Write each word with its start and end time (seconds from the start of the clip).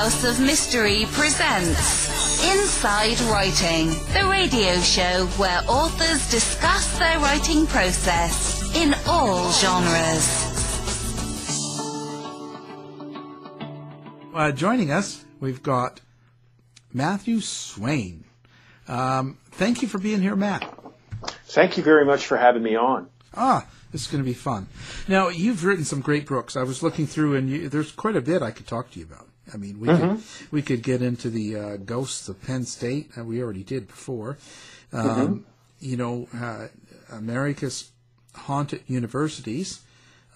House 0.00 0.24
of 0.24 0.40
Mystery 0.40 1.04
presents 1.10 2.42
Inside 2.42 3.20
Writing, 3.30 3.88
the 4.14 4.26
radio 4.30 4.80
show 4.80 5.26
where 5.36 5.60
authors 5.68 6.30
discuss 6.30 6.98
their 6.98 7.18
writing 7.18 7.66
process 7.66 8.74
in 8.74 8.94
all 9.06 9.52
genres. 9.52 10.46
Uh, 14.34 14.50
joining 14.52 14.90
us, 14.90 15.22
we've 15.38 15.62
got 15.62 16.00
Matthew 16.94 17.42
Swayne. 17.42 18.24
Um, 18.88 19.36
thank 19.50 19.82
you 19.82 19.88
for 19.88 19.98
being 19.98 20.22
here, 20.22 20.34
Matt. 20.34 20.64
Thank 21.48 21.76
you 21.76 21.82
very 21.82 22.06
much 22.06 22.24
for 22.24 22.38
having 22.38 22.62
me 22.62 22.74
on. 22.74 23.10
Ah, 23.34 23.66
this 23.92 24.00
is 24.00 24.06
going 24.06 24.24
to 24.24 24.26
be 24.26 24.32
fun. 24.32 24.66
Now, 25.08 25.28
you've 25.28 25.62
written 25.62 25.84
some 25.84 26.00
great 26.00 26.26
books. 26.26 26.56
I 26.56 26.62
was 26.62 26.82
looking 26.82 27.06
through, 27.06 27.36
and 27.36 27.50
you, 27.50 27.68
there's 27.68 27.92
quite 27.92 28.16
a 28.16 28.22
bit 28.22 28.40
I 28.40 28.50
could 28.50 28.66
talk 28.66 28.90
to 28.92 28.98
you 28.98 29.04
about. 29.04 29.26
I 29.52 29.56
mean, 29.56 29.80
we 29.80 29.88
Mm-hmm. 29.88 30.14
could 30.16 30.22
we 30.52 30.62
could 30.62 30.82
get 30.82 31.02
into 31.02 31.30
the 31.30 31.56
uh, 31.56 31.76
ghosts 31.78 32.28
of 32.28 32.40
Penn 32.42 32.64
State, 32.64 33.10
and 33.16 33.26
we 33.26 33.42
already 33.42 33.64
did 33.64 33.86
before. 33.88 34.38
Um, 34.92 35.04
Mm-hmm. 35.04 35.36
You 35.82 35.96
know, 35.96 36.28
uh, 36.34 36.68
America's 37.10 37.90
haunted 38.34 38.82
universities, 38.86 39.80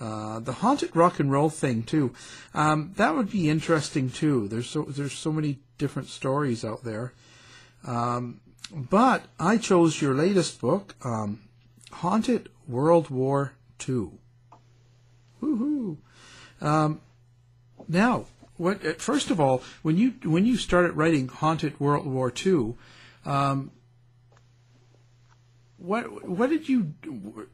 uh, 0.00 0.40
the 0.40 0.52
haunted 0.54 0.96
rock 0.96 1.20
and 1.20 1.30
roll 1.30 1.50
thing 1.50 1.82
too. 1.82 2.14
Um, 2.54 2.92
that 2.96 3.14
would 3.14 3.30
be 3.30 3.50
interesting 3.50 4.08
too. 4.10 4.48
There's 4.48 4.68
so 4.70 4.82
there's 4.88 5.12
so 5.12 5.30
many 5.32 5.58
different 5.76 6.08
stories 6.08 6.64
out 6.64 6.82
there. 6.82 7.12
Um, 7.86 8.40
but 8.72 9.26
I 9.38 9.58
chose 9.58 10.00
your 10.00 10.14
latest 10.14 10.60
book, 10.60 10.94
um, 11.04 11.40
Haunted 11.92 12.48
World 12.66 13.10
War 13.10 13.52
II. 13.86 14.08
Woohoo! 15.42 15.98
Um, 16.62 17.00
now, 17.88 18.24
what? 18.56 18.84
uh, 18.84 18.94
First 18.94 19.30
of 19.30 19.40
all, 19.40 19.62
when 19.82 19.96
you 19.96 20.14
when 20.24 20.46
you 20.46 20.56
started 20.56 20.92
writing 20.92 21.28
Haunted 21.28 21.78
World 21.80 22.06
War 22.06 22.32
II, 22.44 22.74
um, 23.24 23.70
what 25.76 26.28
what 26.28 26.50
did 26.50 26.68
you 26.68 26.94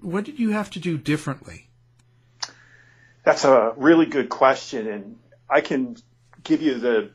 what 0.01 0.25
did 0.25 0.39
you 0.39 0.51
have 0.51 0.70
to 0.70 0.81
do 0.81 0.98
differently? 0.98 1.69
That's 3.25 3.45
a 3.45 3.75
really 3.77 4.07
good 4.07 4.29
question, 4.29 4.89
and 4.89 5.19
I 5.48 5.61
can 5.61 5.97
give 6.42 6.62
you 6.62 6.79
the 6.79 7.11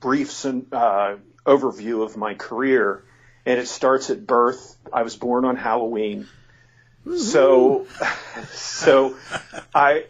brief 0.00 0.44
uh, 0.44 1.16
overview 1.44 2.04
of 2.04 2.16
my 2.16 2.34
career. 2.34 3.04
And 3.46 3.60
it 3.60 3.68
starts 3.68 4.08
at 4.08 4.26
birth. 4.26 4.76
I 4.90 5.02
was 5.02 5.16
born 5.16 5.44
on 5.44 5.56
Halloween, 5.56 6.28
so 7.18 7.86
so 8.52 9.16
I 9.74 10.06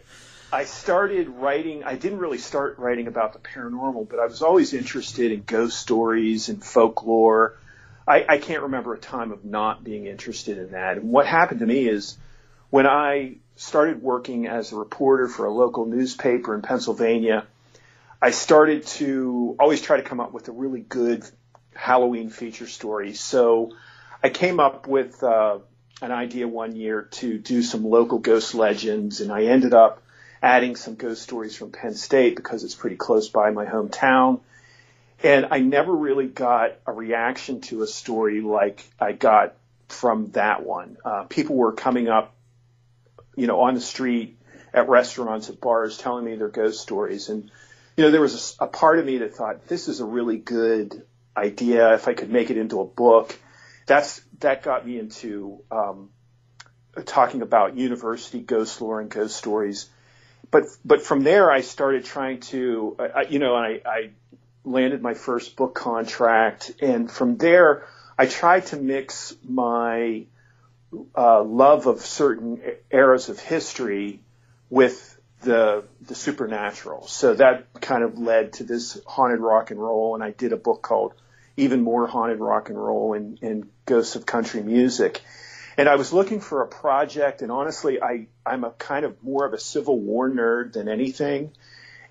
I 0.55 0.63
started 0.63 1.27
writing. 1.27 1.83
I 1.83 1.95
didn't 1.95 2.19
really 2.19 2.37
start 2.37 2.79
writing 2.79 3.07
about 3.07 3.33
the 3.33 3.39
paranormal, 3.39 4.07
but 4.07 4.19
I 4.19 4.25
was 4.25 4.41
always 4.41 4.73
interested 4.73 5.33
in 5.33 5.43
ghost 5.43 5.77
stories 5.77 6.47
and 6.47 6.63
folklore. 6.63 7.57
I, 8.07 8.25
I 8.29 8.37
can't 8.37 8.61
remember 8.61 8.93
a 8.93 8.97
time 8.97 9.33
of 9.33 9.43
not 9.43 9.83
being 9.83 10.05
interested 10.05 10.57
in 10.57 10.71
that. 10.71 10.95
And 10.95 11.09
what 11.09 11.27
happened 11.27 11.59
to 11.59 11.65
me 11.65 11.89
is 11.89 12.17
when 12.69 12.87
I 12.87 13.35
started 13.57 14.01
working 14.01 14.47
as 14.47 14.71
a 14.71 14.77
reporter 14.77 15.27
for 15.27 15.45
a 15.45 15.51
local 15.51 15.87
newspaper 15.87 16.55
in 16.55 16.61
Pennsylvania, 16.61 17.45
I 18.21 18.31
started 18.31 18.85
to 18.99 19.57
always 19.59 19.81
try 19.81 19.97
to 19.97 20.03
come 20.03 20.21
up 20.21 20.31
with 20.31 20.47
a 20.47 20.53
really 20.53 20.79
good 20.79 21.29
Halloween 21.73 22.29
feature 22.29 22.67
story. 22.67 23.13
So 23.13 23.73
I 24.23 24.29
came 24.29 24.61
up 24.61 24.87
with 24.87 25.21
uh, 25.21 25.57
an 26.01 26.13
idea 26.13 26.47
one 26.47 26.77
year 26.77 27.09
to 27.19 27.37
do 27.37 27.61
some 27.61 27.83
local 27.83 28.19
ghost 28.19 28.55
legends, 28.55 29.19
and 29.19 29.33
I 29.33 29.47
ended 29.47 29.73
up 29.73 30.01
adding 30.41 30.75
some 30.75 30.95
ghost 30.95 31.21
stories 31.21 31.55
from 31.55 31.71
Penn 31.71 31.95
State 31.95 32.35
because 32.35 32.63
it's 32.63 32.75
pretty 32.75 32.95
close 32.95 33.29
by 33.29 33.51
my 33.51 33.65
hometown. 33.65 34.41
And 35.23 35.47
I 35.51 35.59
never 35.59 35.93
really 35.93 36.27
got 36.27 36.73
a 36.85 36.91
reaction 36.91 37.61
to 37.61 37.81
a 37.81 37.87
story 37.87 38.41
like 38.41 38.83
I 38.99 39.13
got 39.13 39.55
from 39.87 40.31
that 40.31 40.63
one. 40.63 40.97
Uh, 41.03 41.23
people 41.23 41.55
were 41.55 41.71
coming 41.71 42.09
up, 42.09 42.35
you 43.35 43.47
know, 43.47 43.61
on 43.61 43.75
the 43.75 43.81
street, 43.81 44.37
at 44.73 44.89
restaurants, 44.89 45.49
at 45.49 45.61
bars, 45.61 45.97
telling 45.97 46.25
me 46.25 46.35
their 46.35 46.49
ghost 46.49 46.81
stories. 46.81 47.29
And, 47.29 47.49
you 47.95 48.03
know, 48.03 48.11
there 48.11 48.21
was 48.21 48.57
a, 48.59 48.65
a 48.65 48.67
part 48.67 48.99
of 48.99 49.05
me 49.05 49.19
that 49.19 49.35
thought, 49.35 49.67
this 49.67 49.87
is 49.87 50.01
a 50.01 50.05
really 50.05 50.37
good 50.37 51.03
idea. 51.35 51.93
If 51.93 52.07
I 52.07 52.13
could 52.13 52.29
make 52.29 52.49
it 52.49 52.57
into 52.57 52.81
a 52.81 52.85
book, 52.85 53.39
that's, 53.85 54.21
that 54.39 54.63
got 54.63 54.85
me 54.85 54.99
into, 54.99 55.63
um, 55.71 56.09
talking 57.05 57.41
about 57.41 57.75
university 57.75 58.41
ghost 58.41 58.81
lore 58.81 59.01
and 59.01 59.09
ghost 59.09 59.35
stories. 59.35 59.89
But, 60.55 60.67
but 60.85 61.01
from 61.01 61.23
there, 61.23 61.51
I 61.51 61.59
started 61.59 62.05
trying 62.05 62.39
to, 62.51 62.95
I, 62.97 63.23
you 63.23 63.39
know, 63.39 63.55
I, 63.55 63.81
I 63.85 64.09
landed 64.63 65.01
my 65.01 65.13
first 65.13 65.57
book 65.57 65.75
contract. 65.75 66.71
And 66.81 67.11
from 67.11 67.35
there, 67.35 67.85
I 68.17 68.25
tried 68.25 68.67
to 68.67 68.77
mix 68.77 69.35
my 69.43 70.27
uh, 71.13 71.43
love 71.43 71.87
of 71.87 71.99
certain 71.99 72.61
eras 72.89 73.27
of 73.27 73.37
history 73.37 74.21
with 74.69 75.19
the 75.41 75.83
the 76.01 76.15
supernatural. 76.15 77.05
So 77.07 77.33
that 77.33 77.81
kind 77.81 78.05
of 78.05 78.17
led 78.17 78.53
to 78.53 78.63
this 78.63 78.97
haunted 79.05 79.41
rock 79.41 79.71
and 79.71 79.79
roll, 79.81 80.15
and 80.15 80.23
I 80.23 80.31
did 80.31 80.53
a 80.53 80.57
book 80.57 80.81
called 80.81 81.15
Even 81.57 81.81
More 81.81 82.07
Haunted 82.07 82.39
Rock 82.39 82.69
and 82.69 82.81
Roll 82.81 83.13
and, 83.13 83.39
and 83.41 83.69
Ghosts 83.85 84.15
of 84.15 84.25
Country 84.25 84.63
Music. 84.63 85.21
And 85.77 85.89
I 85.89 85.95
was 85.95 86.13
looking 86.13 86.39
for 86.39 86.61
a 86.61 86.67
project, 86.67 87.41
and 87.41 87.51
honestly, 87.51 88.01
I 88.01 88.27
I'm 88.45 88.63
a 88.63 88.71
kind 88.71 89.05
of 89.05 89.21
more 89.23 89.45
of 89.45 89.53
a 89.53 89.59
Civil 89.59 89.99
War 89.99 90.29
nerd 90.29 90.73
than 90.73 90.87
anything. 90.87 91.51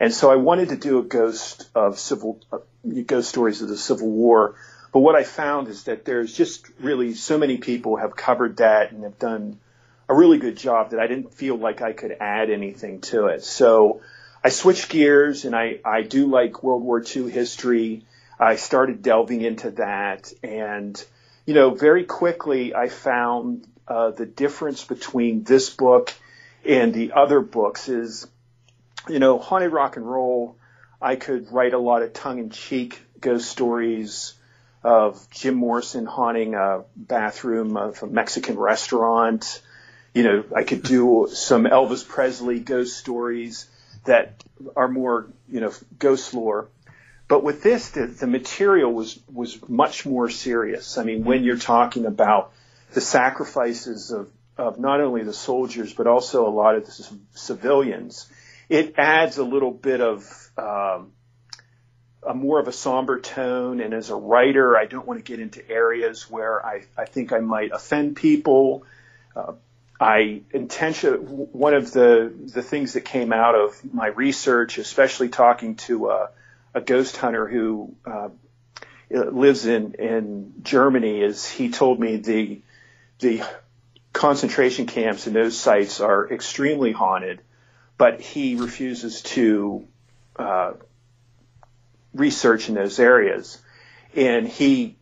And 0.00 0.12
so 0.12 0.30
I 0.30 0.36
wanted 0.36 0.70
to 0.70 0.76
do 0.76 0.98
a 0.98 1.02
ghost 1.02 1.70
of 1.74 1.98
civil, 1.98 2.40
uh, 2.52 2.58
ghost 3.06 3.28
stories 3.28 3.62
of 3.62 3.68
the 3.68 3.76
Civil 3.76 4.10
War. 4.10 4.56
But 4.92 5.00
what 5.00 5.14
I 5.14 5.24
found 5.24 5.68
is 5.68 5.84
that 5.84 6.04
there's 6.04 6.32
just 6.36 6.68
really 6.78 7.14
so 7.14 7.38
many 7.38 7.56
people 7.58 7.96
have 7.96 8.14
covered 8.14 8.58
that 8.58 8.92
and 8.92 9.04
have 9.04 9.18
done 9.18 9.60
a 10.08 10.14
really 10.14 10.38
good 10.38 10.56
job 10.56 10.90
that 10.90 11.00
I 11.00 11.06
didn't 11.06 11.32
feel 11.32 11.56
like 11.56 11.80
I 11.80 11.92
could 11.92 12.16
add 12.20 12.50
anything 12.50 13.00
to 13.02 13.26
it. 13.26 13.42
So 13.44 14.02
I 14.42 14.50
switched 14.50 14.90
gears 14.90 15.44
and 15.44 15.56
I, 15.56 15.78
I 15.84 16.02
do 16.02 16.26
like 16.26 16.62
World 16.62 16.82
War 16.82 17.02
II 17.02 17.30
history. 17.30 18.04
I 18.38 18.56
started 18.56 19.02
delving 19.02 19.40
into 19.40 19.70
that 19.72 20.32
and, 20.42 21.02
you 21.46 21.54
know, 21.54 21.70
very 21.70 22.04
quickly 22.04 22.74
I 22.74 22.88
found 22.88 23.66
uh, 23.86 24.10
the 24.10 24.26
difference 24.26 24.84
between 24.84 25.44
this 25.44 25.70
book 25.70 26.14
and 26.64 26.94
the 26.94 27.12
other 27.12 27.40
books 27.40 27.88
is 27.88 28.26
you 29.08 29.18
know, 29.18 29.38
haunted 29.38 29.72
rock 29.72 29.96
and 29.96 30.10
roll, 30.10 30.56
I 31.00 31.16
could 31.16 31.52
write 31.52 31.74
a 31.74 31.78
lot 31.78 32.02
of 32.02 32.12
tongue 32.12 32.38
in 32.38 32.50
cheek 32.50 33.02
ghost 33.20 33.50
stories 33.50 34.34
of 34.82 35.28
Jim 35.30 35.54
Morrison 35.54 36.06
haunting 36.06 36.54
a 36.54 36.84
bathroom 36.96 37.76
of 37.76 38.02
a 38.02 38.06
Mexican 38.06 38.56
restaurant. 38.56 39.62
You 40.14 40.22
know, 40.22 40.44
I 40.54 40.62
could 40.62 40.82
do 40.82 41.28
some 41.32 41.64
Elvis 41.64 42.06
Presley 42.06 42.60
ghost 42.60 42.96
stories 42.96 43.68
that 44.04 44.44
are 44.76 44.88
more, 44.88 45.26
you 45.48 45.60
know, 45.60 45.72
ghost 45.98 46.32
lore. 46.34 46.68
But 47.26 47.42
with 47.42 47.62
this, 47.62 47.90
the, 47.90 48.06
the 48.06 48.26
material 48.26 48.92
was, 48.92 49.18
was 49.32 49.66
much 49.68 50.04
more 50.04 50.28
serious. 50.28 50.98
I 50.98 51.04
mean, 51.04 51.24
when 51.24 51.42
you're 51.42 51.56
talking 51.56 52.04
about 52.06 52.52
the 52.92 53.00
sacrifices 53.00 54.10
of, 54.10 54.30
of 54.58 54.78
not 54.78 55.00
only 55.00 55.24
the 55.24 55.32
soldiers, 55.32 55.94
but 55.94 56.06
also 56.06 56.46
a 56.46 56.50
lot 56.50 56.76
of 56.76 56.86
the 56.86 57.08
civilians, 57.34 58.30
it 58.68 58.94
adds 58.98 59.38
a 59.38 59.44
little 59.44 59.70
bit 59.70 60.00
of 60.00 60.50
um, 60.58 61.12
a 62.26 62.34
more 62.34 62.60
of 62.60 62.68
a 62.68 62.72
somber 62.72 63.20
tone. 63.20 63.80
And 63.80 63.94
as 63.94 64.10
a 64.10 64.16
writer, 64.16 64.76
I 64.76 64.84
don't 64.84 65.06
want 65.06 65.18
to 65.18 65.24
get 65.24 65.40
into 65.40 65.68
areas 65.68 66.30
where 66.30 66.64
I, 66.64 66.84
I 66.96 67.06
think 67.06 67.32
I 67.32 67.40
might 67.40 67.72
offend 67.72 68.16
people. 68.16 68.84
Uh, 69.34 69.54
I 69.98 70.42
intention 70.50 71.14
one 71.52 71.72
of 71.72 71.92
the 71.92 72.32
the 72.52 72.62
things 72.62 72.94
that 72.94 73.04
came 73.04 73.32
out 73.32 73.54
of 73.54 73.80
my 73.94 74.08
research, 74.08 74.78
especially 74.78 75.28
talking 75.28 75.76
to 75.76 76.10
a, 76.10 76.30
a 76.74 76.80
ghost 76.80 77.16
hunter 77.16 77.46
who 77.46 77.94
uh, 78.04 78.28
lives 79.10 79.66
in 79.66 79.94
in 79.94 80.54
Germany, 80.62 81.22
is 81.22 81.48
he 81.48 81.70
told 81.70 82.00
me 82.00 82.16
the 82.16 82.62
the 83.20 83.42
concentration 84.12 84.86
camps 84.86 85.26
and 85.26 85.34
those 85.34 85.56
sites 85.56 86.00
are 86.00 86.30
extremely 86.30 86.92
haunted 86.92 87.40
but 87.96 88.20
he 88.20 88.56
refuses 88.56 89.22
to 89.22 89.86
uh, 90.36 90.72
research 92.12 92.68
in 92.68 92.74
those 92.74 92.98
areas. 92.98 93.60
And 94.14 94.46
he 94.48 94.96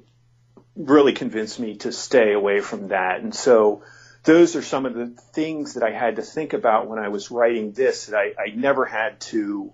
really 0.76 1.12
convinced 1.12 1.58
me 1.60 1.76
to 1.76 1.92
stay 1.92 2.32
away 2.32 2.60
from 2.60 2.88
that. 2.88 3.20
And 3.20 3.34
so 3.34 3.82
those 4.24 4.56
are 4.56 4.62
some 4.62 4.86
of 4.86 4.94
the 4.94 5.06
things 5.06 5.74
that 5.74 5.82
I 5.82 5.90
had 5.90 6.16
to 6.16 6.22
think 6.22 6.52
about 6.52 6.88
when 6.88 6.98
I 6.98 7.08
was 7.08 7.30
writing 7.30 7.72
this 7.72 8.06
that 8.06 8.16
I, 8.16 8.34
I 8.40 8.54
never 8.54 8.84
had 8.84 9.20
to 9.20 9.72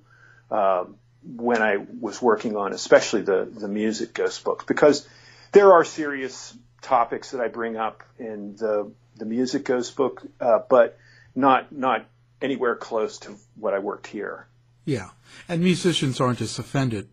um, 0.51 0.97
when 1.23 1.63
I 1.63 1.77
was 2.01 2.23
working 2.23 2.57
on, 2.57 2.73
especially 2.73 3.23
the 3.23 3.49
the 3.51 3.69
music 3.69 4.15
ghost 4.15 4.45
book, 4.45 4.67
because 4.67 5.07
there 5.53 5.73
are 5.73 5.85
serious 5.85 6.57
topics 6.83 7.33
that 7.33 7.41
I 7.41 7.49
bring 7.49 7.77
up 7.77 8.03
in 8.19 8.57
the 8.57 8.93
the 9.17 9.25
music 9.25 9.65
ghost 9.65 9.97
book, 9.97 10.23
uh, 10.41 10.61
but 10.69 10.99
not 11.35 11.73
not 11.73 12.07
anywhere 12.41 12.77
close 12.77 13.19
to 13.21 13.37
what 13.57 13.75
I 13.75 13.79
worked 13.79 14.07
here. 14.07 14.47
Yeah, 14.85 15.11
and 15.49 15.63
musicians 15.63 16.21
aren't 16.21 16.41
as 16.41 16.59
offended 16.59 17.09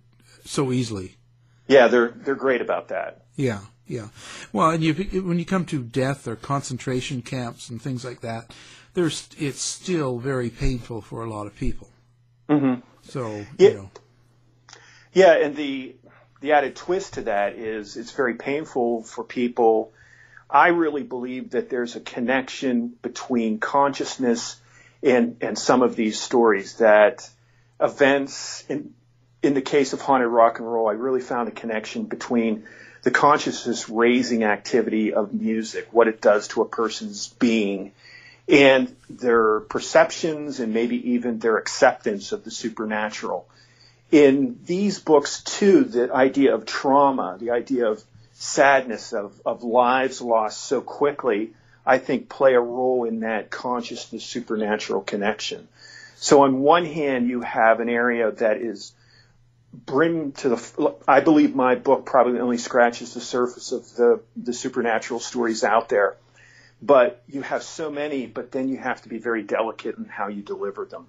so 0.46 0.72
easily. 0.72 1.18
Yeah, 1.68 1.88
they're 1.88 2.10
they're 2.10 2.36
great 2.36 2.62
about 2.62 2.90
that. 2.90 3.25
Yeah, 3.36 3.62
yeah. 3.88 4.10
Well, 4.54 4.69
and 4.69 4.84
you 4.84 4.94
when 5.24 5.40
you 5.40 5.46
come 5.46 5.66
to 5.66 5.84
death 5.84 6.28
or 6.28 6.36
concentration 6.36 7.22
camps 7.22 7.69
and 7.69 7.81
things 7.81 8.06
like 8.06 8.22
that, 8.22 8.54
there's 8.94 9.28
it's 9.38 9.62
still 9.62 10.19
very 10.19 10.50
painful 10.50 11.01
for 11.01 11.24
a 11.24 11.30
lot 11.30 11.48
of 11.48 11.56
people. 11.56 11.90
Mm-hmm. 12.50 12.81
So 13.06 13.46
Yeah. 13.57 13.69
you 13.69 13.74
know, 13.75 13.90
Yeah, 15.13 15.34
and 15.34 15.56
the 15.56 15.96
the 16.42 16.52
added 16.52 16.75
twist 16.75 17.13
to 17.16 17.22
that 17.24 17.56
is 17.56 17.98
it's 17.98 18.12
very 18.12 18.36
painful 18.36 19.04
for 19.04 19.24
people. 19.24 19.94
I 20.50 20.68
really 20.69 21.04
believe 21.04 21.52
that 21.52 21.69
there's 21.69 21.96
a 21.96 22.00
connection 22.00 22.94
between 23.02 23.60
consciousness 23.60 24.57
and 25.02 25.38
and 25.42 25.57
some 25.57 25.81
of 25.81 25.96
these 25.96 26.19
stories 26.19 26.75
that 26.75 27.30
events 27.80 28.63
in 28.69 28.94
in 29.42 29.54
the 29.54 29.62
case 29.62 29.94
of 29.94 30.01
haunted 30.01 30.28
rock 30.30 30.60
and 30.60 30.72
roll, 30.72 30.88
I 30.90 30.94
really 30.94 31.22
found 31.22 31.48
a 31.48 31.51
connection 31.51 32.06
between 32.06 32.66
the 33.04 33.12
consciousness 33.12 33.88
raising 33.88 34.44
activity 34.44 35.13
of 35.13 35.34
music, 35.34 35.90
what 35.92 36.08
it 36.08 36.19
does 36.19 36.48
to 36.50 36.63
a 36.63 36.66
person's 36.66 37.28
being, 37.28 37.92
and 38.48 38.96
their 39.10 39.62
perceptions 39.62 40.60
and 40.60 40.74
maybe 40.74 41.12
even 41.12 41.40
their 41.40 41.58
acceptance 41.58 42.32
of 42.32 42.44
the 42.44 42.52
supernatural 42.52 43.48
in 44.12 44.60
these 44.66 45.00
books 45.00 45.42
too, 45.44 45.84
the 45.84 46.14
idea 46.14 46.54
of 46.54 46.66
trauma, 46.66 47.38
the 47.40 47.52
idea 47.52 47.90
of 47.90 48.04
sadness, 48.34 49.14
of, 49.14 49.40
of 49.46 49.64
lives 49.64 50.22
lost 50.22 50.64
so 50.64 50.82
quickly, 50.82 51.52
I 51.86 51.98
think 51.98 52.30
play 52.30 52.54
a 52.54 52.60
role 52.60 53.06
in 53.06 53.22
that 53.22 53.50
consciousness 53.50 54.24
supernatural 54.24 55.02
connection. 55.02 55.68
So 56.16 56.44
on 56.44 56.62
one 56.62 56.86
hand, 56.86 57.28
you 57.28 57.42
have 57.42 57.80
an 57.80 57.90
area 57.90 58.32
that 58.32 58.58
is 58.58 58.94
bring 59.74 60.32
to 60.32 60.50
the, 60.50 60.96
I 61.08 61.20
believe 61.20 61.54
my 61.54 61.76
book 61.76 62.06
probably 62.06 62.40
only 62.40 62.58
scratches 62.58 63.14
the 63.14 63.22
surface 63.22 63.72
of 63.72 63.96
the, 63.96 64.22
the 64.38 64.54
supernatural 64.54 65.20
stories 65.20 65.64
out 65.64 65.90
there. 65.90 66.16
But 66.81 67.24
you 67.27 67.42
have 67.42 67.63
so 67.63 67.89
many, 67.89 68.27
but 68.27 68.51
then 68.51 68.68
you 68.68 68.77
have 68.77 69.01
to 69.04 69.10
be 69.10 69.18
very 69.18 69.44
delicate 69.44 69.98
in 69.98 70.06
how 70.06 70.27
you 70.27 70.42
deliver 70.42 70.86
them. 70.86 71.07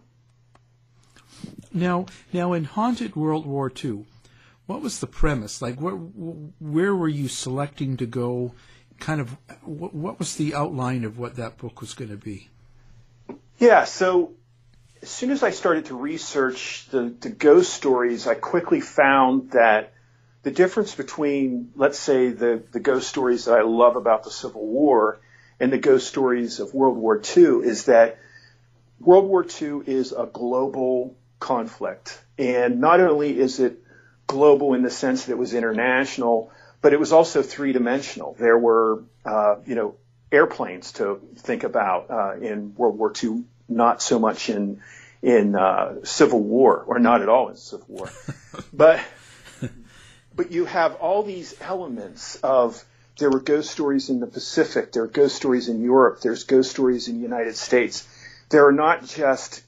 now 1.73 2.07
now 2.33 2.53
in 2.53 2.65
Haunted 2.65 3.17
World 3.17 3.47
War 3.47 3.71
II, 3.85 4.07
what 4.67 4.81
was 4.81 5.01
the 5.01 5.07
premise? 5.07 5.61
Like, 5.61 5.81
where 5.81 5.95
where 5.95 6.95
were 6.95 7.09
you 7.09 7.29
selecting 7.29 7.97
to 7.99 8.07
go? 8.07 8.53
Kind 8.99 9.21
of, 9.21 9.37
what, 9.63 9.95
what 9.95 10.19
was 10.19 10.37
the 10.37 10.55
outline 10.55 11.05
of 11.05 11.19
what 11.19 11.37
that 11.37 11.59
book 11.59 11.83
was 11.83 11.93
going 11.93 12.11
to 12.11 12.17
be? 12.17 12.49
Yeah, 13.59 13.85
so 13.85 14.33
as 15.03 15.11
soon 15.11 15.31
as 15.31 15.43
I 15.43 15.51
started 15.51 15.87
to 15.87 15.97
research 15.97 16.87
the, 16.91 17.15
the 17.21 17.29
ghost 17.29 17.75
stories, 17.75 18.27
I 18.27 18.35
quickly 18.35 18.81
found 18.81 19.51
that 19.51 19.93
the 20.43 20.51
difference 20.51 20.95
between, 20.95 21.73
let's 21.75 21.99
say, 21.99 22.31
the, 22.31 22.63
the 22.73 22.81
ghost 22.81 23.09
stories 23.09 23.45
that 23.45 23.59
I 23.59 23.63
love 23.63 23.97
about 23.97 24.25
the 24.25 24.31
Civil 24.31 24.65
War 24.67 25.21
and 25.59 25.73
the 25.73 25.79
ghost 25.79 26.07
stories 26.07 26.61
of 26.61 26.75
World 26.75 26.97
War 26.97 27.21
II 27.37 27.67
is 27.67 27.87
that 27.87 28.19
World 29.01 29.27
War 29.27 29.45
II 29.45 29.81
is 29.87 30.13
a 30.13 30.27
global 30.27 31.17
conflict. 31.39 32.21
And 32.39 32.81
not 32.81 33.01
only 33.01 33.39
is 33.39 33.61
it 33.61 33.83
global 34.27 34.75
in 34.75 34.83
the 34.83 34.91
sense 34.91 35.25
that 35.25 35.33
it 35.33 35.39
was 35.39 35.55
international, 35.55 36.51
but 36.83 36.93
it 36.93 37.01
was 37.01 37.13
also 37.13 37.43
three 37.43 37.73
dimensional. 37.73 38.37
There 38.39 38.59
were, 38.59 39.05
uh, 39.25 39.57
you 39.67 39.75
know, 39.75 39.95
airplanes 40.31 40.93
to 40.93 41.21
think 41.37 41.65
about 41.65 42.11
uh, 42.11 42.37
in 42.41 42.75
World 42.75 42.99
War 42.99 43.13
II, 43.23 43.45
not 43.69 44.03
so 44.03 44.19
much 44.19 44.51
in 44.51 44.81
in 45.23 45.57
uh, 45.57 46.05
Civil 46.05 46.41
War, 46.41 46.85
or 46.87 46.99
not 46.99 47.23
at 47.23 47.29
all 47.29 47.49
in 47.49 47.57
Civil 47.57 47.87
War, 47.89 48.11
but 48.73 49.01
but 50.35 50.53
you 50.53 50.67
have 50.67 50.97
all 50.97 51.23
these 51.23 51.55
elements 51.61 52.37
of 52.37 52.85
there 53.19 53.31
were 53.31 53.41
ghost 53.41 53.71
stories 53.71 54.11
in 54.11 54.21
the 54.21 54.27
Pacific, 54.27 54.93
there 54.93 55.05
are 55.05 55.09
ghost 55.09 55.37
stories 55.37 55.69
in 55.69 55.83
Europe, 55.83 56.21
there's 56.21 56.45
ghost 56.45 56.71
stories 56.71 57.09
in 57.09 57.17
the 57.17 57.23
United 57.23 57.57
States. 57.57 58.07
There 58.51 58.67
are 58.67 58.73
not 58.73 59.07
just 59.07 59.63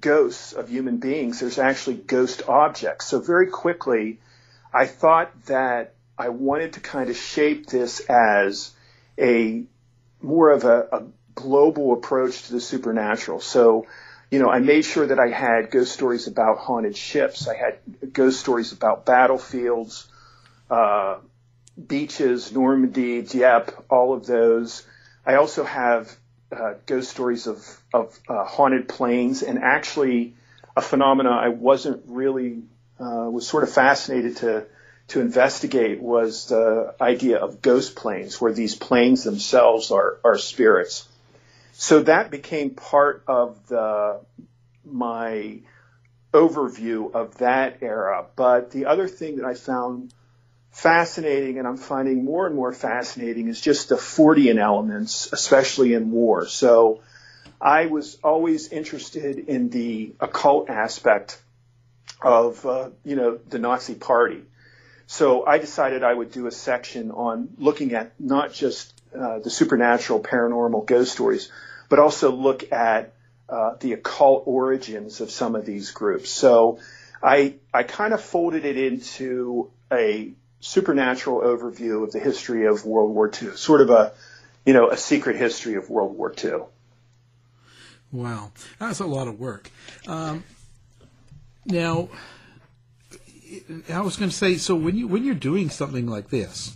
ghosts 0.00 0.52
of 0.52 0.68
human 0.68 0.98
beings, 0.98 1.40
there's 1.40 1.58
actually 1.58 1.96
ghost 1.96 2.42
objects. 2.48 3.06
So 3.06 3.20
very 3.20 3.48
quickly, 3.48 4.18
I 4.72 4.86
thought 4.86 5.30
that 5.46 5.94
I 6.18 6.30
wanted 6.30 6.74
to 6.74 6.80
kind 6.80 7.08
of 7.08 7.16
shape 7.16 7.66
this 7.66 8.00
as 8.00 8.72
a 9.18 9.62
more 10.20 10.50
of 10.50 10.64
a, 10.64 10.88
a 10.92 11.02
global 11.34 11.92
approach 11.92 12.42
to 12.46 12.52
the 12.52 12.60
supernatural. 12.60 13.40
So, 13.40 13.86
you 14.30 14.40
know, 14.40 14.50
I 14.50 14.58
made 14.58 14.84
sure 14.84 15.06
that 15.06 15.20
I 15.20 15.28
had 15.28 15.70
ghost 15.70 15.92
stories 15.92 16.26
about 16.26 16.58
haunted 16.58 16.96
ships. 16.96 17.46
I 17.46 17.54
had 17.54 17.78
ghost 18.12 18.40
stories 18.40 18.72
about 18.72 19.06
battlefields, 19.06 20.08
uh, 20.68 21.18
beaches, 21.86 22.52
Normandy, 22.52 23.22
Dieppe, 23.22 23.72
all 23.88 24.14
of 24.14 24.26
those. 24.26 24.84
I 25.24 25.34
also 25.36 25.64
have 25.64 26.14
uh, 26.50 26.74
ghost 26.86 27.10
stories 27.10 27.46
of, 27.46 27.80
of 27.92 28.18
uh, 28.28 28.44
haunted 28.44 28.88
planes 28.88 29.42
and 29.42 29.58
actually 29.58 30.34
a 30.76 30.80
phenomena 30.80 31.30
I 31.30 31.48
wasn't 31.48 32.02
really, 32.06 32.62
uh, 32.98 33.28
was 33.30 33.46
sort 33.46 33.64
of 33.64 33.70
fascinated 33.70 34.38
to, 34.38 34.66
to 35.08 35.20
investigate 35.20 36.00
was 36.00 36.46
the 36.46 36.94
idea 37.00 37.38
of 37.38 37.62
ghost 37.62 37.96
planes, 37.96 38.40
where 38.40 38.52
these 38.52 38.74
planes 38.74 39.24
themselves 39.24 39.90
are, 39.90 40.18
are 40.24 40.38
spirits. 40.38 41.06
So 41.72 42.02
that 42.02 42.30
became 42.30 42.70
part 42.70 43.24
of 43.26 43.66
the, 43.68 44.20
my 44.84 45.58
overview 46.32 47.12
of 47.12 47.38
that 47.38 47.78
era. 47.82 48.26
But 48.36 48.70
the 48.70 48.86
other 48.86 49.08
thing 49.08 49.36
that 49.36 49.44
I 49.44 49.54
found 49.54 50.12
fascinating 50.70 51.58
and 51.58 51.66
I'm 51.66 51.76
finding 51.76 52.24
more 52.24 52.46
and 52.46 52.54
more 52.54 52.72
fascinating 52.72 53.48
is 53.48 53.60
just 53.60 53.88
the 53.88 53.96
Fortean 53.96 54.58
elements, 54.58 55.32
especially 55.32 55.94
in 55.94 56.10
war. 56.10 56.46
So 56.46 57.00
I 57.60 57.86
was 57.86 58.18
always 58.22 58.68
interested 58.68 59.38
in 59.38 59.70
the 59.70 60.12
occult 60.20 60.70
aspect 60.70 61.40
of, 62.22 62.64
uh, 62.64 62.90
you 63.04 63.16
know, 63.16 63.38
the 63.48 63.58
Nazi 63.58 63.94
party. 63.94 64.42
So 65.06 65.46
I 65.46 65.58
decided 65.58 66.04
I 66.04 66.12
would 66.12 66.32
do 66.32 66.46
a 66.46 66.52
section 66.52 67.10
on 67.10 67.48
looking 67.58 67.94
at 67.94 68.12
not 68.20 68.52
just 68.52 68.92
uh, 69.18 69.38
the 69.38 69.50
supernatural, 69.50 70.20
paranormal 70.20 70.86
ghost 70.86 71.12
stories, 71.12 71.50
but 71.88 71.98
also 71.98 72.30
look 72.30 72.70
at 72.72 73.14
uh, 73.48 73.74
the 73.80 73.94
occult 73.94 74.42
origins 74.46 75.20
of 75.22 75.30
some 75.30 75.56
of 75.56 75.64
these 75.64 75.92
groups. 75.92 76.28
So 76.28 76.78
I 77.22 77.54
I 77.72 77.82
kind 77.84 78.12
of 78.12 78.20
folded 78.20 78.66
it 78.66 78.76
into 78.76 79.70
a 79.90 80.32
supernatural 80.60 81.40
overview 81.40 82.02
of 82.02 82.12
the 82.12 82.18
history 82.18 82.66
of 82.66 82.84
World 82.84 83.14
War 83.14 83.30
II, 83.30 83.56
sort 83.56 83.80
of 83.80 83.90
a 83.90 84.12
you 84.64 84.72
know 84.72 84.90
a 84.90 84.96
secret 84.96 85.36
history 85.36 85.74
of 85.74 85.90
World 85.90 86.16
War 86.16 86.34
II. 86.42 86.62
Wow, 88.10 88.52
that's 88.78 89.00
a 89.00 89.06
lot 89.06 89.28
of 89.28 89.38
work. 89.38 89.70
Um, 90.06 90.44
now, 91.66 92.08
I 93.92 94.00
was 94.00 94.16
going 94.16 94.30
to 94.30 94.36
say, 94.36 94.56
so 94.56 94.74
when 94.74 94.96
you 94.96 95.06
when 95.06 95.24
you're 95.24 95.34
doing 95.34 95.70
something 95.70 96.06
like 96.06 96.30
this, 96.30 96.74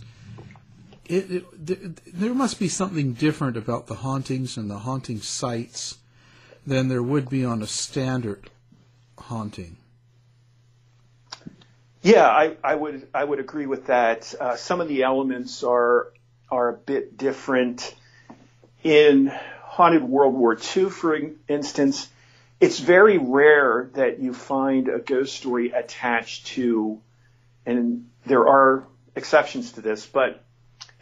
it, 1.05 1.31
it, 1.31 1.99
there 2.13 2.33
must 2.33 2.59
be 2.59 2.67
something 2.67 3.13
different 3.13 3.57
about 3.57 3.87
the 3.87 3.95
hauntings 3.95 4.57
and 4.57 4.69
the 4.69 4.79
haunting 4.79 5.19
sites 5.19 5.97
than 6.65 6.87
there 6.87 7.03
would 7.03 7.29
be 7.29 7.43
on 7.43 7.61
a 7.61 7.67
standard 7.67 8.49
haunting. 9.17 9.77
Yeah, 12.03 12.27
I, 12.27 12.57
I 12.61 12.75
would 12.75 13.07
I 13.13 13.23
would 13.23 13.39
agree 13.39 13.65
with 13.65 13.87
that. 13.87 14.35
Uh, 14.39 14.57
some 14.57 14.81
of 14.81 14.89
the 14.89 15.03
elements 15.03 15.63
are 15.63 16.11
are 16.51 16.69
a 16.69 16.73
bit 16.73 17.17
different. 17.17 17.95
In 18.83 19.31
Haunted 19.61 20.03
World 20.03 20.33
War 20.33 20.55
II, 20.55 20.89
for 20.89 21.17
instance, 21.47 22.09
it's 22.59 22.79
very 22.79 23.17
rare 23.17 23.89
that 23.93 24.19
you 24.19 24.33
find 24.33 24.89
a 24.89 24.99
ghost 24.99 25.37
story 25.37 25.71
attached 25.71 26.47
to, 26.47 26.99
and 27.65 28.09
there 28.25 28.45
are 28.49 28.83
exceptions 29.15 29.71
to 29.73 29.81
this, 29.81 30.05
but 30.05 30.43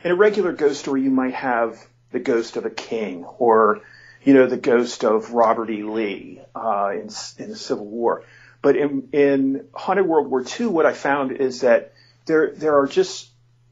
in 0.04 0.12
a 0.12 0.16
regular 0.16 0.54
ghost 0.54 0.82
story, 0.82 1.02
you 1.02 1.10
might 1.10 1.34
have 1.34 1.80
the 2.12 2.20
ghost 2.20 2.56
of 2.58 2.66
a 2.66 2.70
king 2.70 3.26
or, 3.26 3.82
you 4.24 4.36
know, 4.36 4.46
the 4.46 4.58
ghost 4.58 5.04
of 5.04 5.32
Robert 5.32 5.72
E. 5.72 5.82
Lee 5.82 6.42
uh, 6.56 6.92
in, 6.94 7.10
in 7.40 7.50
the 7.50 7.56
Civil 7.56 7.88
War. 7.88 8.24
But 8.62 8.76
in, 8.76 9.10
in 9.12 9.68
Haunted 9.74 10.06
World 10.06 10.28
War 10.28 10.44
II, 10.60 10.68
what 10.68 10.86
I 10.86 10.94
found 10.94 11.32
is 11.32 11.62
that 11.62 11.94
there 12.26 12.52
there 12.52 12.78
are 12.78 12.88
just 12.88 13.30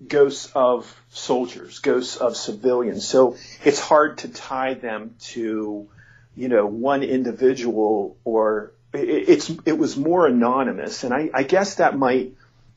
ghosts 0.08 0.52
of 0.56 1.00
soldiers, 1.10 1.80
ghosts 1.80 2.18
of 2.18 2.36
civilians. 2.36 3.08
So 3.08 3.38
it's 3.64 3.80
hard 3.80 4.20
to 4.20 4.30
tie 4.30 4.74
them 4.74 5.16
to, 5.20 5.88
you 6.36 6.48
know, 6.48 6.66
one 6.66 7.04
individual 7.04 8.18
or 8.24 8.72
it, 8.94 9.30
it's 9.30 9.52
it 9.66 9.78
was 9.78 9.98
more 9.98 10.26
anonymous, 10.26 11.04
and 11.04 11.14
I, 11.14 11.30
I 11.34 11.44
guess 11.44 11.76
that 11.76 11.98
might 11.98 12.34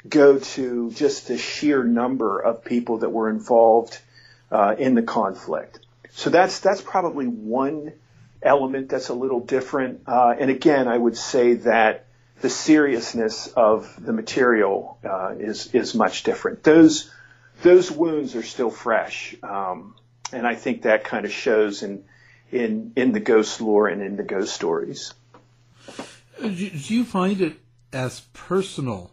go 0.09 0.39
to 0.39 0.91
just 0.91 1.29
the 1.29 1.39
sheer 1.39 1.85
number 1.85 2.41
of 2.41 2.65
people 2.65 2.99
that 2.99 3.11
were 3.11 3.31
involved 3.31 3.99
uh, 4.51 4.75
in 4.79 4.95
the 4.95 5.03
conflict. 5.03 5.79
So 6.11 6.29
that's 6.31 6.61
that's 6.61 6.83
probably 6.83 7.27
one 7.27 7.93
element 8.43 8.89
that's 8.89 9.09
a 9.09 9.15
little 9.15 9.41
different. 9.41 10.03
Uh, 10.07 10.35
and 10.39 10.51
again, 10.51 10.89
I 10.89 10.97
would 10.97 11.17
say 11.17 11.55
that 11.55 12.07
the 12.41 12.51
seriousness 12.51 13.47
of 13.47 13.95
the 14.05 14.13
material 14.13 14.99
uh, 15.05 15.35
is 15.39 15.73
is 15.75 15.95
much 15.95 16.25
different. 16.25 16.63
Those 16.63 17.11
those 17.63 17.91
wounds 17.91 18.35
are 18.35 18.43
still 18.43 18.71
fresh, 18.71 19.37
um, 19.43 19.95
and 20.33 20.47
I 20.47 20.57
think 20.57 20.83
that 20.83 21.05
kind 21.05 21.25
of 21.25 21.33
shows 21.33 21.83
in 21.83 22.05
in 22.51 22.93
in 22.97 23.13
the 23.13 23.21
ghost 23.21 23.61
lore 23.61 23.89
and 23.89 24.03
in 24.03 24.17
the 24.17 24.25
ghost 24.25 24.55
stories. 24.55 25.15
Do 26.41 26.49
you 26.49 27.05
find 27.05 27.41
it 27.41 27.55
as 27.93 28.21
personal, 28.33 29.13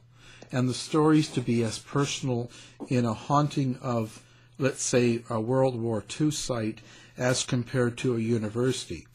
and 0.51 0.67
the 0.67 0.73
stories 0.73 1.27
to 1.29 1.41
be 1.41 1.63
as 1.63 1.77
personal 1.77 2.49
in 2.87 3.05
a 3.05 3.13
haunting 3.13 3.77
of, 3.81 4.23
let's 4.57 4.81
say, 4.81 5.23
a 5.29 5.39
World 5.39 5.79
War 5.79 6.03
II 6.19 6.31
site 6.31 6.79
as 7.19 7.43
compared 7.43 7.97
to 7.99 8.15
a 8.15 8.19
university? 8.19 9.05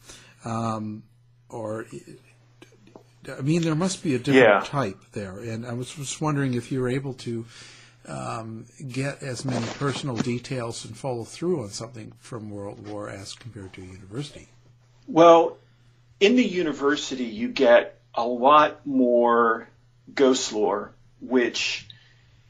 Um, 0.45 1.03
or 1.49 1.85
I 3.27 3.41
mean, 3.41 3.63
there 3.63 3.75
must 3.75 4.03
be 4.03 4.13
a 4.15 4.19
different 4.19 4.37
Yeah. 4.47 4.61
type 4.63 4.99
there, 5.11 5.39
and 5.39 5.65
I 5.65 5.73
was 5.73 5.91
just 5.93 6.21
wondering 6.21 6.53
if 6.53 6.71
you 6.71 6.79
were 6.79 6.89
able 6.89 7.13
to 7.15 7.45
um, 8.07 8.65
get 8.87 9.23
as 9.23 9.43
many 9.43 9.65
personal 9.79 10.15
details 10.15 10.85
and 10.85 10.95
follow 10.95 11.23
through 11.23 11.63
on 11.63 11.71
something 11.71 12.13
from 12.19 12.51
World 12.51 12.87
War 12.87 13.09
as 13.09 13.33
compared 13.33 13.73
to 13.73 13.81
a 13.81 13.85
university. 13.85 14.47
Well, 15.07 15.57
in 16.19 16.35
the 16.35 16.45
university, 16.45 17.25
you 17.25 17.47
get 17.47 17.99
a 18.13 18.25
lot 18.25 18.85
more 18.85 19.67
ghost 20.13 20.53
lore, 20.53 20.91
which 21.19 21.87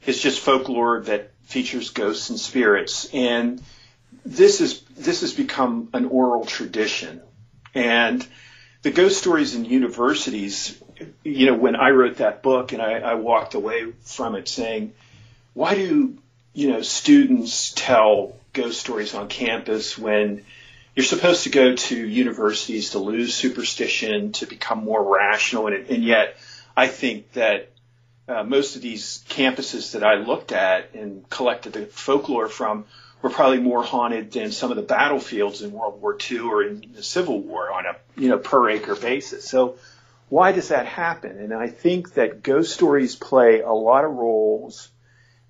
is 0.05 0.21
just 0.21 0.41
folklore 0.41 1.01
that 1.03 1.31
features 1.43 1.91
ghosts 1.91 2.29
and 2.29 2.39
spirits. 2.39 3.09
And 3.13 3.61
this 4.25 4.59
is 4.59 4.81
this 4.97 5.21
has 5.21 5.33
become 5.33 5.89
an 5.93 6.05
oral 6.05 6.45
tradition. 6.45 7.21
And 7.73 8.25
the 8.81 8.91
ghost 8.91 9.17
stories 9.17 9.55
in 9.55 9.65
universities, 9.65 10.81
you 11.23 11.47
know, 11.47 11.55
when 11.55 11.75
I 11.75 11.89
wrote 11.89 12.17
that 12.17 12.41
book 12.41 12.71
and 12.71 12.81
I, 12.81 12.99
I 12.99 13.13
walked 13.15 13.53
away 13.53 13.91
from 14.03 14.35
it 14.35 14.47
saying, 14.47 14.93
why 15.53 15.75
do 15.75 16.17
you 16.53 16.69
know 16.69 16.81
students 16.81 17.71
tell 17.75 18.35
ghost 18.53 18.79
stories 18.79 19.13
on 19.13 19.27
campus 19.27 19.97
when 19.97 20.43
you're 20.95 21.05
supposed 21.05 21.43
to 21.43 21.49
go 21.49 21.75
to 21.75 21.95
universities 21.95 22.91
to 22.91 22.99
lose 22.99 23.35
superstition, 23.35 24.31
to 24.31 24.45
become 24.45 24.83
more 24.83 25.03
rational, 25.03 25.67
and, 25.67 25.87
and 25.87 26.03
yet 26.03 26.37
I 26.75 26.87
think 26.87 27.33
that 27.33 27.71
uh, 28.27 28.43
most 28.43 28.75
of 28.75 28.81
these 28.81 29.23
campuses 29.29 29.91
that 29.91 30.03
I 30.03 30.15
looked 30.15 30.51
at 30.51 30.95
and 30.95 31.29
collected 31.29 31.73
the 31.73 31.85
folklore 31.85 32.47
from 32.47 32.85
were 33.25 33.31
probably 33.31 33.57
more 33.57 33.81
haunted 33.81 34.31
than 34.33 34.51
some 34.51 34.69
of 34.69 34.77
the 34.77 34.83
battlefields 34.83 35.63
in 35.63 35.71
World 35.71 35.99
War 35.99 36.15
II 36.29 36.41
or 36.41 36.61
in 36.61 36.93
the 36.93 37.01
Civil 37.01 37.41
War 37.41 37.71
on 37.71 37.87
a 37.87 37.95
you 38.15 38.29
know 38.29 38.37
per 38.37 38.69
acre 38.69 38.93
basis. 38.93 39.49
So 39.49 39.79
why 40.29 40.51
does 40.51 40.67
that 40.67 40.85
happen? 40.85 41.39
And 41.39 41.51
I 41.51 41.69
think 41.69 42.13
that 42.13 42.43
ghost 42.43 42.75
stories 42.75 43.15
play 43.15 43.61
a 43.61 43.71
lot 43.71 44.05
of 44.05 44.11
roles 44.11 44.89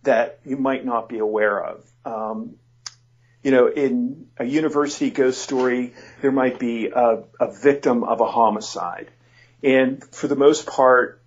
that 0.03 0.39
you 0.45 0.55
might 0.55 0.85
not 0.85 1.09
be 1.09 1.19
aware 1.19 1.61
of. 1.61 1.91
Um, 2.05 2.55
you 3.43 3.51
know, 3.51 3.67
in 3.67 4.27
a 4.37 4.45
university 4.45 5.09
ghost 5.09 5.41
story, 5.41 5.95
there 6.21 6.31
might 6.31 6.57
be 6.57 6.87
a, 6.87 7.23
a 7.41 7.51
victim 7.51 8.05
of 8.05 8.21
a 8.21 8.25
homicide. 8.25 9.11
And 9.61 10.01
for 10.13 10.29
the 10.29 10.37
most 10.37 10.65
part, 10.65 11.21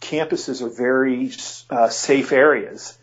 campuses 0.00 0.62
are 0.62 0.74
very 0.74 1.32
uh, 1.68 1.90
safe 1.90 2.32
areas. 2.32 2.96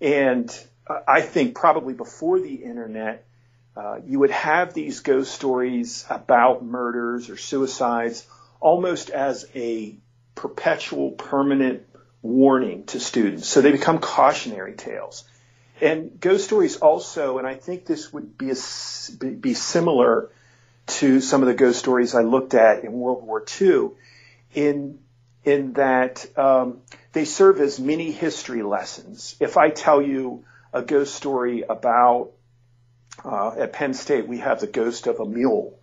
And 0.00 0.50
I 0.86 1.22
think 1.22 1.54
probably 1.54 1.94
before 1.94 2.40
the 2.40 2.54
internet, 2.54 3.24
uh, 3.76 3.98
you 4.06 4.18
would 4.20 4.30
have 4.30 4.74
these 4.74 5.00
ghost 5.00 5.34
stories 5.34 6.04
about 6.10 6.64
murders 6.64 7.30
or 7.30 7.36
suicides 7.36 8.26
almost 8.60 9.10
as 9.10 9.46
a 9.54 9.96
perpetual, 10.34 11.12
permanent 11.12 11.86
warning 12.22 12.84
to 12.84 13.00
students. 13.00 13.48
So 13.48 13.60
they 13.60 13.72
become 13.72 13.98
cautionary 13.98 14.74
tales. 14.74 15.24
And 15.80 16.20
ghost 16.20 16.44
stories 16.44 16.76
also, 16.76 17.38
and 17.38 17.46
I 17.46 17.54
think 17.54 17.84
this 17.84 18.12
would 18.12 18.38
be 18.38 18.50
a, 18.50 19.12
be 19.16 19.54
similar 19.54 20.30
to 20.86 21.20
some 21.20 21.42
of 21.42 21.48
the 21.48 21.54
ghost 21.54 21.78
stories 21.78 22.14
I 22.14 22.22
looked 22.22 22.54
at 22.54 22.84
in 22.84 22.92
World 22.92 23.22
War 23.22 23.44
II, 23.60 23.90
in 24.54 24.98
in 25.44 25.74
that 25.74 26.26
um, 26.38 26.78
they 27.12 27.24
serve 27.24 27.60
as 27.60 27.78
mini 27.78 28.10
history 28.10 28.62
lessons. 28.62 29.36
If 29.40 29.56
I 29.56 29.70
tell 29.70 30.00
you 30.00 30.44
a 30.74 30.82
ghost 30.82 31.14
story 31.14 31.62
about 31.62 32.32
uh, 33.24 33.54
at 33.56 33.72
Penn 33.72 33.94
State, 33.94 34.26
we 34.26 34.38
have 34.38 34.60
the 34.60 34.66
ghost 34.66 35.06
of 35.06 35.20
a 35.20 35.24
mule, 35.24 35.78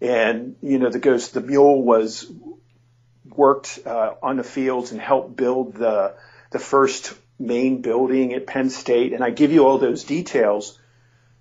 and 0.00 0.56
you 0.62 0.78
know 0.78 0.90
the 0.90 0.98
ghost, 0.98 1.32
the 1.32 1.40
mule 1.40 1.82
was 1.82 2.30
worked 3.24 3.80
uh, 3.86 4.12
on 4.22 4.36
the 4.36 4.44
fields 4.44 4.92
and 4.92 5.00
helped 5.00 5.34
build 5.34 5.74
the 5.74 6.14
the 6.50 6.58
first 6.58 7.14
main 7.38 7.80
building 7.80 8.34
at 8.34 8.46
Penn 8.46 8.68
State, 8.68 9.14
and 9.14 9.24
I 9.24 9.30
give 9.30 9.52
you 9.52 9.66
all 9.66 9.78
those 9.78 10.04
details. 10.04 10.78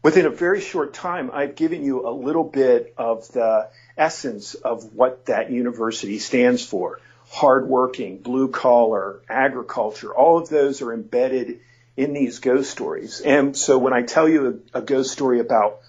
Within 0.01 0.25
a 0.25 0.29
very 0.29 0.61
short 0.61 0.93
time, 0.93 1.31
I've 1.33 1.55
given 1.55 1.83
you 1.83 2.07
a 2.07 2.11
little 2.11 2.43
bit 2.43 2.93
of 2.95 3.27
the 3.31 3.69
essence 3.97 4.53
of 4.53 4.93
what 4.93 5.25
that 5.25 5.51
university 5.51 6.19
stands 6.19 6.63
for. 6.63 6.99
Hardworking, 7.27 8.19
blue 8.19 8.49
collar, 8.49 9.21
agriculture, 9.27 10.13
all 10.13 10.37
of 10.37 10.47
those 10.47 10.81
are 10.81 10.93
embedded 10.93 11.59
in 11.97 12.13
these 12.13 12.39
ghost 12.39 12.69
stories. 12.69 13.21
And 13.21 13.55
so 13.55 13.77
when 13.77 13.93
I 13.93 14.01
tell 14.01 14.27
you 14.27 14.61
a, 14.73 14.79
a 14.79 14.81
ghost 14.81 15.11
story 15.11 15.39
about, 15.39 15.79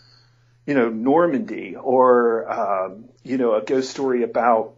you 0.67 0.75
know, 0.75 0.89
Normandy 0.89 1.77
or, 1.77 2.51
um, 2.51 3.09
you 3.23 3.39
know, 3.39 3.55
a 3.55 3.63
ghost 3.63 3.91
story 3.91 4.23
about 4.23 4.75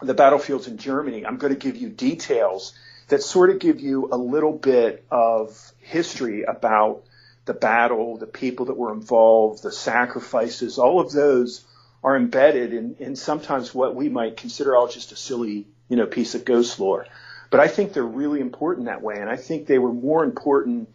the 0.00 0.14
battlefields 0.14 0.66
in 0.66 0.78
Germany, 0.78 1.26
I'm 1.26 1.36
going 1.36 1.52
to 1.52 1.58
give 1.58 1.76
you 1.76 1.88
details 1.88 2.74
that 3.08 3.22
sort 3.22 3.50
of 3.50 3.58
give 3.58 3.80
you 3.80 4.08
a 4.10 4.16
little 4.16 4.52
bit 4.52 5.04
of 5.10 5.72
history 5.78 6.42
about 6.42 7.04
the 7.44 7.54
battle, 7.54 8.16
the 8.16 8.26
people 8.26 8.66
that 8.66 8.76
were 8.76 8.92
involved, 8.92 9.62
the 9.62 9.70
sacrifices, 9.70 10.78
all 10.78 11.00
of 11.00 11.12
those 11.12 11.64
are 12.02 12.16
embedded 12.16 12.72
in, 12.72 12.96
in 12.98 13.16
sometimes 13.16 13.74
what 13.74 13.94
we 13.94 14.08
might 14.08 14.36
consider 14.36 14.76
all 14.76 14.88
just 14.88 15.12
a 15.12 15.16
silly, 15.16 15.66
you 15.88 15.96
know, 15.96 16.06
piece 16.06 16.34
of 16.34 16.44
ghost 16.44 16.78
lore. 16.80 17.06
But 17.50 17.60
I 17.60 17.68
think 17.68 17.92
they're 17.92 18.04
really 18.04 18.40
important 18.40 18.86
that 18.86 19.02
way, 19.02 19.18
and 19.20 19.30
I 19.30 19.36
think 19.36 19.66
they 19.66 19.78
were 19.78 19.92
more 19.92 20.24
important 20.24 20.88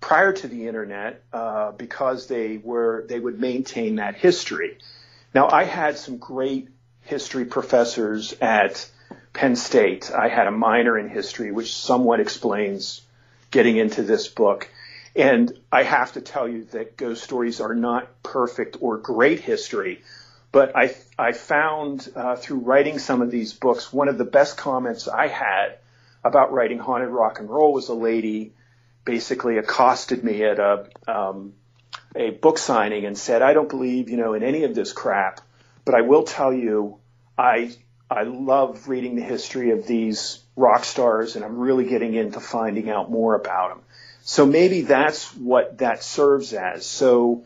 prior 0.00 0.32
to 0.32 0.48
the 0.48 0.66
internet 0.66 1.22
uh, 1.32 1.72
because 1.72 2.26
they 2.26 2.56
were 2.56 3.04
they 3.08 3.18
would 3.18 3.38
maintain 3.38 3.96
that 3.96 4.14
history. 4.14 4.78
Now 5.34 5.48
I 5.50 5.64
had 5.64 5.98
some 5.98 6.16
great 6.16 6.68
history 7.02 7.44
professors 7.44 8.34
at 8.40 8.88
Penn 9.32 9.56
State. 9.56 10.10
I 10.10 10.28
had 10.28 10.46
a 10.46 10.50
minor 10.50 10.98
in 10.98 11.08
history, 11.08 11.52
which 11.52 11.74
somewhat 11.74 12.20
explains 12.20 13.02
getting 13.50 13.76
into 13.76 14.02
this 14.02 14.28
book. 14.28 14.68
And 15.14 15.52
I 15.72 15.82
have 15.82 16.12
to 16.12 16.20
tell 16.20 16.48
you 16.48 16.64
that 16.66 16.96
ghost 16.96 17.24
stories 17.24 17.60
are 17.60 17.74
not 17.74 18.22
perfect 18.22 18.76
or 18.80 18.96
great 18.96 19.40
history. 19.40 20.02
But 20.52 20.76
I, 20.76 20.94
I 21.18 21.32
found 21.32 22.08
uh, 22.14 22.36
through 22.36 22.58
writing 22.58 22.98
some 22.98 23.22
of 23.22 23.30
these 23.30 23.52
books, 23.52 23.92
one 23.92 24.08
of 24.08 24.18
the 24.18 24.24
best 24.24 24.56
comments 24.56 25.08
I 25.08 25.28
had 25.28 25.78
about 26.24 26.52
writing 26.52 26.78
haunted 26.78 27.08
rock 27.08 27.40
and 27.40 27.48
roll 27.48 27.72
was 27.72 27.88
a 27.88 27.94
lady 27.94 28.52
basically 29.04 29.58
accosted 29.58 30.22
me 30.22 30.44
at 30.44 30.58
a, 30.58 30.86
um, 31.08 31.54
a 32.14 32.30
book 32.30 32.58
signing 32.58 33.06
and 33.06 33.16
said, 33.16 33.42
I 33.42 33.54
don't 33.54 33.68
believe, 33.68 34.10
you 34.10 34.16
know, 34.16 34.34
in 34.34 34.42
any 34.42 34.64
of 34.64 34.74
this 34.74 34.92
crap, 34.92 35.40
but 35.84 35.94
I 35.94 36.02
will 36.02 36.24
tell 36.24 36.52
you, 36.52 36.98
I 37.38 37.72
I 38.10 38.24
love 38.24 38.88
reading 38.88 39.14
the 39.14 39.22
history 39.22 39.70
of 39.70 39.86
these 39.86 40.40
rock 40.56 40.84
stars 40.84 41.36
and 41.36 41.44
I'm 41.44 41.58
really 41.58 41.84
getting 41.84 42.14
into 42.14 42.40
finding 42.40 42.90
out 42.90 43.08
more 43.08 43.36
about 43.36 43.68
them. 43.68 43.82
So 44.22 44.44
maybe 44.44 44.82
that's 44.82 45.34
what 45.36 45.78
that 45.78 46.02
serves 46.02 46.52
as. 46.52 46.84
So 46.84 47.44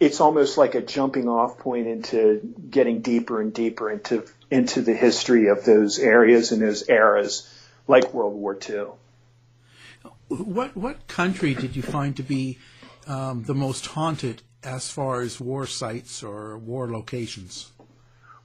it's 0.00 0.20
almost 0.20 0.58
like 0.58 0.74
a 0.74 0.80
jumping 0.80 1.28
off 1.28 1.58
point 1.58 1.86
into 1.86 2.40
getting 2.68 3.02
deeper 3.02 3.40
and 3.40 3.54
deeper 3.54 3.90
into 3.90 4.24
into 4.50 4.82
the 4.82 4.94
history 4.94 5.46
of 5.46 5.64
those 5.64 6.00
areas 6.00 6.50
and 6.50 6.60
those 6.60 6.88
eras 6.88 7.48
like 7.90 8.14
World 8.14 8.34
War 8.34 8.56
II. 8.68 8.86
What 10.28 10.76
what 10.76 11.08
country 11.08 11.54
did 11.54 11.74
you 11.76 11.82
find 11.82 12.16
to 12.16 12.22
be 12.22 12.58
um, 13.06 13.42
the 13.42 13.54
most 13.54 13.84
haunted 13.86 14.42
as 14.62 14.88
far 14.88 15.20
as 15.20 15.40
war 15.40 15.66
sites 15.66 16.22
or 16.22 16.56
war 16.56 16.88
locations? 16.90 17.70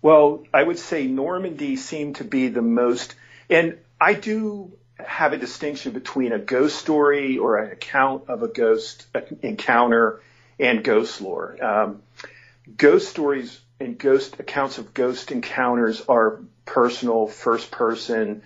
Well, 0.02 0.44
I 0.54 0.64
would 0.64 0.80
say 0.80 1.08
Normandy 1.08 1.78
seemed 1.78 2.18
to 2.18 2.24
be 2.24 2.48
the 2.48 2.62
most, 2.62 3.16
and 3.50 3.78
I 4.02 4.14
do 4.14 4.74
have 4.98 5.34
a 5.34 5.38
distinction 5.38 5.94
between 5.94 6.32
a 6.32 6.40
ghost 6.40 6.78
story 6.80 7.38
or 7.38 7.58
an 7.58 7.72
account 7.72 8.30
of 8.30 8.44
a 8.44 8.48
ghost 8.48 9.06
encounter 9.42 10.22
and 10.60 10.84
ghost 10.84 11.22
lore. 11.22 11.64
Um, 11.64 12.02
ghost 12.75 13.10
stories 13.10 13.60
and 13.80 13.98
ghost 13.98 14.40
accounts 14.40 14.78
of 14.78 14.94
ghost 14.94 15.32
encounters 15.32 16.02
are 16.08 16.40
personal, 16.66 17.28
first 17.28 17.72
person. 17.72 18.42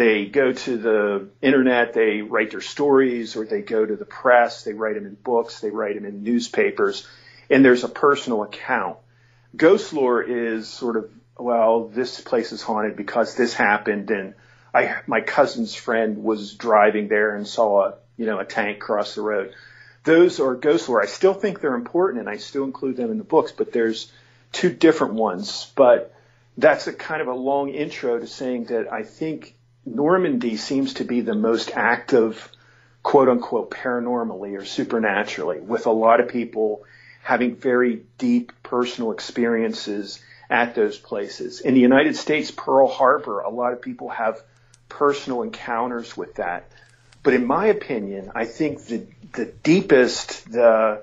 They 0.00 0.24
go 0.24 0.50
to 0.50 0.78
the 0.78 1.28
internet, 1.42 1.92
they 1.92 2.22
write 2.22 2.52
their 2.52 2.62
stories, 2.62 3.36
or 3.36 3.44
they 3.44 3.60
go 3.60 3.84
to 3.84 3.96
the 3.96 4.06
press, 4.06 4.64
they 4.64 4.72
write 4.72 4.94
them 4.94 5.04
in 5.04 5.12
books, 5.12 5.60
they 5.60 5.68
write 5.68 5.94
them 5.94 6.06
in 6.06 6.22
newspapers, 6.22 7.06
and 7.50 7.62
there's 7.62 7.84
a 7.84 7.88
personal 7.88 8.42
account. 8.42 8.96
Ghost 9.54 9.92
lore 9.92 10.22
is 10.22 10.70
sort 10.70 10.96
of, 10.96 11.10
well, 11.36 11.88
this 11.88 12.18
place 12.18 12.50
is 12.50 12.62
haunted 12.62 12.96
because 12.96 13.34
this 13.34 13.52
happened 13.52 14.10
and 14.10 14.32
I 14.72 15.02
my 15.06 15.20
cousin's 15.20 15.74
friend 15.74 16.24
was 16.24 16.54
driving 16.54 17.08
there 17.08 17.36
and 17.36 17.46
saw 17.46 17.88
a 17.88 17.94
you 18.16 18.24
know 18.24 18.38
a 18.38 18.46
tank 18.46 18.78
cross 18.78 19.16
the 19.16 19.20
road. 19.20 19.52
Those 20.04 20.40
are 20.40 20.54
ghost 20.54 20.88
lore. 20.88 21.02
I 21.02 21.08
still 21.08 21.34
think 21.34 21.60
they're 21.60 21.74
important, 21.74 22.20
and 22.20 22.28
I 22.30 22.38
still 22.38 22.64
include 22.64 22.96
them 22.96 23.10
in 23.10 23.18
the 23.18 23.24
books. 23.24 23.52
But 23.52 23.70
there's 23.74 24.10
two 24.50 24.70
different 24.70 25.12
ones. 25.12 25.70
But 25.76 26.14
that's 26.56 26.86
a 26.86 26.94
kind 26.94 27.20
of 27.20 27.28
a 27.28 27.34
long 27.34 27.68
intro 27.68 28.18
to 28.18 28.26
saying 28.26 28.64
that 28.66 28.90
I 28.90 29.02
think 29.02 29.56
Normandy 29.94 30.56
seems 30.56 30.94
to 30.94 31.04
be 31.04 31.20
the 31.20 31.34
most 31.34 31.72
active, 31.74 32.50
quote 33.02 33.28
unquote, 33.28 33.70
paranormally 33.70 34.58
or 34.58 34.64
supernaturally, 34.64 35.60
with 35.60 35.86
a 35.86 35.90
lot 35.90 36.20
of 36.20 36.28
people 36.28 36.84
having 37.22 37.56
very 37.56 38.02
deep 38.18 38.52
personal 38.62 39.12
experiences 39.12 40.22
at 40.48 40.74
those 40.74 40.98
places. 40.98 41.60
In 41.60 41.74
the 41.74 41.80
United 41.80 42.16
States, 42.16 42.50
Pearl 42.50 42.88
Harbor, 42.88 43.40
a 43.40 43.50
lot 43.50 43.72
of 43.72 43.82
people 43.82 44.08
have 44.08 44.42
personal 44.88 45.42
encounters 45.42 46.16
with 46.16 46.36
that. 46.36 46.64
But 47.22 47.34
in 47.34 47.46
my 47.46 47.66
opinion, 47.66 48.32
I 48.34 48.46
think 48.46 48.86
the 48.86 49.06
the 49.32 49.46
deepest, 49.46 50.50
the 50.50 51.02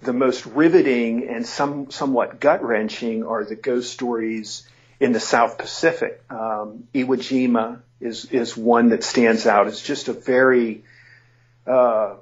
the 0.00 0.12
most 0.12 0.46
riveting 0.46 1.28
and 1.28 1.46
some 1.46 1.90
somewhat 1.90 2.40
gut 2.40 2.62
wrenching 2.62 3.24
are 3.24 3.44
the 3.44 3.56
ghost 3.56 3.92
stories 3.92 4.66
in 5.00 5.12
the 5.12 5.20
South 5.20 5.58
Pacific. 5.58 6.22
Um, 6.30 6.88
Iwo 6.94 7.16
Jima 7.16 7.80
is 8.00 8.26
is 8.26 8.56
one 8.56 8.90
that 8.90 9.04
stands 9.04 9.46
out. 9.46 9.66
It's 9.68 9.82
just 9.82 10.08
a 10.08 10.12
very 10.12 10.84
uh, 11.66 12.14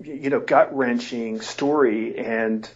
you 0.00 0.30
know 0.30 0.40
gut 0.40 0.76
wrenching 0.76 1.40
story, 1.40 2.18
and 2.18 2.68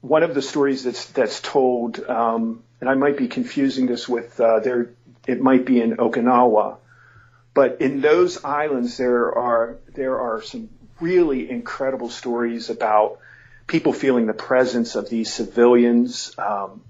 one 0.00 0.22
of 0.22 0.34
the 0.34 0.42
stories 0.42 0.84
that's 0.84 1.06
that's 1.06 1.40
told, 1.40 2.00
um, 2.04 2.62
and 2.80 2.88
I 2.88 2.94
might 2.94 3.16
be 3.16 3.28
confusing 3.28 3.86
this 3.86 4.08
with 4.08 4.40
uh, 4.40 4.60
there. 4.60 4.90
It 5.26 5.40
might 5.40 5.66
be 5.66 5.80
in 5.80 5.96
Okinawa, 5.96 6.78
but 7.52 7.80
in 7.80 8.00
those 8.00 8.44
islands 8.44 8.96
there 8.96 9.36
are 9.36 9.78
there 9.94 10.18
are 10.18 10.42
some 10.42 10.70
really 11.00 11.50
incredible 11.50 12.10
stories 12.10 12.70
about 12.70 13.18
people 13.66 13.92
feeling 13.92 14.26
the 14.26 14.34
presence 14.34 14.96
of 14.96 15.08
these 15.08 15.32
civilians. 15.32 16.34
Um, 16.38 16.82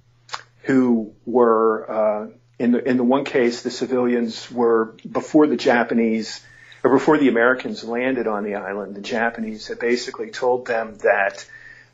who 0.70 1.12
were 1.26 1.90
uh, 1.90 2.30
in 2.58 2.70
the 2.70 2.88
in 2.88 2.96
the 2.96 3.04
one 3.04 3.24
case 3.24 3.62
the 3.62 3.70
civilians 3.70 4.50
were 4.50 4.94
before 5.10 5.48
the 5.48 5.56
Japanese 5.56 6.44
or 6.84 6.92
before 6.92 7.18
the 7.18 7.28
Americans 7.28 7.82
landed 7.82 8.28
on 8.28 8.44
the 8.44 8.54
island 8.54 8.94
the 8.94 9.00
Japanese 9.00 9.66
had 9.66 9.80
basically 9.80 10.30
told 10.30 10.66
them 10.66 10.96
that 10.98 11.44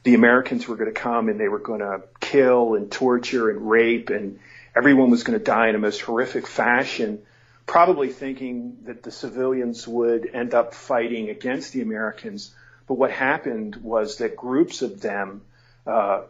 the 0.03 0.15
Americans 0.15 0.69
were 0.69 0.77
going 0.77 0.93
to 0.93 1.01
come 1.01 1.31
and 1.31 1.41
they 1.41 1.49
were 1.49 1.59
going 1.59 1.81
to 1.81 2.03
kill 2.21 2.75
and 2.75 2.93
torture 2.93 3.49
and 3.49 3.69
rape 3.69 4.11
and 4.11 4.39
everyone 4.77 5.11
was 5.11 5.23
going 5.23 5.39
to 5.39 5.45
die 5.45 5.69
in 5.69 5.75
a 5.75 5.79
most 5.79 6.03
horrific 6.03 6.47
fashion 6.47 7.23
probably 7.65 8.11
thinking 8.11 8.77
that 8.85 9.03
the 9.03 9.11
civilians 9.11 9.89
would 9.89 10.29
end 10.33 10.53
up 10.55 10.73
fighting 10.73 11.31
against 11.31 11.73
the 11.73 11.81
Americans. 11.81 12.55
But 12.87 12.95
what 12.95 13.11
happened 13.11 13.77
was 13.77 14.19
that 14.19 14.37
groups 14.37 14.83
of 14.83 15.01
them 15.01 15.43
uh, 15.85 16.23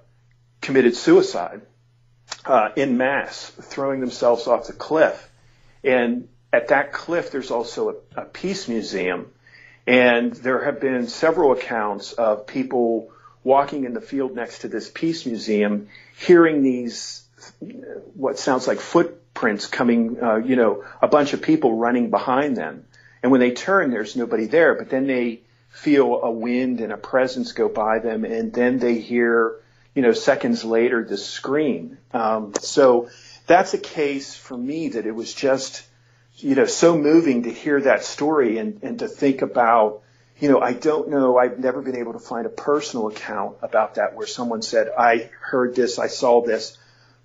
committed 0.62 0.97
suicide 0.97 1.61
uh, 2.47 2.71
in 2.76 2.97
mass, 2.97 3.50
throwing 3.61 4.00
themselves 4.00 4.47
off 4.47 4.67
the 4.67 4.73
cliff. 4.73 5.31
And 5.85 6.29
at 6.53 6.69
that 6.69 6.93
cliff, 6.93 7.31
there's 7.31 7.50
also 7.50 7.91
a, 7.91 8.23
a 8.23 8.25
peace 8.25 8.69
museum. 8.69 9.33
And 9.87 10.33
there 10.33 10.65
have 10.65 10.81
been 10.81 11.07
several 11.09 11.53
accounts 11.53 12.12
of 12.12 12.47
people 12.47 13.11
walking 13.45 13.85
in 13.85 13.95
the 13.95 14.00
field 14.00 14.35
next 14.35 14.61
to 14.61 14.69
this 14.69 14.91
peace 14.91 15.26
museum, 15.26 15.88
hearing 16.19 16.62
these, 16.62 17.25
what 18.15 18.38
sounds 18.38 18.67
like 18.67 18.81
footprints 18.81 19.67
coming, 19.67 20.21
uh, 20.21 20.37
you 20.37 20.57
know, 20.57 20.85
a 21.00 21.07
bunch 21.07 21.33
of 21.33 21.43
people 21.43 21.76
running 21.76 22.11
behind 22.11 22.57
them. 22.57 22.85
And 23.23 23.31
when 23.31 23.41
they 23.41 23.53
turn, 23.53 23.91
there's 23.91 24.17
nobody 24.17 24.47
there, 24.47 24.75
but 24.75 24.91
then 24.91 25.06
they 25.06 25.43
feel 25.69 26.21
a 26.23 26.30
wind 26.30 26.80
and 26.80 26.93
a 26.93 26.97
presence 26.97 27.52
go 27.52 27.69
by 27.69 27.99
them, 27.99 28.25
and 28.25 28.52
then 28.52 28.78
they 28.78 28.99
hear 28.99 29.56
you 29.97 30.02
know, 30.02 30.13
seconds 30.13 30.63
later, 30.63 31.02
the 31.02 31.17
screen. 31.17 31.97
Um, 32.13 32.52
so 32.61 33.09
that's 33.47 33.73
a 33.73 33.78
case 33.78 34.35
for 34.37 34.56
me 34.56 34.91
that 34.91 35.06
it 35.06 35.13
was 35.13 35.32
just, 35.32 35.82
you 36.37 36.54
know, 36.54 36.67
so 36.67 36.99
moving 36.99 37.45
to 37.45 37.50
hear 37.50 37.80
that 37.80 38.04
story 38.04 38.59
and, 38.59 38.80
and 38.82 38.99
to 38.99 39.09
think 39.09 39.41
about, 39.41 40.02
you 40.39 40.50
know, 40.50 40.61
I 40.61 40.75
don't 40.75 41.09
know, 41.09 41.39
I've 41.39 41.59
never 41.59 41.80
been 41.80 41.97
able 41.97 42.13
to 42.13 42.19
find 42.19 42.45
a 42.45 42.50
personal 42.50 43.09
account 43.09 43.56
about 43.63 43.95
that 43.95 44.15
where 44.15 44.26
someone 44.26 44.61
said, 44.61 44.91
I 44.99 45.30
heard 45.41 45.75
this, 45.75 45.99
I 45.99 46.09
saw 46.09 46.45
this, 46.45 46.76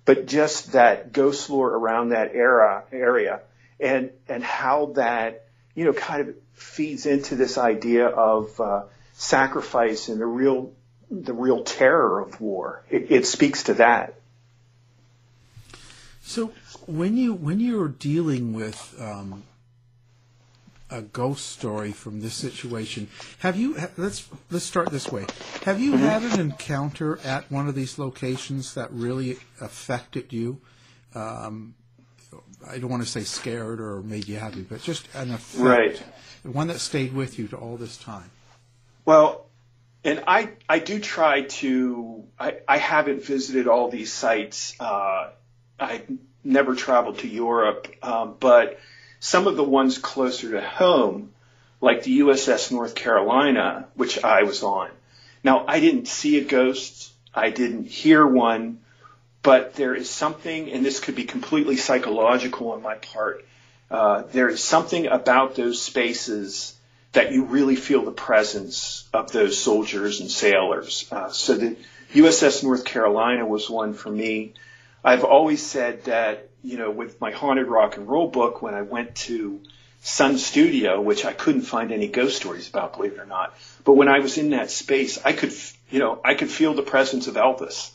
but 0.06 0.24
just 0.26 0.72
that 0.72 1.12
ghost 1.12 1.50
lore 1.50 1.68
around 1.68 2.08
that 2.08 2.34
era, 2.34 2.84
area 2.90 3.42
and, 3.78 4.12
and 4.30 4.42
how 4.42 4.92
that, 4.94 5.44
you 5.74 5.84
know, 5.84 5.92
kind 5.92 6.26
of 6.26 6.34
feeds 6.54 7.04
into 7.04 7.34
this 7.34 7.58
idea 7.58 8.06
of, 8.06 8.58
uh, 8.58 8.84
sacrifice 9.12 10.08
and 10.08 10.18
the 10.18 10.26
real 10.26 10.72
the 11.12 11.34
real 11.34 11.62
terror 11.62 12.20
of 12.20 12.40
war. 12.40 12.84
It, 12.90 13.10
it 13.10 13.26
speaks 13.26 13.64
to 13.64 13.74
that. 13.74 14.14
So 16.22 16.52
when 16.86 17.16
you 17.16 17.34
when 17.34 17.60
you're 17.60 17.88
dealing 17.88 18.54
with 18.54 18.94
um, 18.98 19.42
a 20.90 21.02
ghost 21.02 21.50
story 21.50 21.92
from 21.92 22.20
this 22.20 22.34
situation, 22.34 23.08
have 23.40 23.56
you 23.56 23.76
let's 23.98 24.28
let's 24.50 24.64
start 24.64 24.90
this 24.90 25.12
way. 25.12 25.26
Have 25.64 25.80
you 25.80 25.92
mm-hmm. 25.92 26.04
had 26.04 26.22
an 26.22 26.40
encounter 26.40 27.18
at 27.24 27.50
one 27.50 27.68
of 27.68 27.74
these 27.74 27.98
locations 27.98 28.74
that 28.74 28.90
really 28.92 29.38
affected 29.60 30.32
you? 30.32 30.60
Um, 31.14 31.74
I 32.66 32.78
don't 32.78 32.90
want 32.90 33.02
to 33.02 33.08
say 33.08 33.24
scared 33.24 33.80
or 33.80 34.00
made 34.02 34.28
you 34.28 34.38
happy, 34.38 34.62
but 34.62 34.80
just 34.80 35.06
an 35.14 35.32
effect, 35.32 35.60
right. 35.62 36.02
one 36.44 36.68
that 36.68 36.78
stayed 36.78 37.12
with 37.12 37.38
you 37.38 37.48
to 37.48 37.56
all 37.56 37.76
this 37.76 37.98
time. 37.98 38.30
Well, 39.04 39.46
and 40.04 40.24
I, 40.26 40.50
I 40.68 40.78
do 40.80 40.98
try 40.98 41.42
to, 41.42 42.24
I, 42.38 42.56
I 42.66 42.78
haven't 42.78 43.24
visited 43.24 43.68
all 43.68 43.88
these 43.88 44.12
sites. 44.12 44.74
Uh, 44.80 45.30
I've 45.78 46.10
never 46.42 46.74
traveled 46.74 47.18
to 47.18 47.28
Europe, 47.28 47.86
um, 48.02 48.36
but 48.38 48.80
some 49.20 49.46
of 49.46 49.56
the 49.56 49.64
ones 49.64 49.98
closer 49.98 50.52
to 50.52 50.60
home, 50.60 51.32
like 51.80 52.02
the 52.02 52.20
USS 52.20 52.72
North 52.72 52.94
Carolina, 52.94 53.86
which 53.94 54.22
I 54.24 54.42
was 54.42 54.62
on. 54.62 54.90
Now, 55.44 55.64
I 55.66 55.80
didn't 55.80 56.08
see 56.08 56.38
a 56.38 56.44
ghost. 56.44 57.12
I 57.34 57.50
didn't 57.50 57.86
hear 57.86 58.26
one, 58.26 58.80
but 59.42 59.74
there 59.74 59.94
is 59.94 60.10
something, 60.10 60.70
and 60.70 60.84
this 60.84 61.00
could 61.00 61.14
be 61.14 61.24
completely 61.24 61.76
psychological 61.76 62.72
on 62.72 62.82
my 62.82 62.96
part. 62.96 63.44
Uh, 63.90 64.22
there 64.32 64.48
is 64.48 64.62
something 64.62 65.06
about 65.06 65.54
those 65.54 65.80
spaces 65.80 66.74
that 67.12 67.32
you 67.32 67.44
really 67.44 67.76
feel 67.76 68.02
the 68.04 68.10
presence 68.10 69.08
of 69.12 69.32
those 69.32 69.58
soldiers 69.58 70.20
and 70.20 70.30
sailors. 70.30 71.06
Uh, 71.12 71.30
so 71.30 71.54
the 71.56 71.76
USS 72.14 72.62
North 72.62 72.84
Carolina 72.84 73.46
was 73.46 73.68
one 73.68 73.94
for 73.94 74.10
me. 74.10 74.54
I've 75.04 75.24
always 75.24 75.62
said 75.64 76.04
that, 76.04 76.48
you 76.62 76.78
know, 76.78 76.90
with 76.90 77.20
my 77.20 77.30
haunted 77.30 77.66
rock 77.66 77.96
and 77.96 78.08
roll 78.08 78.28
book, 78.28 78.62
when 78.62 78.74
I 78.74 78.82
went 78.82 79.14
to 79.26 79.60
Sun 80.00 80.38
Studio, 80.38 81.00
which 81.00 81.24
I 81.24 81.32
couldn't 81.32 81.62
find 81.62 81.92
any 81.92 82.08
ghost 82.08 82.36
stories 82.36 82.68
about, 82.68 82.96
believe 82.96 83.12
it 83.12 83.18
or 83.18 83.26
not, 83.26 83.54
but 83.84 83.94
when 83.94 84.08
I 84.08 84.20
was 84.20 84.38
in 84.38 84.50
that 84.50 84.70
space, 84.70 85.18
I 85.24 85.32
could, 85.32 85.52
you 85.90 85.98
know, 85.98 86.20
I 86.24 86.34
could 86.34 86.50
feel 86.50 86.74
the 86.74 86.82
presence 86.82 87.26
of 87.26 87.34
Elvis. 87.34 87.90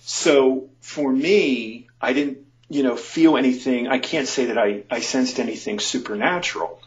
So 0.00 0.68
for 0.80 1.10
me, 1.10 1.88
I 2.00 2.12
didn't, 2.12 2.38
you 2.68 2.82
know, 2.82 2.96
feel 2.96 3.36
anything. 3.36 3.88
I 3.88 3.98
can't 3.98 4.28
say 4.28 4.46
that 4.46 4.58
I, 4.58 4.82
I 4.90 5.00
sensed 5.00 5.38
anything 5.38 5.80
supernatural, 5.80 6.80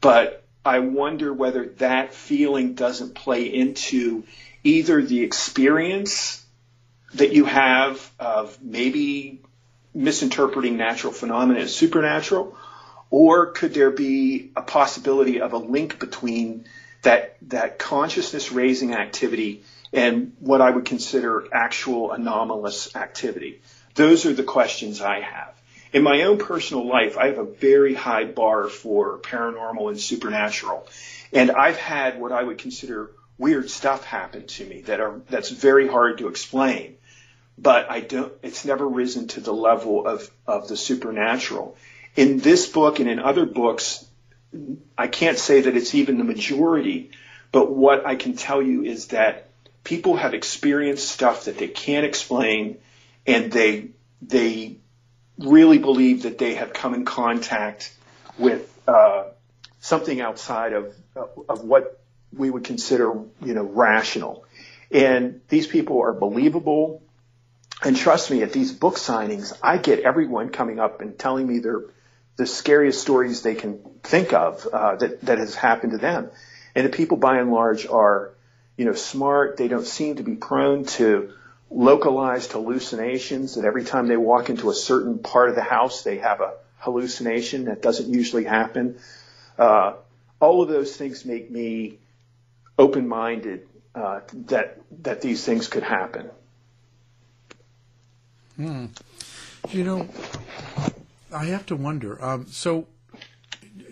but 0.00 0.45
I 0.66 0.80
wonder 0.80 1.32
whether 1.32 1.66
that 1.78 2.12
feeling 2.12 2.74
doesn't 2.74 3.14
play 3.14 3.44
into 3.44 4.24
either 4.64 5.00
the 5.00 5.22
experience 5.22 6.44
that 7.14 7.32
you 7.32 7.44
have 7.44 8.10
of 8.18 8.60
maybe 8.60 9.42
misinterpreting 9.94 10.76
natural 10.76 11.12
phenomena 11.12 11.60
as 11.60 11.74
supernatural, 11.74 12.58
or 13.10 13.52
could 13.52 13.74
there 13.74 13.92
be 13.92 14.50
a 14.56 14.62
possibility 14.62 15.40
of 15.40 15.52
a 15.52 15.58
link 15.58 16.00
between 16.00 16.66
that 17.02 17.36
that 17.42 17.78
consciousness 17.78 18.50
raising 18.50 18.92
activity 18.92 19.62
and 19.92 20.32
what 20.40 20.60
I 20.60 20.70
would 20.70 20.84
consider 20.84 21.46
actual 21.52 22.10
anomalous 22.10 22.96
activity? 22.96 23.60
Those 23.94 24.26
are 24.26 24.32
the 24.32 24.42
questions 24.42 25.00
I 25.00 25.20
have 25.20 25.55
in 25.96 26.02
my 26.02 26.24
own 26.24 26.36
personal 26.36 26.86
life, 26.86 27.16
I 27.16 27.28
have 27.28 27.38
a 27.38 27.44
very 27.44 27.94
high 27.94 28.24
bar 28.24 28.68
for 28.68 29.16
paranormal 29.16 29.88
and 29.88 29.98
supernatural. 29.98 30.86
And 31.32 31.50
I've 31.50 31.78
had 31.78 32.20
what 32.20 32.32
I 32.32 32.42
would 32.42 32.58
consider 32.58 33.12
weird 33.38 33.70
stuff 33.70 34.04
happen 34.04 34.46
to 34.46 34.66
me 34.66 34.82
that 34.82 35.00
are, 35.00 35.22
that's 35.30 35.48
very 35.48 35.88
hard 35.88 36.18
to 36.18 36.28
explain. 36.28 36.98
But 37.56 37.90
I 37.90 38.00
don't, 38.00 38.30
it's 38.42 38.66
never 38.66 38.86
risen 38.86 39.28
to 39.28 39.40
the 39.40 39.54
level 39.54 40.06
of, 40.06 40.30
of 40.46 40.68
the 40.68 40.76
supernatural. 40.76 41.78
In 42.14 42.40
this 42.40 42.68
book 42.68 43.00
and 43.00 43.08
in 43.08 43.18
other 43.18 43.46
books, 43.46 44.04
I 44.98 45.06
can't 45.06 45.38
say 45.38 45.62
that 45.62 45.78
it's 45.78 45.94
even 45.94 46.18
the 46.18 46.24
majority, 46.24 47.12
but 47.52 47.72
what 47.72 48.04
I 48.04 48.16
can 48.16 48.36
tell 48.36 48.60
you 48.60 48.82
is 48.82 49.06
that 49.08 49.48
people 49.82 50.16
have 50.16 50.34
experienced 50.34 51.08
stuff 51.08 51.46
that 51.46 51.56
they 51.56 51.68
can't 51.68 52.04
explain 52.04 52.76
and 53.26 53.50
they, 53.50 53.92
they 54.20 54.76
really 55.38 55.78
believe 55.78 56.22
that 56.22 56.38
they 56.38 56.54
have 56.54 56.72
come 56.72 56.94
in 56.94 57.04
contact 57.04 57.92
with 58.38 58.72
uh, 58.88 59.24
something 59.80 60.20
outside 60.20 60.72
of 60.72 60.94
of 61.48 61.64
what 61.64 62.00
we 62.32 62.50
would 62.50 62.64
consider, 62.64 63.12
you 63.42 63.54
know, 63.54 63.64
rational. 63.64 64.44
And 64.90 65.40
these 65.48 65.66
people 65.66 66.02
are 66.02 66.12
believable. 66.12 67.02
And 67.82 67.96
trust 67.96 68.30
me, 68.30 68.42
at 68.42 68.52
these 68.52 68.72
book 68.72 68.96
signings, 68.96 69.56
I 69.62 69.78
get 69.78 70.00
everyone 70.00 70.50
coming 70.50 70.78
up 70.78 71.00
and 71.00 71.18
telling 71.18 71.46
me 71.46 71.58
their 71.58 71.82
the 72.36 72.46
scariest 72.46 73.00
stories 73.00 73.42
they 73.42 73.54
can 73.54 73.78
think 74.02 74.32
of 74.32 74.66
uh, 74.66 74.96
that 74.96 75.22
that 75.22 75.38
has 75.38 75.54
happened 75.54 75.92
to 75.92 75.98
them. 75.98 76.30
And 76.74 76.84
the 76.84 76.90
people, 76.90 77.16
by 77.16 77.38
and 77.38 77.50
large, 77.50 77.86
are 77.86 78.32
you 78.76 78.84
know 78.84 78.92
smart. 78.92 79.56
They 79.56 79.68
don't 79.68 79.86
seem 79.86 80.16
to 80.16 80.22
be 80.22 80.36
prone 80.36 80.84
to 80.96 81.32
localized 81.70 82.52
hallucinations. 82.52 83.54
That 83.54 83.64
every 83.64 83.84
time 83.84 84.08
they 84.08 84.16
walk 84.16 84.50
into 84.50 84.70
a 84.70 84.74
certain 84.74 85.18
part 85.18 85.48
of 85.48 85.54
the 85.54 85.62
house, 85.62 86.02
they 86.02 86.18
have 86.18 86.40
a 86.40 86.54
hallucination 86.78 87.64
that 87.66 87.82
doesn't 87.82 88.12
usually 88.12 88.44
happen. 88.44 88.98
Uh, 89.58 89.94
all 90.40 90.62
of 90.62 90.68
those 90.68 90.96
things 90.96 91.24
make 91.24 91.50
me 91.50 91.98
open-minded 92.78 93.66
uh, 93.94 94.20
that 94.46 94.78
that 95.02 95.22
these 95.22 95.44
things 95.44 95.68
could 95.68 95.82
happen. 95.82 96.30
Hmm. 98.56 98.86
You 99.70 99.84
know, 99.84 100.08
I 101.32 101.46
have 101.46 101.66
to 101.66 101.76
wonder. 101.76 102.22
Um, 102.22 102.46
so, 102.46 102.86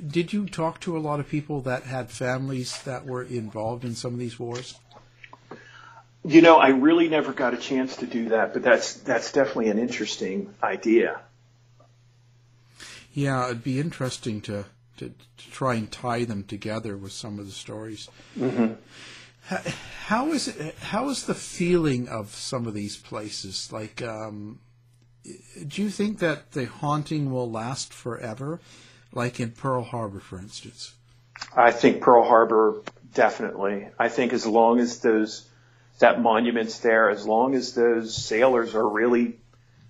did 0.06 0.32
you 0.32 0.46
talk 0.46 0.80
to 0.80 0.96
a 0.96 1.00
lot 1.00 1.20
of 1.20 1.28
people 1.28 1.62
that 1.62 1.84
had 1.84 2.10
families 2.10 2.80
that 2.82 3.06
were 3.06 3.22
involved 3.22 3.84
in 3.84 3.94
some 3.94 4.12
of 4.12 4.18
these 4.18 4.38
wars? 4.38 4.78
You 6.24 6.40
know, 6.40 6.56
I 6.56 6.68
really 6.68 7.08
never 7.08 7.32
got 7.32 7.52
a 7.52 7.58
chance 7.58 7.96
to 7.96 8.06
do 8.06 8.30
that, 8.30 8.54
but 8.54 8.62
that's 8.62 8.94
that's 8.94 9.30
definitely 9.32 9.68
an 9.68 9.78
interesting 9.78 10.54
idea. 10.62 11.20
Yeah, 13.12 13.44
it'd 13.46 13.62
be 13.62 13.78
interesting 13.78 14.40
to 14.42 14.64
to, 14.96 15.08
to 15.08 15.50
try 15.50 15.74
and 15.74 15.90
tie 15.90 16.24
them 16.24 16.44
together 16.44 16.96
with 16.96 17.12
some 17.12 17.38
of 17.38 17.46
the 17.46 17.52
stories. 17.52 18.08
Mm-hmm. 18.38 18.74
How, 19.46 19.60
how 20.06 20.32
is 20.32 20.48
it? 20.48 20.74
How 20.80 21.10
is 21.10 21.26
the 21.26 21.34
feeling 21.34 22.08
of 22.08 22.34
some 22.34 22.66
of 22.66 22.74
these 22.74 22.96
places? 22.96 23.70
Like, 23.70 24.00
um, 24.00 24.60
do 25.66 25.82
you 25.82 25.90
think 25.90 26.20
that 26.20 26.52
the 26.52 26.64
haunting 26.64 27.30
will 27.30 27.50
last 27.50 27.92
forever, 27.92 28.60
like 29.12 29.40
in 29.40 29.50
Pearl 29.50 29.82
Harbor, 29.82 30.20
for 30.20 30.38
instance? 30.38 30.94
I 31.54 31.70
think 31.70 32.00
Pearl 32.00 32.24
Harbor 32.24 32.82
definitely. 33.12 33.88
I 33.98 34.08
think 34.08 34.32
as 34.32 34.46
long 34.46 34.80
as 34.80 35.00
those 35.00 35.48
that 35.98 36.20
monument's 36.20 36.78
there, 36.80 37.10
as 37.10 37.26
long 37.26 37.54
as 37.54 37.74
those 37.74 38.16
sailors 38.16 38.74
are 38.74 38.88
really 38.88 39.38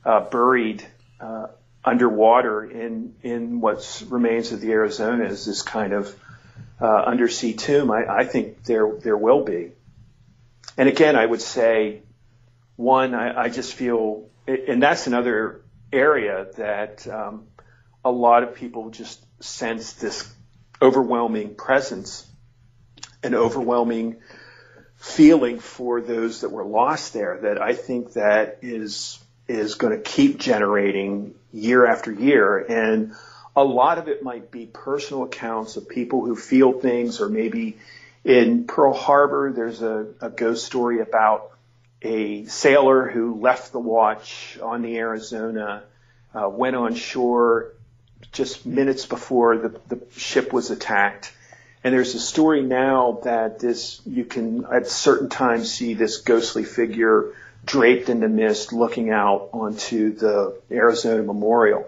uh, 0.05 0.21
buried 0.21 0.87
uh, 1.21 1.47
underwater 1.85 2.65
in 2.65 3.15
in 3.23 3.61
what 3.61 4.03
remains 4.09 4.53
of 4.53 4.61
the 4.61 4.73
Arizona 4.73 5.25
is 5.25 5.47
this 5.47 5.63
kind 5.63 5.93
of 5.93 6.15
uh, 6.81 6.87
undersea 6.87 7.55
tomb. 7.55 7.91
I, 7.91 8.07
I 8.07 8.25
think 8.25 8.65
there 8.65 8.93
there 9.03 9.17
will 9.17 9.45
be. 9.45 9.73
And 10.77 10.89
again, 10.89 11.17
I 11.17 11.25
would 11.25 11.41
say, 11.41 12.03
one, 12.77 13.15
I, 13.15 13.45
I 13.45 13.49
just 13.49 13.75
feel, 13.75 14.29
and 14.47 14.83
that's 14.83 15.07
another 15.07 15.61
area 15.93 16.49
that 16.57 17.07
um, 17.07 17.47
a 18.05 18.11
lot 18.11 18.43
of 18.43 18.57
people 18.57 18.91
just 18.91 19.25
sense 19.43 19.93
this 19.95 20.33
overwhelming 20.83 21.55
presence, 21.55 22.27
an 23.23 23.35
overwhelming 23.35 24.17
feeling 25.05 25.59
for 25.59 26.01
those 26.01 26.41
that 26.41 26.51
were 26.51 26.65
lost 26.65 27.13
there. 27.13 27.39
That 27.43 27.61
I 27.61 27.75
think 27.75 28.15
that 28.15 28.59
is 28.63 29.19
is 29.47 29.75
going 29.75 29.93
to 29.93 30.03
keep 30.03 30.39
generating 30.39 31.35
year 31.53 31.87
after 31.87 32.11
year. 32.11 32.59
And 32.59 33.13
a 33.55 33.63
lot 33.63 33.99
of 33.99 34.09
it 34.09 34.23
might 34.23 34.51
be 34.51 34.65
personal 34.67 35.25
accounts 35.25 35.77
of 35.77 35.89
people 35.89 36.25
who 36.25 36.35
feel 36.35 36.73
things, 36.73 37.21
or 37.21 37.29
maybe 37.29 37.77
in 38.25 38.67
Pearl 38.67 38.95
Harbor, 38.95 39.53
there's 39.53 39.83
a, 39.83 40.07
a 40.23 40.31
ghost 40.31 40.65
story 40.65 41.01
about 41.01 41.51
a 42.01 42.47
sailor 42.47 43.09
who 43.09 43.41
left 43.41 43.73
the 43.73 43.79
watch 43.79 44.59
on 44.63 44.81
the 44.81 44.97
Arizona, 44.97 45.83
uh, 46.35 46.49
went 46.49 46.77
on 46.77 46.95
shore 46.95 47.73
just 48.33 48.65
minutes 48.65 49.05
before 49.05 49.59
the, 49.59 49.81
the 49.89 50.01
ship 50.17 50.53
was 50.53 50.71
attacked. 50.71 51.33
And 51.85 51.93
there's 51.93 52.15
a 52.15 52.21
story 52.21 52.63
now 52.63 53.21
that 53.25 53.59
this, 53.59 54.01
you 54.07 54.25
can 54.25 54.65
at 54.65 54.89
certain 54.89 55.29
times 55.29 55.71
see 55.71 55.93
this 55.93 56.17
ghostly 56.17 56.65
figure 56.65 57.35
draped 57.67 58.09
in 58.09 58.21
the 58.21 58.29
mist 58.29 58.73
looking 58.73 59.11
out 59.11 59.51
onto 59.53 60.15
the 60.15 60.59
Arizona 60.71 61.23
Memorial. 61.23 61.87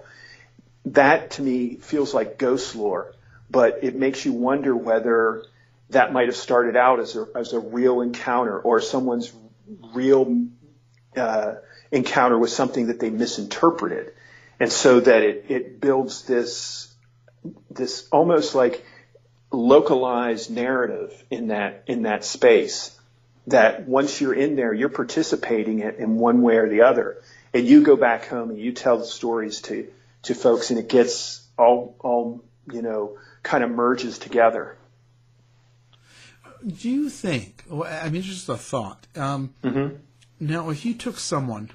That 0.86 1.32
to 1.32 1.42
me 1.42 1.76
feels 1.76 2.12
like 2.12 2.36
ghost 2.36 2.76
lore, 2.76 3.14
but 3.50 3.80
it 3.82 3.96
makes 3.96 4.24
you 4.24 4.34
wonder 4.34 4.76
whether 4.76 5.44
that 5.90 6.12
might 6.12 6.26
have 6.26 6.36
started 6.36 6.76
out 6.76 7.00
as 7.00 7.16
a, 7.16 7.26
as 7.34 7.54
a 7.54 7.58
real 7.58 8.02
encounter 8.02 8.58
or 8.58 8.82
someone's 8.82 9.32
real 9.94 10.46
uh, 11.16 11.54
encounter 11.90 12.38
with 12.38 12.50
something 12.50 12.88
that 12.88 13.00
they 13.00 13.08
misinterpreted. 13.08 14.12
And 14.60 14.70
so 14.70 15.00
that 15.00 15.22
it, 15.22 15.46
it 15.48 15.80
builds 15.80 16.24
this, 16.24 16.94
this 17.70 18.08
almost 18.10 18.54
like 18.54 18.84
localized 19.56 20.50
narrative 20.50 21.24
in 21.30 21.48
that, 21.48 21.84
in 21.86 22.02
that 22.02 22.24
space 22.24 22.96
that 23.46 23.86
once 23.88 24.20
you're 24.20 24.34
in 24.34 24.56
there, 24.56 24.72
you're 24.72 24.88
participating 24.88 25.80
in 25.80 26.16
one 26.16 26.42
way 26.42 26.56
or 26.56 26.68
the 26.68 26.82
other. 26.82 27.22
And 27.54 27.66
you 27.66 27.82
go 27.82 27.96
back 27.96 28.26
home 28.26 28.50
and 28.50 28.58
you 28.58 28.72
tell 28.72 28.98
the 28.98 29.04
stories 29.04 29.62
to, 29.62 29.88
to 30.24 30.34
folks 30.34 30.70
and 30.70 30.78
it 30.78 30.88
gets 30.88 31.46
all, 31.56 31.96
all, 32.00 32.44
you 32.70 32.82
know, 32.82 33.18
kind 33.42 33.64
of 33.64 33.70
merges 33.70 34.18
together. 34.18 34.76
Do 36.66 36.90
you 36.90 37.08
think, 37.08 37.64
I 37.70 38.08
mean, 38.08 38.16
it's 38.16 38.26
just 38.26 38.48
a 38.48 38.56
thought. 38.56 39.06
Um, 39.14 39.54
mm-hmm. 39.62 39.96
Now, 40.40 40.70
if 40.70 40.84
you 40.84 40.94
took 40.94 41.18
someone, 41.18 41.70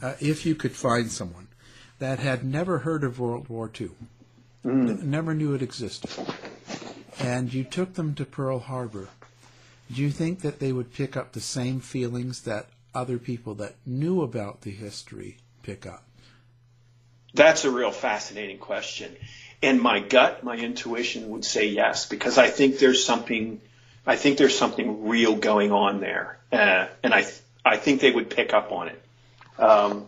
uh, 0.00 0.14
if 0.20 0.44
you 0.44 0.54
could 0.54 0.72
find 0.72 1.10
someone 1.10 1.48
that 1.98 2.18
had 2.18 2.44
never 2.44 2.78
heard 2.78 3.02
of 3.02 3.18
World 3.18 3.48
War 3.48 3.70
II, 3.80 3.90
mm. 4.66 5.02
never 5.02 5.34
knew 5.34 5.54
it 5.54 5.62
existed, 5.62 6.10
and 7.20 7.52
you 7.52 7.64
took 7.64 7.94
them 7.94 8.14
to 8.14 8.24
Pearl 8.24 8.58
Harbor, 8.58 9.08
do 9.92 10.02
you 10.02 10.10
think 10.10 10.40
that 10.40 10.58
they 10.58 10.72
would 10.72 10.92
pick 10.92 11.16
up 11.16 11.32
the 11.32 11.40
same 11.40 11.80
feelings 11.80 12.42
that 12.42 12.66
other 12.94 13.18
people 13.18 13.54
that 13.54 13.74
knew 13.84 14.22
about 14.22 14.62
the 14.62 14.70
history 14.70 15.36
pick 15.62 15.86
up? 15.86 16.02
That's 17.34 17.64
a 17.64 17.70
real 17.70 17.92
fascinating 17.92 18.58
question. 18.58 19.14
And 19.62 19.80
my 19.80 20.00
gut, 20.00 20.42
my 20.42 20.56
intuition 20.56 21.28
would 21.30 21.44
say 21.44 21.68
yes, 21.68 22.06
because 22.06 22.38
I 22.38 22.48
think 22.48 22.78
there's 22.78 23.04
something, 23.04 23.60
I 24.06 24.16
think 24.16 24.38
there's 24.38 24.56
something 24.56 25.06
real 25.06 25.36
going 25.36 25.72
on 25.72 26.00
there. 26.00 26.38
Uh, 26.50 26.86
and 27.02 27.14
I, 27.14 27.26
I 27.64 27.76
think 27.76 28.00
they 28.00 28.10
would 28.10 28.30
pick 28.30 28.54
up 28.54 28.72
on 28.72 28.88
it. 28.88 29.02
Um, 29.58 30.06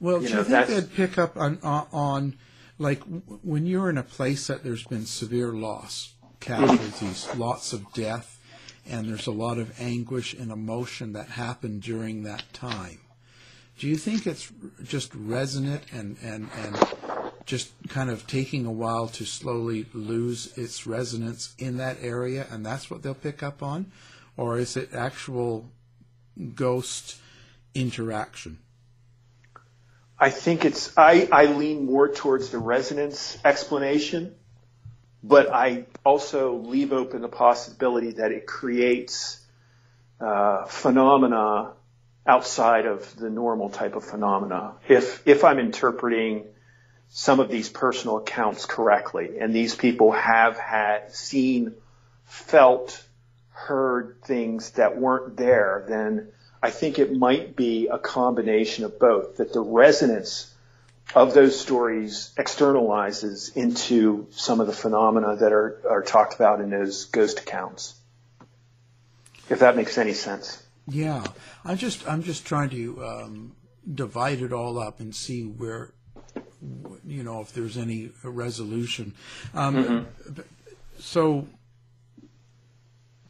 well, 0.00 0.20
do 0.20 0.28
you, 0.28 0.34
know, 0.34 0.44
think 0.44 0.68
they'd 0.68 0.94
pick 0.94 1.18
up 1.18 1.36
on, 1.36 1.58
on, 1.62 1.86
on, 1.92 2.38
like, 2.78 3.02
when 3.42 3.66
you're 3.66 3.90
in 3.90 3.98
a 3.98 4.02
place 4.02 4.46
that 4.46 4.62
there's 4.62 4.84
been 4.84 5.06
severe 5.06 5.52
loss, 5.52 6.14
casualties, 6.40 7.26
mm-hmm. 7.26 7.40
lots 7.40 7.72
of 7.72 7.92
death, 7.92 8.38
and 8.88 9.08
there's 9.08 9.26
a 9.26 9.32
lot 9.32 9.58
of 9.58 9.78
anguish 9.80 10.34
and 10.34 10.50
emotion 10.50 11.12
that 11.12 11.28
happened 11.28 11.82
during 11.82 12.22
that 12.22 12.44
time. 12.52 13.00
Do 13.78 13.86
you 13.86 13.96
think 13.96 14.26
it's 14.26 14.50
just 14.82 15.14
resonant 15.14 15.82
and, 15.92 16.16
and, 16.22 16.48
and 16.56 16.86
just 17.44 17.70
kind 17.88 18.10
of 18.10 18.26
taking 18.26 18.66
a 18.66 18.72
while 18.72 19.08
to 19.08 19.24
slowly 19.24 19.86
lose 19.92 20.56
its 20.58 20.86
resonance 20.86 21.54
in 21.58 21.76
that 21.76 21.96
area 22.00 22.46
and 22.50 22.66
that's 22.66 22.90
what 22.90 23.02
they'll 23.02 23.14
pick 23.14 23.42
up 23.42 23.62
on? 23.62 23.92
Or 24.36 24.58
is 24.58 24.76
it 24.76 24.94
actual 24.94 25.70
ghost 26.54 27.16
interaction? 27.74 28.58
I 30.20 30.30
think 30.30 30.64
it's, 30.64 30.96
I, 30.96 31.28
I 31.30 31.46
lean 31.46 31.86
more 31.86 32.08
towards 32.08 32.50
the 32.50 32.58
resonance 32.58 33.38
explanation 33.44 34.34
but 35.22 35.52
I 35.52 35.86
also 36.04 36.54
leave 36.56 36.92
open 36.92 37.22
the 37.22 37.28
possibility 37.28 38.12
that 38.12 38.30
it 38.30 38.46
creates 38.46 39.40
uh, 40.20 40.64
phenomena 40.66 41.72
outside 42.26 42.86
of 42.86 43.16
the 43.16 43.30
normal 43.30 43.70
type 43.70 43.96
of 43.96 44.04
phenomena. 44.04 44.74
If 44.88 45.26
if 45.26 45.44
I'm 45.44 45.58
interpreting 45.58 46.44
some 47.10 47.40
of 47.40 47.48
these 47.48 47.68
personal 47.68 48.18
accounts 48.18 48.66
correctly, 48.66 49.38
and 49.40 49.54
these 49.54 49.74
people 49.74 50.12
have 50.12 50.58
had 50.58 51.14
seen, 51.14 51.74
felt, 52.26 53.02
heard 53.50 54.16
things 54.22 54.72
that 54.72 54.98
weren't 54.98 55.36
there, 55.36 55.86
then 55.88 56.28
I 56.62 56.70
think 56.70 56.98
it 56.98 57.14
might 57.14 57.54
be 57.56 57.88
a 57.88 57.98
combination 57.98 58.84
of 58.84 58.98
both. 58.98 59.36
That 59.36 59.52
the 59.52 59.60
resonance 59.60 60.54
of 61.14 61.34
those 61.34 61.58
stories 61.58 62.32
externalizes 62.36 63.56
into 63.56 64.26
some 64.30 64.60
of 64.60 64.66
the 64.66 64.72
phenomena 64.72 65.36
that 65.36 65.52
are, 65.52 65.80
are 65.88 66.02
talked 66.02 66.34
about 66.34 66.60
in 66.60 66.70
those 66.70 67.06
ghost 67.06 67.38
accounts. 67.40 67.94
If 69.48 69.60
that 69.60 69.76
makes 69.76 69.96
any 69.96 70.12
sense. 70.12 70.62
Yeah, 70.86 71.24
I'm 71.64 71.76
just 71.76 72.06
I'm 72.08 72.22
just 72.22 72.46
trying 72.46 72.70
to 72.70 73.04
um, 73.04 73.56
divide 73.92 74.42
it 74.42 74.52
all 74.52 74.78
up 74.78 75.00
and 75.00 75.14
see 75.14 75.42
where 75.44 75.92
you 77.06 77.22
know 77.22 77.40
if 77.40 77.52
there's 77.52 77.76
any 77.76 78.10
resolution. 78.22 79.14
Um, 79.54 79.74
mm-hmm. 79.76 80.42
So, 80.98 81.46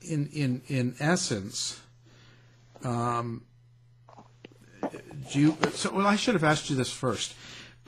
in 0.01 0.29
in 0.29 0.63
in 0.69 0.95
essence, 1.01 1.81
um, 2.85 3.43
do 5.33 5.41
you? 5.41 5.59
So, 5.73 5.93
well, 5.93 6.07
I 6.07 6.17
should 6.17 6.35
have 6.35 6.45
asked 6.45 6.71
you 6.71 6.77
this 6.77 6.93
first. 6.93 7.35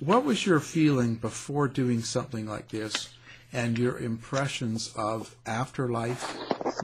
What 0.01 0.25
was 0.25 0.47
your 0.47 0.61
feeling 0.61 1.17
before 1.17 1.69
doing 1.69 2.03
something 2.03 2.47
like 2.47 2.69
this, 2.69 3.11
and 3.53 3.79
your 3.79 3.99
impressions 3.99 4.93
of 4.97 5.35
afterlife, 5.47 6.39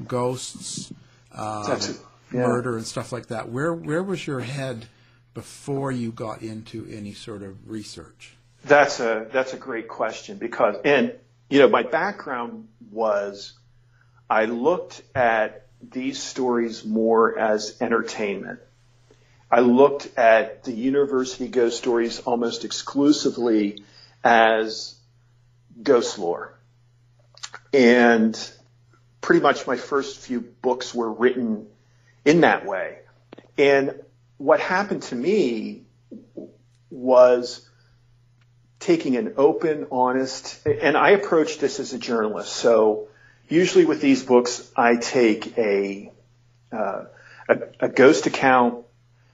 ghosts, 0.06 0.92
um, 1.32 1.78
yeah. 2.32 2.40
murder, 2.40 2.76
and 2.76 2.86
stuff 2.86 3.12
like 3.12 3.26
that? 3.26 3.48
Where 3.48 3.72
where 3.72 4.02
was 4.02 4.26
your 4.26 4.40
head 4.40 4.86
before 5.34 5.92
you 5.92 6.12
got 6.12 6.42
into 6.42 6.86
any 6.90 7.12
sort 7.12 7.42
of 7.42 7.70
research? 7.70 8.36
That's 8.64 9.00
a 9.00 9.26
that's 9.32 9.52
a 9.52 9.58
great 9.58 9.88
question 9.88 10.38
because 10.38 10.76
and 10.84 11.12
you 11.48 11.58
know 11.58 11.68
my 11.68 11.82
background 11.82 12.68
was 12.90 13.54
I 14.28 14.46
looked 14.46 15.02
at 15.14 15.65
these 15.82 16.22
stories 16.22 16.84
more 16.84 17.38
as 17.38 17.76
entertainment. 17.80 18.60
I 19.50 19.60
looked 19.60 20.16
at 20.18 20.64
the 20.64 20.72
university 20.72 21.48
ghost 21.48 21.78
stories 21.78 22.20
almost 22.20 22.64
exclusively 22.64 23.84
as 24.24 24.96
ghost 25.82 26.18
lore. 26.18 26.58
And 27.72 28.36
pretty 29.20 29.40
much 29.40 29.66
my 29.66 29.76
first 29.76 30.18
few 30.18 30.40
books 30.40 30.94
were 30.94 31.12
written 31.12 31.66
in 32.24 32.40
that 32.40 32.66
way. 32.66 32.98
And 33.56 34.00
what 34.38 34.60
happened 34.60 35.02
to 35.04 35.14
me 35.14 35.82
was 36.90 37.66
taking 38.80 39.16
an 39.16 39.34
open, 39.36 39.86
honest, 39.90 40.66
and 40.66 40.96
I 40.96 41.10
approached 41.10 41.60
this 41.60 41.80
as 41.80 41.92
a 41.92 41.98
journalist. 41.98 42.52
So 42.52 43.08
usually 43.48 43.84
with 43.84 44.00
these 44.00 44.22
books, 44.22 44.70
I 44.76 44.96
take 44.96 45.56
a, 45.58 46.12
uh, 46.72 47.04
a, 47.48 47.58
a 47.80 47.88
ghost 47.88 48.26
account, 48.26 48.84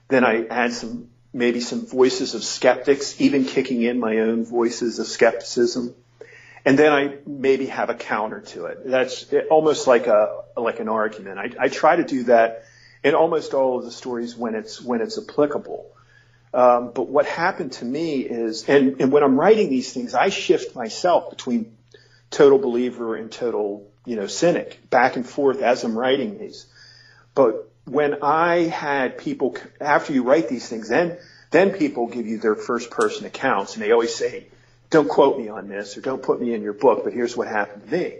then 0.07 0.23
I 0.23 0.45
add 0.45 0.73
some, 0.73 1.09
maybe 1.33 1.59
some 1.59 1.85
voices 1.85 2.35
of 2.35 2.43
skeptics, 2.43 3.19
even 3.19 3.45
kicking 3.45 3.81
in 3.81 3.99
my 3.99 4.19
own 4.19 4.45
voices 4.45 4.99
of 4.99 5.07
skepticism. 5.07 5.95
And 6.65 6.79
then 6.79 6.93
I 6.93 7.17
maybe 7.25 7.65
have 7.65 7.89
a 7.89 7.95
counter 7.95 8.41
to 8.41 8.65
it. 8.67 8.85
That's 8.85 9.25
almost 9.49 9.87
like 9.87 10.07
a, 10.07 10.43
like 10.55 10.79
an 10.79 10.87
argument. 10.87 11.39
I, 11.39 11.65
I 11.65 11.67
try 11.67 11.95
to 11.95 12.03
do 12.03 12.23
that 12.23 12.63
in 13.03 13.15
almost 13.15 13.53
all 13.53 13.79
of 13.79 13.85
the 13.85 13.91
stories 13.91 14.35
when 14.35 14.55
it's, 14.55 14.81
when 14.81 15.01
it's 15.01 15.17
applicable. 15.17 15.89
Um, 16.53 16.91
but 16.93 17.07
what 17.07 17.25
happened 17.25 17.73
to 17.73 17.85
me 17.85 18.21
is, 18.21 18.69
and, 18.69 19.01
and 19.01 19.11
when 19.11 19.23
I'm 19.23 19.37
writing 19.39 19.69
these 19.69 19.91
things, 19.91 20.13
I 20.13 20.29
shift 20.29 20.75
myself 20.75 21.31
between 21.31 21.75
total 22.29 22.59
believer 22.59 23.15
and 23.15 23.31
total, 23.31 23.91
you 24.05 24.15
know, 24.15 24.27
cynic 24.27 24.89
back 24.89 25.15
and 25.15 25.27
forth 25.27 25.61
as 25.61 25.83
I'm 25.83 25.97
writing 25.97 26.37
these. 26.37 26.65
But 27.35 27.69
when 27.85 28.21
I 28.21 28.63
had 28.63 29.17
people, 29.17 29.55
after 29.79 30.13
you 30.13 30.23
write 30.23 30.49
these 30.49 30.67
things, 30.67 30.89
then, 30.89 31.17
then 31.51 31.71
people 31.71 32.07
give 32.07 32.27
you 32.27 32.37
their 32.37 32.55
first 32.55 32.91
person 32.91 33.25
accounts 33.25 33.75
and 33.75 33.83
they 33.83 33.91
always 33.91 34.15
say, 34.15 34.47
don't 34.89 35.09
quote 35.09 35.37
me 35.37 35.49
on 35.49 35.67
this 35.67 35.97
or 35.97 36.01
don't 36.01 36.21
put 36.21 36.39
me 36.39 36.53
in 36.53 36.61
your 36.61 36.73
book, 36.73 37.03
but 37.03 37.13
here's 37.13 37.35
what 37.35 37.47
happened 37.47 37.89
to 37.89 37.97
me. 37.97 38.15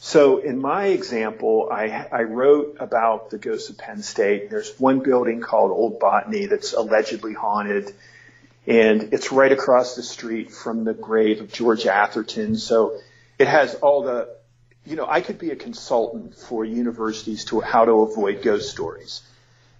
So 0.00 0.38
in 0.38 0.60
my 0.60 0.86
example, 0.86 1.68
I, 1.72 2.06
I 2.10 2.22
wrote 2.22 2.76
about 2.78 3.30
the 3.30 3.38
ghosts 3.38 3.68
of 3.68 3.78
Penn 3.78 4.02
State. 4.02 4.48
There's 4.48 4.78
one 4.78 5.00
building 5.00 5.40
called 5.40 5.72
Old 5.72 5.98
Botany 5.98 6.46
that's 6.46 6.72
allegedly 6.72 7.34
haunted, 7.34 7.92
and 8.66 9.12
it's 9.12 9.32
right 9.32 9.50
across 9.50 9.96
the 9.96 10.04
street 10.04 10.52
from 10.52 10.84
the 10.84 10.94
grave 10.94 11.40
of 11.40 11.52
George 11.52 11.84
Atherton. 11.86 12.56
So 12.56 13.00
it 13.40 13.48
has 13.48 13.74
all 13.76 14.02
the, 14.02 14.28
you 14.88 14.96
know, 14.96 15.06
I 15.06 15.20
could 15.20 15.38
be 15.38 15.50
a 15.50 15.56
consultant 15.56 16.34
for 16.34 16.64
universities 16.64 17.44
to 17.46 17.60
how 17.60 17.84
to 17.84 17.92
avoid 18.02 18.42
ghost 18.42 18.70
stories. 18.70 19.20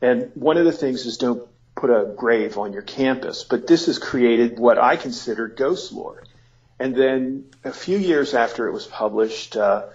And 0.03 0.31
one 0.35 0.59
of 0.59 0.67
the 0.67 0.73
things 0.73 1.07
is 1.07 1.17
don't 1.17 1.49
put 1.75 1.89
a 1.89 2.13
grave 2.15 2.59
on 2.59 2.75
your 2.75 2.83
campus, 2.83 3.43
but 3.43 3.67
this 3.67 3.87
has 3.87 3.99
created 3.99 4.59
what 4.59 4.79
I 4.79 4.97
consider 4.97 5.49
ghost 5.49 5.93
lore. 5.93 6.25
And 6.79 6.95
then 6.95 7.47
a 7.65 7.73
few 7.73 7.97
years 7.97 8.35
after 8.35 8.69
it 8.69 8.73
was 8.73 8.87
published, 8.87 9.57
uh, 9.57 9.87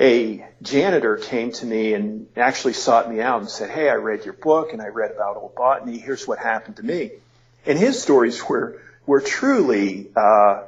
a 0.00 0.44
janitor 0.62 1.16
came 1.16 1.52
to 1.52 1.66
me 1.66 1.94
and 1.94 2.26
actually 2.36 2.72
sought 2.72 3.08
me 3.08 3.20
out 3.20 3.40
and 3.40 3.48
said, 3.48 3.70
Hey, 3.70 3.88
I 3.88 3.94
read 3.94 4.24
your 4.24 4.34
book 4.34 4.72
and 4.72 4.82
I 4.82 4.88
read 4.88 5.12
about 5.12 5.36
old 5.36 5.54
botany. 5.54 5.98
Here's 5.98 6.26
what 6.26 6.40
happened 6.40 6.76
to 6.76 6.82
me. 6.82 7.12
And 7.64 7.78
his 7.78 8.02
stories 8.02 8.42
were, 8.46 8.80
were 9.06 9.20
truly, 9.20 10.10
uh, 10.16 10.64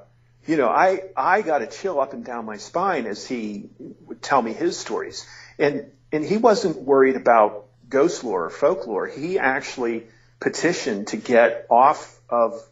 you 0.46 0.56
know, 0.56 0.68
I, 0.68 1.02
I 1.16 1.42
got 1.42 1.62
a 1.62 1.66
chill 1.66 2.00
up 2.00 2.12
and 2.12 2.24
down 2.24 2.44
my 2.44 2.56
spine 2.56 3.06
as 3.06 3.26
he 3.26 3.68
would 4.06 4.22
tell 4.22 4.40
me 4.40 4.52
his 4.52 4.78
stories. 4.78 5.26
And, 5.58 5.90
and 6.12 6.24
he 6.24 6.36
wasn't 6.36 6.76
worried 6.76 7.16
about 7.16 7.66
ghost 7.88 8.22
lore 8.24 8.46
or 8.46 8.50
folklore. 8.50 9.06
He 9.06 9.38
actually 9.38 10.04
petitioned 10.40 11.08
to 11.08 11.16
get 11.16 11.66
off 11.70 12.18
of 12.28 12.62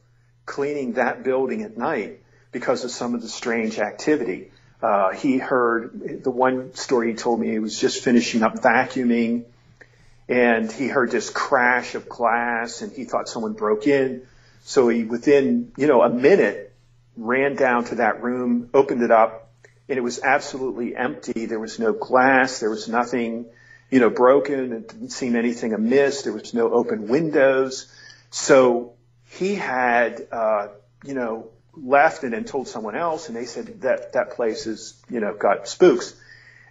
cleaning 0.47 0.95
that 0.95 1.25
building 1.25 1.63
at 1.63 1.77
night 1.77 2.21
because 2.53 2.85
of 2.85 2.91
some 2.91 3.15
of 3.15 3.23
the 3.23 3.29
strange 3.29 3.79
activity. 3.79 4.51
Uh, 4.83 5.13
he 5.13 5.39
heard 5.39 6.23
the 6.23 6.31
one 6.31 6.75
story 6.75 7.11
he 7.11 7.17
told 7.17 7.41
me 7.41 7.51
he 7.51 7.59
was 7.59 7.79
just 7.79 8.05
finishing 8.05 8.43
up 8.43 8.55
vacuuming 8.57 9.45
and 10.29 10.71
he 10.71 10.89
heard 10.89 11.11
this 11.11 11.31
crash 11.31 11.95
of 11.95 12.09
glass 12.09 12.83
and 12.83 12.93
he 12.93 13.05
thought 13.05 13.29
someone 13.29 13.55
broke 13.55 13.87
in. 13.87 14.23
So 14.63 14.89
he 14.89 15.05
within, 15.05 15.73
you 15.77 15.87
know, 15.87 16.03
a 16.03 16.11
minute 16.11 16.74
ran 17.17 17.57
down 17.57 17.85
to 17.85 17.97
that 17.97 18.23
room, 18.23 18.71
opened 18.75 19.03
it 19.03 19.11
up 19.11 19.45
and 19.89 19.99
it 19.99 20.03
was 20.03 20.21
absolutely 20.23 20.97
empty. 20.97 21.47
There 21.47 21.61
was 21.61 21.79
no 21.79 21.93
glass. 21.93 22.61
There 22.61 22.71
was 22.71 22.89
nothing, 22.89 23.47
you 23.91 24.01
know, 24.01 24.11
broken. 24.11 24.73
It 24.73 24.89
didn't 24.89 25.11
seem 25.11 25.37
anything 25.37 25.75
amiss. 25.75 26.23
There 26.23 26.33
was 26.33 26.55
no 26.55 26.73
open 26.73 27.09
windows. 27.09 27.87
So 28.31 28.95
he 29.29 29.55
had, 29.55 30.27
uh, 30.33 30.69
you 31.05 31.15
know, 31.15 31.51
left 31.75 32.23
and 32.23 32.33
then 32.33 32.45
told 32.45 32.69
someone 32.69 32.97
else, 32.97 33.29
and 33.29 33.37
they 33.37 33.45
said 33.45 33.83
that 33.83 34.15
that 34.15 34.31
place 34.33 34.67
is, 34.67 35.01
you 35.11 35.21
know, 35.21 35.35
got 35.35 35.69
spooks. 35.69 36.15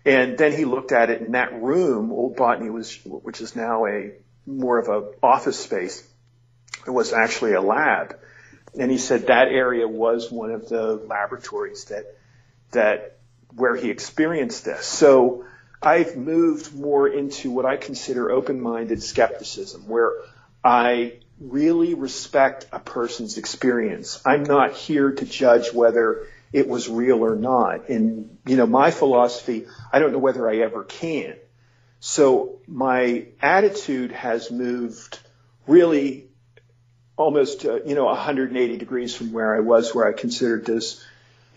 And 0.06 0.38
then 0.38 0.51
he 0.51 0.65
looked 0.65 0.91
at 0.91 1.10
it 1.10 1.21
in 1.21 1.34
that 1.34 1.62
room, 1.62 2.12
Old 2.12 2.36
Botany 2.36 2.69
was, 2.69 2.99
which 3.06 3.41
is 3.41 3.56
now 3.56 3.86
a 3.86 4.12
more 4.45 4.79
of 4.79 4.89
a 4.89 5.12
office 5.21 5.60
space. 5.60 6.06
It 6.86 6.91
was 6.91 7.13
actually 7.13 7.53
a 7.53 7.62
lab. 7.62 8.17
And 8.77 8.89
he 8.89 8.97
said 8.97 9.27
that 9.27 9.49
area 9.49 9.88
was 9.88 10.31
one 10.31 10.51
of 10.51 10.67
the 10.67 10.95
laboratories 10.95 11.86
that, 11.86 12.05
that, 12.71 13.17
where 13.55 13.75
he 13.75 13.89
experienced 13.89 14.65
this. 14.65 14.86
So 14.86 15.45
I've 15.81 16.17
moved 16.17 16.73
more 16.75 17.07
into 17.07 17.51
what 17.51 17.65
I 17.65 17.77
consider 17.77 18.31
open-minded 18.31 19.03
skepticism, 19.03 19.88
where 19.88 20.13
I 20.63 21.19
really 21.39 21.93
respect 21.93 22.67
a 22.71 22.79
person's 22.79 23.38
experience. 23.38 24.21
I'm 24.25 24.43
not 24.43 24.73
here 24.73 25.12
to 25.12 25.25
judge 25.25 25.73
whether 25.73 26.27
it 26.51 26.67
was 26.67 26.88
real 26.88 27.23
or 27.23 27.36
not. 27.36 27.89
And, 27.89 28.38
you 28.45 28.55
know, 28.55 28.67
my 28.67 28.91
philosophy, 28.91 29.65
I 29.91 29.99
don't 29.99 30.13
know 30.13 30.19
whether 30.19 30.49
I 30.49 30.57
ever 30.57 30.83
can. 30.83 31.36
So 31.99 32.59
my 32.67 33.27
attitude 33.41 34.12
has 34.12 34.51
moved 34.51 35.19
really 35.67 36.27
almost, 37.15 37.65
uh, 37.65 37.84
you 37.84 37.95
know, 37.95 38.06
180 38.06 38.78
degrees 38.78 39.15
from 39.15 39.32
where 39.32 39.56
I 39.56 39.60
was, 39.60 39.93
where 39.93 40.08
I 40.08 40.13
considered 40.13 40.65
this, 40.65 41.04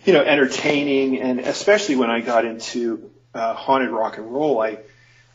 you 0.04 0.12
know, 0.12 0.22
entertaining. 0.22 1.20
And 1.20 1.40
especially 1.40 1.96
when 1.96 2.10
I 2.10 2.20
got 2.20 2.44
into 2.44 3.10
uh, 3.34 3.54
haunted 3.54 3.90
rock 3.90 4.18
and 4.18 4.32
roll, 4.32 4.60
I, 4.60 4.78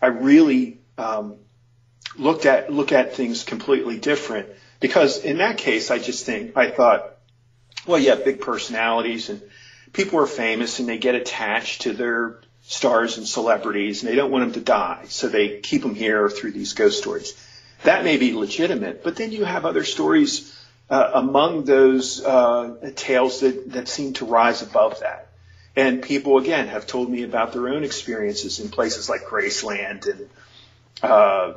I 0.01 0.07
really 0.07 0.79
um, 0.97 1.35
looked 2.17 2.45
at 2.45 2.71
look 2.71 2.91
at 2.91 3.15
things 3.15 3.43
completely 3.43 3.97
different. 3.97 4.49
Because 4.79 5.23
in 5.23 5.37
that 5.37 5.57
case, 5.57 5.91
I 5.91 5.99
just 5.99 6.25
think 6.25 6.57
I 6.57 6.71
thought, 6.71 7.17
well, 7.85 7.99
yeah, 7.99 8.15
big 8.15 8.41
personalities 8.41 9.29
and 9.29 9.41
people 9.93 10.19
are 10.19 10.25
famous 10.25 10.79
and 10.79 10.87
they 10.87 10.97
get 10.97 11.15
attached 11.15 11.81
to 11.81 11.93
their 11.93 12.39
stars 12.63 13.17
and 13.17 13.27
celebrities 13.27 14.01
and 14.01 14.11
they 14.11 14.15
don't 14.15 14.31
want 14.31 14.45
them 14.45 14.53
to 14.53 14.61
die, 14.61 15.05
so 15.09 15.27
they 15.27 15.59
keep 15.59 15.81
them 15.81 15.95
here 15.95 16.29
through 16.29 16.51
these 16.51 16.73
ghost 16.73 16.99
stories. 16.99 17.33
That 17.83 18.03
may 18.03 18.17
be 18.17 18.33
legitimate, 18.33 19.03
but 19.03 19.15
then 19.15 19.31
you 19.31 19.43
have 19.43 19.65
other 19.65 19.83
stories 19.83 20.57
uh, 20.89 21.11
among 21.15 21.63
those 21.63 22.23
uh, 22.23 22.91
tales 22.95 23.39
that, 23.39 23.71
that 23.71 23.87
seem 23.87 24.13
to 24.13 24.25
rise 24.25 24.61
above 24.61 24.99
that. 24.99 25.29
And 25.75 26.01
people, 26.01 26.37
again, 26.37 26.67
have 26.67 26.85
told 26.85 27.09
me 27.09 27.23
about 27.23 27.53
their 27.53 27.69
own 27.69 27.83
experiences 27.83 28.59
in 28.59 28.69
places 28.69 29.09
like 29.09 29.21
Graceland 29.21 30.07
and 30.07 30.29
uh, 31.01 31.53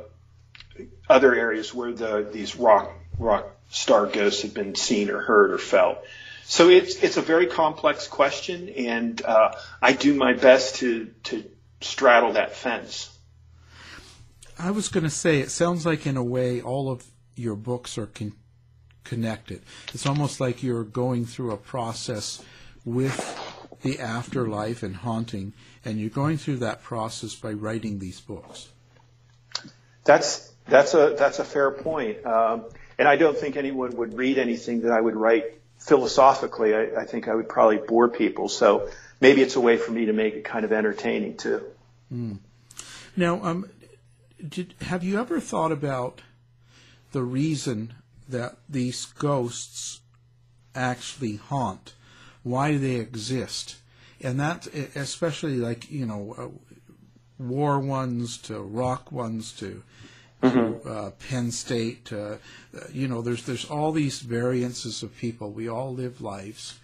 other 1.09 1.35
areas 1.35 1.73
where 1.73 1.91
the 1.91 2.27
these 2.31 2.55
rock 2.55 2.91
rock 3.19 3.47
star 3.69 4.05
ghosts 4.05 4.43
have 4.43 4.53
been 4.53 4.75
seen 4.75 5.09
or 5.09 5.19
heard 5.19 5.51
or 5.51 5.57
felt. 5.57 5.97
So 6.43 6.69
it's 6.69 6.95
it's 7.03 7.17
a 7.17 7.21
very 7.21 7.47
complex 7.47 8.07
question, 8.07 8.69
and 8.69 9.21
uh, 9.23 9.53
I 9.81 9.93
do 9.93 10.13
my 10.13 10.33
best 10.33 10.77
to 10.77 11.07
to 11.25 11.43
straddle 11.81 12.33
that 12.33 12.55
fence. 12.55 13.14
I 14.57 14.71
was 14.71 14.87
going 14.87 15.03
to 15.03 15.09
say, 15.09 15.39
it 15.39 15.51
sounds 15.51 15.85
like 15.85 16.05
in 16.05 16.17
a 16.17 16.23
way 16.23 16.61
all 16.61 16.89
of 16.89 17.05
your 17.35 17.55
books 17.55 17.97
are 17.97 18.07
con- 18.07 18.33
connected. 19.03 19.61
It's 19.93 20.05
almost 20.05 20.39
like 20.39 20.63
you're 20.63 20.83
going 20.83 21.25
through 21.25 21.51
a 21.51 21.57
process 21.57 22.43
with 22.85 23.17
the 23.81 23.99
afterlife 23.99 24.83
and 24.83 24.95
haunting, 24.95 25.53
and 25.83 25.99
you're 25.99 26.09
going 26.09 26.37
through 26.37 26.57
that 26.57 26.83
process 26.83 27.35
by 27.35 27.51
writing 27.51 27.99
these 27.99 28.19
books. 28.21 28.69
That's 30.03 30.51
that's 30.67 30.93
a 30.93 31.15
that's 31.17 31.39
a 31.39 31.43
fair 31.43 31.71
point, 31.71 32.25
um, 32.25 32.65
and 32.97 33.07
I 33.07 33.15
don't 33.15 33.37
think 33.37 33.57
anyone 33.57 33.95
would 33.97 34.15
read 34.15 34.37
anything 34.37 34.81
that 34.81 34.91
I 34.91 35.01
would 35.01 35.15
write 35.15 35.45
philosophically. 35.79 36.73
I, 36.73 37.01
I 37.01 37.05
think 37.05 37.27
I 37.27 37.35
would 37.35 37.49
probably 37.49 37.77
bore 37.77 38.09
people. 38.09 38.49
So 38.49 38.89
maybe 39.19 39.41
it's 39.41 39.55
a 39.55 39.61
way 39.61 39.77
for 39.77 39.91
me 39.91 40.05
to 40.05 40.13
make 40.13 40.35
it 40.35 40.43
kind 40.43 40.65
of 40.65 40.71
entertaining 40.71 41.37
too. 41.37 41.63
Mm. 42.11 42.39
Now, 43.15 43.43
um, 43.43 43.69
did, 44.47 44.75
have 44.81 45.03
you 45.03 45.19
ever 45.19 45.39
thought 45.39 45.71
about 45.71 46.21
the 47.11 47.23
reason 47.23 47.93
that 48.27 48.57
these 48.67 49.05
ghosts 49.05 50.01
actually 50.73 51.37
haunt? 51.37 51.93
Why 52.43 52.71
do 52.71 52.79
they 52.79 52.95
exist? 52.95 53.77
And 54.21 54.39
that, 54.39 54.67
especially 54.95 55.57
like 55.57 55.91
you 55.91 56.05
know, 56.05 56.35
uh, 56.37 56.47
war 57.37 57.79
ones 57.79 58.37
to 58.37 58.59
rock 58.59 59.11
ones 59.11 59.51
to 59.53 59.83
mm-hmm. 60.41 60.87
uh, 60.87 61.11
Penn 61.11 61.51
State. 61.51 62.11
Uh, 62.11 62.37
you 62.91 63.07
know, 63.07 63.21
there's 63.21 63.45
there's 63.45 63.65
all 63.65 63.91
these 63.91 64.19
variances 64.19 65.03
of 65.03 65.15
people. 65.17 65.51
We 65.51 65.67
all 65.67 65.93
live 65.93 66.21
lives, 66.21 66.79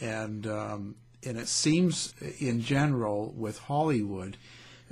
and 0.00 0.46
um, 0.46 0.96
and 1.24 1.38
it 1.38 1.48
seems 1.48 2.14
in 2.38 2.60
general 2.60 3.32
with 3.36 3.58
Hollywood, 3.58 4.36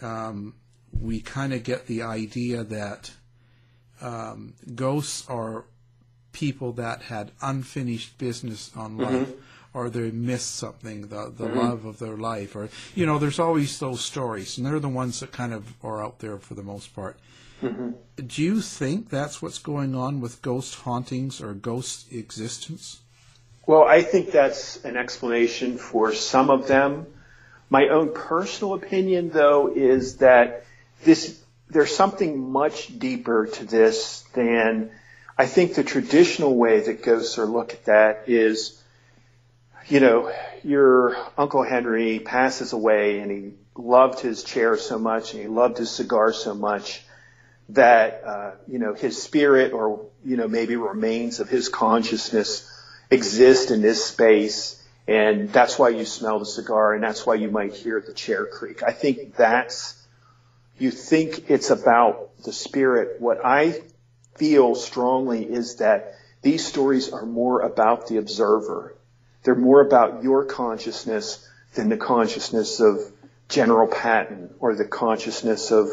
um, 0.02 0.54
we 1.00 1.20
kind 1.20 1.52
of 1.52 1.62
get 1.62 1.86
the 1.86 2.02
idea 2.02 2.64
that 2.64 3.10
um, 4.00 4.54
ghosts 4.74 5.28
are 5.28 5.64
people 6.32 6.72
that 6.72 7.02
had 7.02 7.30
unfinished 7.40 8.18
business 8.18 8.70
on 8.76 8.96
mm-hmm. 8.96 9.16
life. 9.16 9.32
Or 9.76 9.90
they 9.90 10.12
missed 10.12 10.54
something, 10.54 11.08
the 11.08 11.32
the 11.36 11.48
mm-hmm. 11.48 11.58
love 11.58 11.84
of 11.84 11.98
their 11.98 12.16
life, 12.16 12.54
or 12.54 12.68
you 12.94 13.06
know, 13.06 13.18
there's 13.18 13.40
always 13.40 13.76
those 13.80 14.00
stories, 14.00 14.56
and 14.56 14.64
they're 14.64 14.78
the 14.78 14.88
ones 14.88 15.18
that 15.18 15.32
kind 15.32 15.52
of 15.52 15.74
are 15.82 16.00
out 16.00 16.20
there 16.20 16.38
for 16.38 16.54
the 16.54 16.62
most 16.62 16.94
part. 16.94 17.18
Mm-hmm. 17.60 17.90
Do 18.24 18.42
you 18.42 18.60
think 18.60 19.10
that's 19.10 19.42
what's 19.42 19.58
going 19.58 19.96
on 19.96 20.20
with 20.20 20.42
ghost 20.42 20.76
hauntings 20.76 21.40
or 21.40 21.54
ghost 21.54 22.12
existence? 22.12 23.00
Well, 23.66 23.82
I 23.82 24.02
think 24.02 24.30
that's 24.30 24.84
an 24.84 24.96
explanation 24.96 25.76
for 25.76 26.12
some 26.12 26.50
of 26.50 26.68
them. 26.68 27.06
My 27.68 27.88
own 27.88 28.12
personal 28.14 28.74
opinion, 28.74 29.30
though, 29.30 29.72
is 29.74 30.18
that 30.18 30.66
this 31.04 31.40
there's 31.70 31.94
something 31.94 32.50
much 32.52 32.98
deeper 32.98 33.46
to 33.46 33.64
this 33.64 34.22
than 34.34 34.90
I 35.36 35.46
think 35.46 35.74
the 35.74 35.84
traditional 35.84 36.56
way 36.56 36.80
that 36.80 37.02
ghosts 37.02 37.38
are 37.38 37.46
looked 37.46 37.72
at 37.72 37.84
that 37.86 38.24
is, 38.28 38.80
you 39.88 39.98
know, 40.00 40.32
your 40.62 41.16
Uncle 41.36 41.64
Henry 41.64 42.20
passes 42.20 42.72
away 42.72 43.18
and 43.18 43.30
he 43.30 43.52
loved 43.76 44.20
his 44.20 44.44
chair 44.44 44.76
so 44.76 44.98
much 44.98 45.32
and 45.32 45.42
he 45.42 45.48
loved 45.48 45.78
his 45.78 45.90
cigar 45.90 46.32
so 46.32 46.54
much 46.54 47.02
that 47.70 48.22
uh, 48.24 48.50
you 48.68 48.78
know 48.78 48.94
his 48.94 49.20
spirit 49.20 49.72
or 49.72 50.06
you 50.24 50.36
know 50.36 50.46
maybe 50.46 50.76
remains 50.76 51.40
of 51.40 51.48
his 51.48 51.68
consciousness 51.68 52.70
exist 53.10 53.70
in 53.70 53.80
this 53.80 54.04
space 54.04 54.82
and 55.08 55.50
that's 55.52 55.78
why 55.78 55.88
you 55.88 56.04
smell 56.04 56.38
the 56.38 56.46
cigar 56.46 56.94
and 56.94 57.02
that's 57.02 57.26
why 57.26 57.34
you 57.34 57.50
might 57.50 57.74
hear 57.74 58.00
the 58.00 58.12
chair 58.12 58.46
creak. 58.46 58.82
I 58.82 58.92
think 58.92 59.36
that's 59.36 60.00
you 60.78 60.90
think 60.90 61.50
it's 61.50 61.70
about 61.70 62.30
the 62.44 62.52
spirit. 62.52 63.20
What 63.20 63.44
I 63.44 63.80
feel 64.36 64.74
strongly 64.74 65.44
is 65.44 65.76
that 65.76 66.14
these 66.42 66.66
stories 66.66 67.12
are 67.12 67.24
more 67.24 67.60
about 67.60 68.08
the 68.08 68.18
observer. 68.18 68.96
They're 69.42 69.54
more 69.54 69.80
about 69.80 70.22
your 70.22 70.44
consciousness 70.44 71.48
than 71.74 71.88
the 71.88 71.96
consciousness 71.96 72.80
of 72.80 73.00
General 73.48 73.88
Patton 73.88 74.54
or 74.58 74.74
the 74.74 74.84
consciousness 74.84 75.70
of 75.70 75.88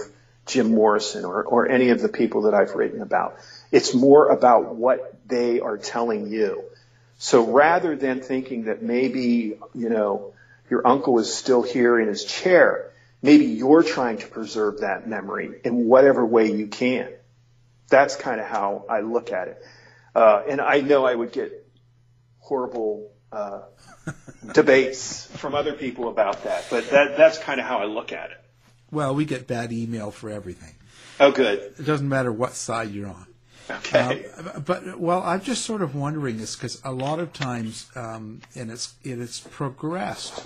Jim 0.46 0.74
Morrison 0.74 1.26
or, 1.26 1.44
or 1.44 1.68
any 1.68 1.90
of 1.90 2.02
the 2.02 2.10
people 2.10 2.44
that 2.44 2.54
I've 2.54 2.76
written 2.76 3.02
about. 3.02 3.38
It's 3.72 3.94
more 3.94 4.30
about 4.30 4.76
what 4.76 5.16
they 5.28 5.60
are 5.60 5.78
telling 5.78 6.32
you. 6.32 6.64
So 7.18 7.46
rather 7.46 7.96
than 7.96 8.22
thinking 8.22 8.66
that 8.66 8.82
maybe, 8.82 9.58
you 9.76 9.90
know, 9.90 10.34
your 10.70 10.86
uncle 10.88 11.20
is 11.20 11.34
still 11.34 11.62
here 11.62 12.00
in 12.00 12.08
his 12.08 12.26
chair, 12.26 12.91
maybe 13.22 13.46
you're 13.46 13.84
trying 13.84 14.18
to 14.20 14.28
preserve 14.28 14.82
that 14.82 15.08
memory 15.08 15.62
in 15.64 15.86
whatever 15.86 16.26
way 16.26 16.52
you 16.52 16.68
can. 16.68 17.10
That's 17.90 18.16
kind 18.16 18.40
of 18.40 18.48
how 18.48 18.86
I 18.90 19.02
look 19.02 19.32
at 19.32 19.50
it. 19.50 19.64
Uh, 20.16 20.44
and 20.48 20.62
I 20.62 20.82
know 20.82 21.06
I 21.06 21.14
would 21.14 21.32
get 21.32 21.68
horrible 22.40 23.12
uh, 23.32 23.62
debates 24.54 25.26
from 25.38 25.56
other 25.56 25.74
people 25.74 26.10
about 26.10 26.44
that, 26.44 26.66
but 26.70 26.90
that, 26.90 27.18
that's 27.18 27.38
kind 27.38 27.60
of 27.60 27.66
how 27.66 27.80
I 27.80 27.86
look 27.86 28.12
at 28.12 28.32
it. 28.32 28.38
Well, 28.92 29.16
we 29.16 29.26
get 29.26 29.48
bad 29.48 29.72
email 29.72 30.12
for 30.12 30.30
everything. 30.30 30.76
Oh, 31.20 31.32
good. 31.32 31.60
It 31.80 31.86
doesn't 31.86 32.10
matter 32.10 32.32
what 32.32 32.54
side 32.54 32.92
you're 32.92 33.08
on. 33.08 33.28
Okay. 33.70 34.26
Uh, 34.36 34.60
but 34.60 35.00
well, 35.00 35.22
I'm 35.24 35.42
just 35.42 35.64
sort 35.64 35.82
of 35.82 35.96
wondering 35.96 36.38
this 36.38 36.56
because 36.56 36.82
a 36.84 36.92
lot 36.92 37.20
of 37.20 37.32
times, 37.32 37.90
um, 37.96 38.42
and 38.56 38.70
it's 38.70 38.96
it, 39.04 39.20
it's 39.20 39.40
progressed 39.40 40.46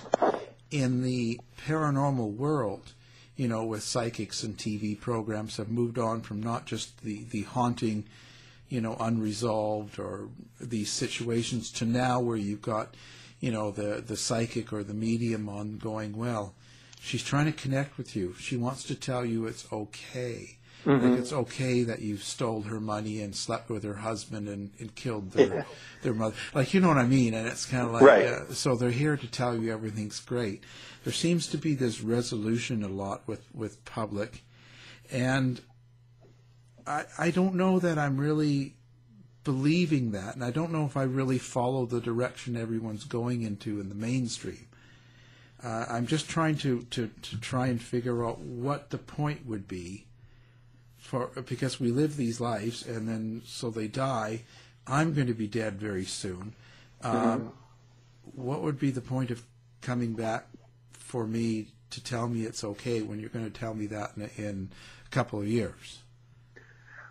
in 0.70 1.02
the 1.02 1.40
paranormal 1.66 2.34
world. 2.34 2.92
You 3.36 3.48
know, 3.48 3.64
with 3.66 3.82
psychics 3.82 4.42
and 4.42 4.56
TV 4.56 4.98
programs 4.98 5.58
have 5.58 5.68
moved 5.68 5.98
on 5.98 6.22
from 6.22 6.42
not 6.42 6.64
just 6.64 7.02
the 7.02 7.24
the 7.24 7.42
haunting, 7.42 8.04
you 8.70 8.80
know, 8.80 8.96
unresolved 8.98 9.98
or 9.98 10.28
these 10.58 10.90
situations 10.90 11.70
to 11.72 11.84
now 11.84 12.18
where 12.18 12.38
you've 12.38 12.62
got, 12.62 12.94
you 13.40 13.52
know, 13.52 13.70
the 13.70 14.02
the 14.06 14.16
psychic 14.16 14.72
or 14.72 14.82
the 14.82 14.94
medium 14.94 15.50
on 15.50 15.76
going 15.76 16.16
well 16.16 16.54
She's 17.06 17.22
trying 17.22 17.46
to 17.46 17.52
connect 17.52 17.98
with 17.98 18.16
you. 18.16 18.34
She 18.34 18.56
wants 18.56 18.82
to 18.82 18.96
tell 18.96 19.24
you 19.24 19.46
it's 19.46 19.72
okay. 19.72 20.56
Mm-hmm. 20.86 21.10
Like 21.10 21.18
it's 21.18 21.32
okay 21.32 21.82
that 21.82 22.00
you 22.00 22.16
stole 22.16 22.62
her 22.62 22.78
money 22.78 23.20
and 23.20 23.34
slept 23.34 23.68
with 23.68 23.82
her 23.82 23.94
husband 23.94 24.48
and, 24.48 24.70
and 24.78 24.94
killed 24.94 25.32
their 25.32 25.54
yeah. 25.54 25.64
their 26.02 26.14
mother. 26.14 26.36
Like 26.54 26.72
you 26.72 26.80
know 26.80 26.88
what 26.88 26.96
I 26.96 27.06
mean? 27.06 27.34
And 27.34 27.48
it's 27.48 27.66
kind 27.66 27.86
of 27.86 27.92
like 27.92 28.02
right. 28.02 28.26
uh, 28.26 28.52
so 28.52 28.76
they're 28.76 28.90
here 28.90 29.16
to 29.16 29.26
tell 29.26 29.56
you 29.56 29.72
everything's 29.72 30.20
great. 30.20 30.62
There 31.02 31.12
seems 31.12 31.48
to 31.48 31.58
be 31.58 31.74
this 31.74 32.00
resolution 32.00 32.84
a 32.84 32.88
lot 32.88 33.26
with 33.26 33.44
with 33.52 33.84
public, 33.84 34.44
and 35.10 35.60
I 36.86 37.04
I 37.18 37.30
don't 37.32 37.56
know 37.56 37.80
that 37.80 37.98
I'm 37.98 38.16
really 38.16 38.74
believing 39.42 40.12
that, 40.12 40.36
and 40.36 40.44
I 40.44 40.52
don't 40.52 40.70
know 40.70 40.84
if 40.84 40.96
I 40.96 41.02
really 41.02 41.38
follow 41.38 41.84
the 41.84 42.00
direction 42.00 42.56
everyone's 42.56 43.04
going 43.04 43.42
into 43.42 43.80
in 43.80 43.88
the 43.88 43.94
mainstream. 43.96 44.68
Uh, 45.62 45.86
I'm 45.88 46.06
just 46.06 46.28
trying 46.28 46.56
to, 46.58 46.82
to, 46.82 47.10
to 47.22 47.40
try 47.40 47.68
and 47.68 47.80
figure 47.80 48.26
out 48.26 48.40
what 48.40 48.90
the 48.90 48.98
point 48.98 49.46
would 49.46 49.66
be 49.66 50.05
for 51.06 51.30
because 51.46 51.80
we 51.80 51.90
live 51.90 52.16
these 52.16 52.40
lives 52.40 52.86
and 52.86 53.08
then 53.08 53.42
so 53.44 53.70
they 53.70 53.88
die. 53.88 54.42
I'm 54.86 55.14
going 55.14 55.26
to 55.26 55.34
be 55.34 55.46
dead 55.46 55.80
very 55.80 56.04
soon. 56.04 56.54
Um, 57.02 57.14
mm-hmm. 57.14 57.48
What 58.34 58.62
would 58.62 58.78
be 58.78 58.90
the 58.90 59.00
point 59.00 59.30
of 59.30 59.42
coming 59.80 60.14
back 60.14 60.46
for 60.92 61.26
me 61.26 61.68
to 61.90 62.02
tell 62.02 62.28
me 62.28 62.42
it's 62.42 62.64
okay 62.64 63.02
when 63.02 63.20
you're 63.20 63.30
going 63.30 63.50
to 63.50 63.58
tell 63.58 63.74
me 63.74 63.86
that 63.86 64.12
in, 64.16 64.30
in 64.36 64.70
a 65.06 65.10
couple 65.10 65.40
of 65.40 65.46
years? 65.46 66.00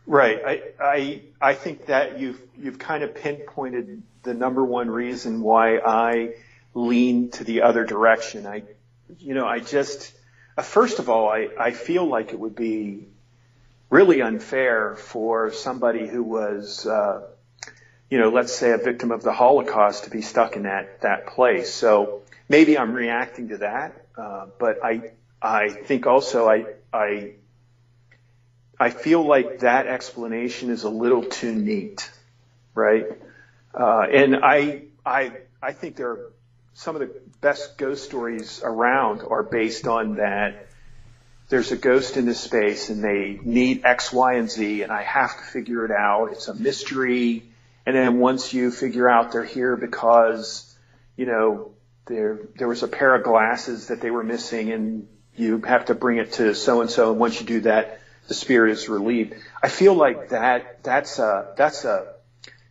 Right. 0.05 0.39
I, 0.45 0.61
I 0.79 1.21
I 1.41 1.53
think 1.55 1.87
that 1.87 2.19
you've 2.19 2.41
you've 2.57 2.77
kind 2.77 3.03
of 3.03 3.15
pinpointed 3.15 4.03
the 4.23 4.33
number 4.33 4.63
one 4.63 4.89
reason 4.89 5.41
why 5.41 5.77
I 5.77 6.35
lean 6.75 7.31
to 7.31 7.43
the 7.43 7.61
other 7.61 7.85
direction. 7.85 8.45
I, 8.45 8.63
you 9.17 9.33
know, 9.33 9.47
I 9.47 9.59
just, 9.59 10.13
uh, 10.57 10.61
first 10.61 10.99
of 10.99 11.09
all, 11.09 11.29
I, 11.29 11.47
I 11.57 11.71
feel 11.71 12.05
like 12.05 12.33
it 12.33 12.39
would 12.39 12.55
be 12.55 13.07
really 13.89 14.21
unfair 14.21 14.95
for 14.95 15.51
somebody 15.51 16.07
who 16.07 16.23
was, 16.23 16.85
uh, 16.85 17.21
you 18.09 18.17
know, 18.17 18.29
let's 18.29 18.51
say 18.51 18.71
a 18.71 18.77
victim 18.77 19.11
of 19.11 19.23
the 19.23 19.31
Holocaust 19.31 20.05
to 20.05 20.09
be 20.09 20.21
stuck 20.21 20.55
in 20.55 20.63
that, 20.63 20.87
that 21.01 21.25
place. 21.25 21.69
So 21.69 22.09
maybe 22.49 22.77
I'm 22.77 22.93
reacting 22.93 23.49
to 23.49 23.57
that. 23.57 23.93
Uh, 24.17 24.47
but 24.57 24.83
I, 24.83 25.03
I 25.41 25.69
think 25.69 26.07
also 26.07 26.47
I, 26.47 26.65
I, 26.91 27.29
I 28.79 28.89
feel 28.89 29.25
like 29.25 29.59
that 29.59 29.87
explanation 29.87 30.69
is 30.69 30.83
a 30.83 30.89
little 30.89 31.23
too 31.23 31.53
neat, 31.53 32.11
right? 32.73 33.07
Uh, 33.73 34.05
and 34.11 34.37
I, 34.41 34.77
I, 35.05 35.33
I 35.61 35.71
think 35.73 35.95
there 35.95 36.11
are 36.11 36.19
some 36.73 36.95
of 36.95 37.01
the 37.01 37.09
best 37.41 37.77
ghost 37.77 38.03
stories 38.03 38.61
around 38.63 39.23
are 39.29 39.43
based 39.43 39.87
on 39.87 40.15
that 40.15 40.55
there's 41.49 41.71
a 41.71 41.77
ghost 41.77 42.17
in 42.17 42.25
this 42.25 42.39
space 42.39 42.89
and 42.89 43.03
they 43.03 43.39
need 43.43 43.85
X, 43.85 44.11
Y, 44.11 44.33
and 44.33 44.49
Z 44.49 44.81
and 44.81 44.91
I 44.91 45.03
have 45.03 45.35
to 45.37 45.43
figure 45.43 45.85
it 45.85 45.91
out. 45.91 46.31
It's 46.31 46.47
a 46.47 46.53
mystery. 46.53 47.43
And 47.85 47.95
then 47.95 48.17
once 48.17 48.53
you 48.53 48.71
figure 48.71 49.07
out 49.09 49.31
they're 49.31 49.43
here 49.43 49.75
because, 49.75 50.75
you 51.15 51.25
know, 51.25 51.71
there, 52.07 52.39
there 52.57 52.67
was 52.67 52.83
a 52.83 52.87
pair 52.87 53.13
of 53.15 53.23
glasses 53.23 53.87
that 53.87 54.01
they 54.01 54.11
were 54.11 54.23
missing 54.23 54.71
and 54.71 55.07
you 55.35 55.61
have 55.61 55.85
to 55.85 55.95
bring 55.95 56.17
it 56.17 56.33
to 56.33 56.53
so 56.55 56.81
and 56.81 56.89
so. 56.89 57.11
And 57.11 57.19
once 57.19 57.39
you 57.39 57.45
do 57.45 57.61
that, 57.61 57.99
the 58.27 58.33
spirit 58.33 58.71
is 58.71 58.89
relieved. 58.89 59.35
I 59.61 59.67
feel 59.69 59.93
like 59.93 60.29
that, 60.29 60.83
that's 60.83 61.19
a, 61.19 61.47
that's 61.55 61.85
a, 61.85 62.07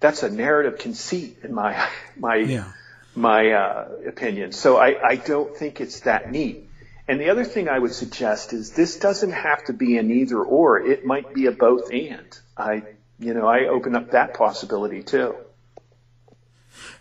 that's 0.01 0.23
a 0.23 0.29
narrative 0.29 0.79
conceit 0.79 1.39
in 1.43 1.55
my 1.55 1.89
my 2.19 2.37
Yeah. 2.37 2.73
my 3.15 3.53
uh, 3.53 3.89
opinion. 4.07 4.53
So 4.53 4.77
I, 4.77 4.97
I 5.03 5.17
don't 5.17 5.55
think 5.57 5.81
it's 5.81 6.01
that 6.01 6.31
neat. 6.31 6.64
And 7.07 7.21
the 7.21 7.31
other 7.31 7.45
thing 7.45 7.69
I 7.69 7.79
would 7.79 7.93
suggest 7.93 8.53
is 8.53 8.73
this 8.73 8.99
doesn't 8.99 9.33
have 9.33 9.65
to 9.65 9.73
be 9.73 9.99
an 9.99 10.11
either 10.11 10.43
or. 10.43 10.81
It 10.81 11.05
might 11.05 11.35
be 11.35 11.47
a 11.47 11.53
both 11.53 11.93
and. 11.93 12.39
I 12.57 12.85
you 13.19 13.35
know 13.35 13.47
I 13.47 13.67
open 13.67 13.95
up 13.95 14.13
that 14.13 14.35
possibility 14.35 15.03
too. 15.03 15.35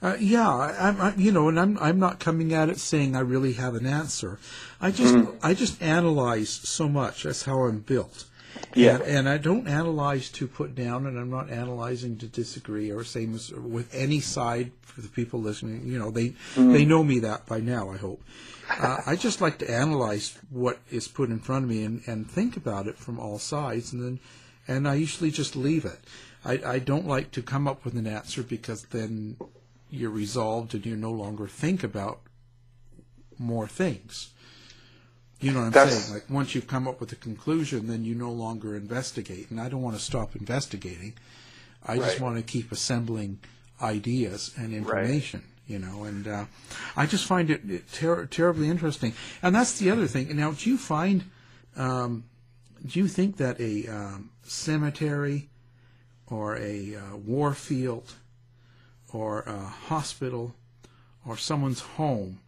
Uh, 0.01 0.17
yeah, 0.19 0.49
I'm, 0.49 1.01
I, 1.01 1.15
you 1.15 1.31
know, 1.31 1.47
and 1.47 1.59
I'm 1.59 1.77
I'm 1.79 1.99
not 1.99 2.19
coming 2.19 2.53
at 2.53 2.69
it 2.69 2.77
saying 2.77 3.15
I 3.15 3.21
really 3.21 3.53
have 3.53 3.75
an 3.75 3.85
answer. 3.85 4.39
I 4.81 4.91
just 4.91 5.15
I 5.41 5.53
just 5.53 5.81
analyze 5.81 6.49
so 6.49 6.89
much. 6.89 7.23
That's 7.23 7.43
how 7.43 7.63
I'm 7.63 7.79
built. 7.79 8.25
Yeah. 8.75 8.95
And, 8.95 9.03
and 9.03 9.29
I 9.29 9.37
don't 9.37 9.67
analyze 9.67 10.29
to 10.31 10.47
put 10.47 10.75
down, 10.75 11.05
and 11.05 11.17
I'm 11.17 11.29
not 11.29 11.49
analyzing 11.49 12.17
to 12.17 12.27
disagree 12.27 12.91
or 12.91 13.03
same 13.03 13.35
as 13.35 13.51
with 13.51 13.93
any 13.93 14.19
side 14.19 14.71
for 14.81 15.01
the 15.01 15.09
people 15.09 15.41
listening. 15.41 15.85
You 15.85 15.99
know, 15.99 16.11
they 16.11 16.33
they 16.55 16.85
know 16.85 17.03
me 17.03 17.19
that 17.19 17.45
by 17.45 17.59
now. 17.59 17.89
I 17.89 17.97
hope. 17.97 18.23
Uh, 18.69 18.97
I 19.05 19.15
just 19.15 19.41
like 19.41 19.57
to 19.59 19.69
analyze 19.69 20.37
what 20.49 20.79
is 20.89 21.07
put 21.07 21.29
in 21.29 21.39
front 21.39 21.65
of 21.65 21.69
me 21.69 21.83
and, 21.83 22.01
and 22.07 22.29
think 22.29 22.55
about 22.55 22.87
it 22.87 22.97
from 22.97 23.19
all 23.19 23.37
sides, 23.37 23.93
and 23.93 24.03
then 24.03 24.19
and 24.67 24.87
I 24.87 24.95
usually 24.95 25.31
just 25.31 25.55
leave 25.55 25.85
it. 25.85 25.99
I, 26.45 26.59
I 26.65 26.79
don't 26.79 27.07
like 27.07 27.31
to 27.31 27.41
come 27.41 27.67
up 27.67 27.85
with 27.85 27.95
an 27.95 28.07
answer 28.07 28.43
because 28.43 28.83
then 28.85 29.37
you're 29.89 30.09
resolved 30.09 30.73
and 30.73 30.85
you 30.85 30.95
no 30.95 31.11
longer 31.11 31.47
think 31.47 31.83
about 31.83 32.21
more 33.37 33.67
things. 33.67 34.32
You 35.43 35.51
know 35.51 35.59
what 35.59 35.65
I'm 35.65 35.71
That's- 35.71 36.03
saying? 36.05 36.13
Like 36.13 36.29
once 36.29 36.55
you've 36.55 36.67
come 36.67 36.87
up 36.87 36.99
with 37.01 37.11
a 37.11 37.15
conclusion, 37.17 37.87
then 37.87 38.05
you 38.05 38.15
no 38.15 38.31
longer 38.31 38.75
investigate. 38.77 39.51
And 39.51 39.59
I 39.59 39.67
don't 39.69 39.81
want 39.81 39.97
to 39.97 40.01
stop 40.01 40.35
investigating. 40.35 41.13
I 41.85 41.97
just 41.97 42.11
Right. 42.13 42.21
want 42.21 42.37
to 42.37 42.43
keep 42.43 42.71
assembling 42.71 43.39
ideas 43.81 44.51
and 44.55 44.73
information. 44.73 45.43
You 45.67 45.79
know, 45.79 46.03
and 46.03 46.27
uh, 46.27 46.45
I 46.95 47.05
just 47.05 47.25
find 47.25 47.49
it, 47.49 47.61
it 47.69 47.91
ter- 47.91 48.25
terribly 48.25 48.69
interesting. 48.69 49.13
And 49.41 49.55
that's 49.55 49.79
the 49.79 49.89
other 49.91 50.07
thing. 50.07 50.35
Now, 50.35 50.51
do 50.51 50.69
you 50.69 50.77
find, 50.77 51.23
um, 51.77 52.25
do 52.85 52.99
you 52.99 53.07
think 53.07 53.37
that 53.37 53.59
a 53.61 53.87
um, 53.87 54.29
cemetery 54.43 55.49
or 56.27 56.57
a 56.57 56.95
uh, 56.97 57.15
war 57.15 57.53
field 57.53 58.13
or 59.13 59.41
a 59.43 59.57
hospital 59.87 60.53
or 61.25 61.37
someone's 61.37 61.79
home, 61.79 62.39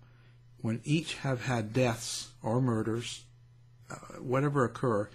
when 0.66 0.82
each 0.84 1.13
have 1.18 1.45
had 1.45 1.74
deaths 1.74 2.30
or 2.41 2.59
murders, 2.59 3.24
uh, 3.91 3.95
whatever 4.20 4.66
occur, 4.66 5.07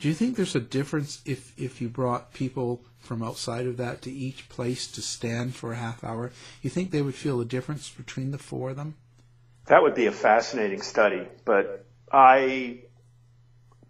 do 0.00 0.08
you 0.08 0.14
think 0.14 0.34
there's 0.34 0.56
a 0.56 0.60
difference 0.60 1.22
if, 1.24 1.52
if 1.56 1.80
you 1.80 1.88
brought 1.88 2.32
people 2.32 2.82
from 2.98 3.22
outside 3.22 3.66
of 3.66 3.76
that 3.76 4.02
to 4.02 4.10
each 4.10 4.48
place 4.48 4.88
to 4.88 5.00
stand 5.00 5.54
for 5.54 5.72
a 5.72 5.76
half 5.76 6.02
hour? 6.02 6.32
You 6.62 6.70
think 6.70 6.90
they 6.90 7.00
would 7.00 7.14
feel 7.14 7.40
a 7.40 7.44
difference 7.44 7.88
between 7.88 8.32
the 8.32 8.38
four 8.38 8.70
of 8.70 8.76
them? 8.76 8.96
That 9.66 9.82
would 9.82 9.94
be 9.94 10.06
a 10.06 10.12
fascinating 10.12 10.82
study, 10.82 11.28
but 11.44 11.86
I, 12.10 12.80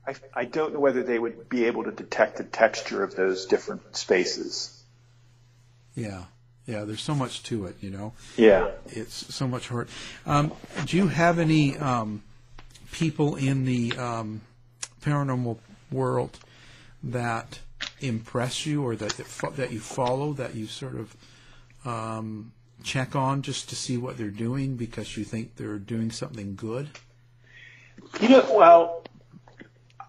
I, 0.07 0.15
I 0.35 0.45
don't 0.45 0.75
know 0.75 0.81
whether 0.81 1.03
they 1.03 1.19
would 1.19 1.49
be 1.49 1.65
able 1.65 1.85
to 1.85 1.91
detect 1.91 2.37
the 2.37 2.45
texture 2.45 3.03
of 3.03 3.17
those 3.17 3.47
different 3.47 3.97
spaces. 3.97 4.79
Yeah, 5.95 6.25
yeah. 6.69 6.85
There's 6.85 7.01
so 7.01 7.15
much 7.15 7.43
to 7.45 7.65
it, 7.67 7.77
you 7.81 7.91
know. 7.91 8.13
Yeah. 8.37 8.71
It's 8.89 9.35
so 9.35 9.49
much 9.49 9.69
hurt. 9.69 9.89
Um, 10.27 10.53
do 10.85 10.99
you 10.99 11.09
have 11.09 11.39
any 11.39 11.77
um, 11.79 12.23
people 12.93 13.37
in 13.37 13.65
the 13.65 13.97
um, 13.97 14.43
paranormal 15.03 15.59
world 15.91 16.39
that 17.03 17.61
impress 18.01 18.67
you, 18.67 18.85
or 18.85 18.95
that 18.97 19.13
that, 19.13 19.27
fo- 19.27 19.51
that 19.53 19.73
you 19.73 19.81
follow, 19.81 20.35
that 20.35 20.55
you 20.55 20.67
sort 20.67 20.95
of 20.95 21.17
um, 21.85 22.53
check 22.85 23.17
on 23.17 23.41
just 23.43 23.71
to 23.71 23.77
see 23.77 23.97
what 23.97 24.19
they're 24.19 24.29
doing 24.29 24.77
because 24.77 25.17
you 25.17 25.25
think 25.25 25.57
they're 25.57 25.79
doing 25.79 26.11
something 26.11 26.55
good? 26.55 26.89
You 28.21 28.29
know, 28.29 28.47
well, 28.53 29.05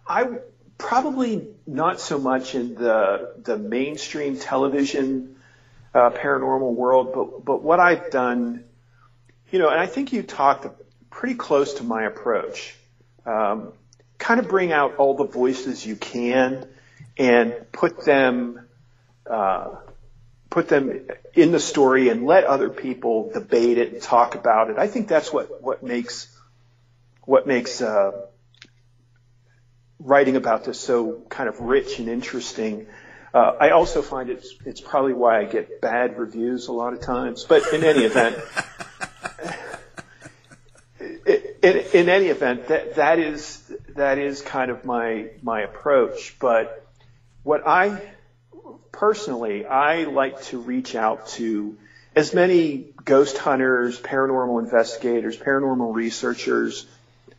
I 0.07 0.39
probably 0.78 1.47
not 1.66 2.01
so 2.01 2.20
much 2.20 2.53
in 2.53 2.76
the 2.76 3.34
the 3.43 3.57
mainstream 3.57 4.38
television 4.38 5.36
uh, 6.00 6.10
paranormal 6.12 6.74
world, 6.74 7.12
but 7.14 7.45
but 7.45 7.62
what 7.62 7.80
I've 7.80 8.10
done, 8.10 8.64
you 9.52 9.60
know, 9.60 9.70
and 9.70 9.80
I 9.80 9.86
think 9.86 10.14
you 10.14 10.24
talked 10.24 10.66
pretty 11.10 11.36
close 11.36 11.76
to 11.76 11.84
my 11.84 12.04
approach. 12.04 12.76
Um, 13.26 13.74
kind 14.18 14.39
of 14.39 14.47
bring 14.47 14.72
out 14.72 14.95
all 14.97 15.16
the 15.16 15.26
voices 15.26 15.86
you 15.86 15.95
can 15.95 16.68
and 17.18 17.54
put 17.72 18.06
them 18.06 18.68
uh, 19.30 19.76
put 20.50 20.68
them 20.70 21.08
in 21.34 21.52
the 21.52 21.60
story 21.60 22.10
and 22.10 22.26
let 22.26 22.43
other 22.45 22.70
people 22.70 23.32
debate 23.32 23.78
it 23.78 23.93
and 23.93 24.02
talk 24.02 24.36
about 24.36 24.70
it. 24.70 24.78
I 24.78 24.88
think 24.88 25.08
that's 25.08 25.32
what 25.32 25.62
what 25.62 25.84
makes 25.84 26.28
what 27.26 27.45
makes 27.45 27.82
uh, 27.82 28.12
writing 30.00 30.38
about 30.38 30.64
this 30.64 30.80
so 30.80 31.22
kind 31.30 31.50
of 31.50 31.60
rich 31.60 32.00
and 32.00 32.08
interesting. 32.08 32.88
Uh, 33.34 33.55
I 33.59 33.69
also 33.71 34.01
find 34.01 34.30
it's 34.30 34.55
it's 34.65 34.82
probably 34.82 35.13
why 35.13 35.39
I 35.39 35.45
get 35.45 35.82
bad 35.82 36.17
reviews 36.17 36.67
a 36.67 36.71
lot 36.71 36.93
of 36.93 37.01
times. 37.01 37.43
But 37.43 37.73
in 37.73 37.84
any 37.84 38.03
event, 38.03 38.38
in, 41.61 41.77
in 41.93 42.09
any 42.09 42.27
event, 42.27 42.67
that 42.69 42.95
that 42.95 43.19
is 43.19 43.61
that 43.95 44.17
is 44.17 44.41
kind 44.41 44.71
of 44.71 44.84
my 44.84 45.30
my 45.43 45.61
approach. 45.61 46.38
But 46.39 46.86
what 47.43 47.67
I 47.67 48.01
personally 48.91 49.65
I 49.65 50.05
like 50.05 50.41
to 50.45 50.59
reach 50.59 50.95
out 50.95 51.27
to 51.30 51.77
as 52.15 52.34
many 52.34 52.88
ghost 53.05 53.38
hunters, 53.38 53.99
paranormal 53.99 54.63
investigators, 54.63 55.38
paranormal 55.38 55.93
researchers, 55.93 56.88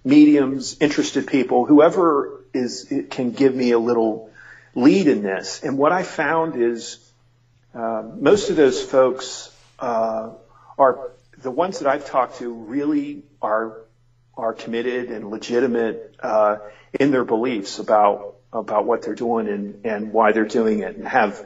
mediums, 0.05 0.77
interested 0.81 1.27
people, 1.27 1.67
whoever 1.67 2.41
is 2.55 2.93
can 3.11 3.33
give 3.33 3.55
me 3.55 3.73
a 3.73 3.79
little 3.79 4.30
lead 4.75 5.09
in 5.09 5.23
this. 5.23 5.63
And 5.63 5.79
what 5.79 5.93
I 5.93 6.03
found 6.03 6.61
is 6.61 6.99
uh, 7.75 8.03
most 8.17 8.51
of 8.51 8.57
those 8.57 8.83
folks 8.83 9.55
uh, 9.79 10.31
are 10.79 11.13
the 11.39 11.51
ones 11.51 11.81
that 11.81 11.89
I've 11.89 12.07
talked 12.07 12.39
to 12.39 12.53
really 12.53 13.23
are 13.41 13.83
are 14.37 14.55
committed 14.55 15.11
and 15.11 15.31
legitimate 15.31 16.17
uh, 16.21 16.59
in 16.99 17.11
their 17.11 17.25
beliefs 17.25 17.79
about 17.79 18.37
about 18.53 18.85
what 18.85 19.03
they're 19.03 19.15
doing 19.15 19.49
and, 19.49 19.87
and 19.87 20.13
why 20.13 20.33
they're 20.33 20.45
doing 20.45 20.81
it, 20.81 20.97
and 20.97 21.07
have 21.07 21.41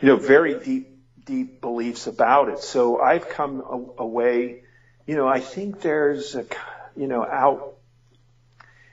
you 0.00 0.08
know 0.08 0.16
very 0.16 0.58
deep 0.58 0.88
deep 1.24 1.60
beliefs 1.60 2.06
about 2.06 2.48
it. 2.48 2.58
So 2.60 3.00
I've 3.00 3.28
come 3.28 3.62
away. 3.98 4.62
You 5.06 5.16
know, 5.16 5.26
I 5.26 5.40
think 5.40 5.80
there's 5.80 6.34
a 6.34 6.46
you 6.96 7.06
know 7.06 7.24
out 7.24 7.76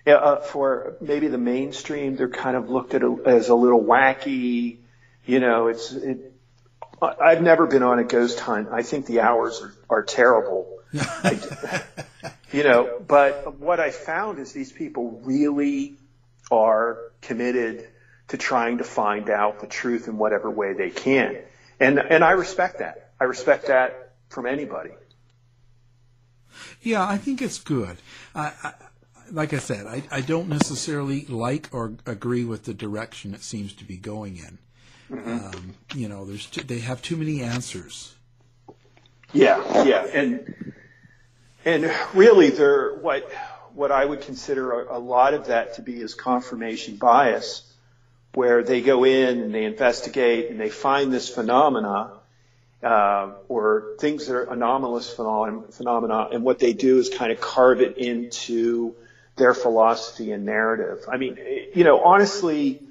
uh, 0.07 0.37
for 0.37 0.95
maybe 1.01 1.27
the 1.27 1.37
mainstream, 1.37 2.15
they're 2.15 2.29
kind 2.29 2.55
of 2.55 2.69
looked 2.69 2.93
at 2.93 3.03
a, 3.03 3.17
as 3.25 3.49
a 3.49 3.55
little 3.55 3.83
wacky. 3.83 4.77
You 5.25 5.39
know, 5.39 5.67
it's. 5.67 5.91
It, 5.91 6.33
I've 7.01 7.43
never 7.43 7.67
been 7.67 7.83
on 7.83 7.99
a 7.99 8.03
ghost 8.03 8.39
hunt. 8.39 8.69
I 8.71 8.81
think 8.81 9.05
the 9.05 9.21
hours 9.21 9.61
are, 9.61 9.73
are 9.97 10.03
terrible. 10.03 10.79
I- 10.99 11.83
you 12.51 12.63
know, 12.63 13.01
but 13.07 13.59
what 13.59 13.79
I 13.79 13.91
found 13.91 14.39
is 14.39 14.51
these 14.51 14.71
people 14.71 15.21
really 15.23 15.95
are 16.49 16.97
committed 17.21 17.87
to 18.29 18.37
trying 18.37 18.79
to 18.79 18.83
find 18.83 19.29
out 19.29 19.59
the 19.59 19.67
truth 19.67 20.07
in 20.07 20.17
whatever 20.17 20.49
way 20.49 20.73
they 20.73 20.89
can, 20.89 21.37
and 21.79 21.99
and 21.99 22.23
I 22.23 22.31
respect 22.31 22.79
that. 22.79 23.11
I 23.19 23.25
respect 23.25 23.67
that 23.67 24.13
from 24.29 24.45
anybody. 24.45 24.91
Yeah, 26.81 27.05
I 27.05 27.17
think 27.17 27.41
it's 27.41 27.59
good. 27.59 27.97
I, 28.33 28.51
I, 28.63 28.73
like 29.31 29.53
I 29.53 29.59
said, 29.59 29.85
I, 29.85 30.03
I 30.11 30.21
don't 30.21 30.49
necessarily 30.49 31.25
like 31.25 31.69
or 31.71 31.93
agree 32.05 32.45
with 32.45 32.63
the 32.63 32.73
direction 32.73 33.33
it 33.33 33.43
seems 33.43 33.73
to 33.73 33.83
be 33.83 33.97
going 33.97 34.37
in. 34.37 34.57
Um, 35.09 35.75
you 35.95 36.09
know, 36.09 36.25
there's 36.25 36.45
too, 36.47 36.63
they 36.63 36.79
have 36.79 37.01
too 37.01 37.15
many 37.15 37.41
answers. 37.41 38.13
Yeah, 39.33 39.83
yeah, 39.83 40.05
and 40.05 40.73
and 41.63 41.93
really, 42.13 42.49
there 42.49 42.95
what 42.95 43.29
what 43.73 43.91
I 43.91 44.03
would 44.03 44.21
consider 44.21 44.81
a, 44.81 44.97
a 44.97 44.99
lot 44.99 45.33
of 45.33 45.47
that 45.47 45.75
to 45.75 45.81
be 45.81 46.01
is 46.01 46.13
confirmation 46.13 46.97
bias, 46.97 47.63
where 48.33 48.63
they 48.63 48.81
go 48.81 49.05
in 49.05 49.39
and 49.39 49.53
they 49.53 49.63
investigate 49.63 50.49
and 50.49 50.59
they 50.59 50.69
find 50.69 51.13
this 51.13 51.29
phenomena 51.29 52.11
uh, 52.83 53.31
or 53.47 53.95
things 53.99 54.27
that 54.27 54.35
are 54.35 54.51
anomalous 54.51 55.11
phenomena, 55.13 55.63
phenomena, 55.71 56.29
and 56.31 56.43
what 56.43 56.59
they 56.59 56.73
do 56.73 56.99
is 56.99 57.09
kind 57.09 57.31
of 57.31 57.39
carve 57.39 57.81
it 57.81 57.97
into 57.97 58.95
their 59.37 59.53
philosophy 59.53 60.31
and 60.31 60.45
narrative. 60.45 61.05
I 61.07 61.17
mean, 61.17 61.37
you 61.73 61.83
know, 61.83 62.03
honestly, 62.03 62.81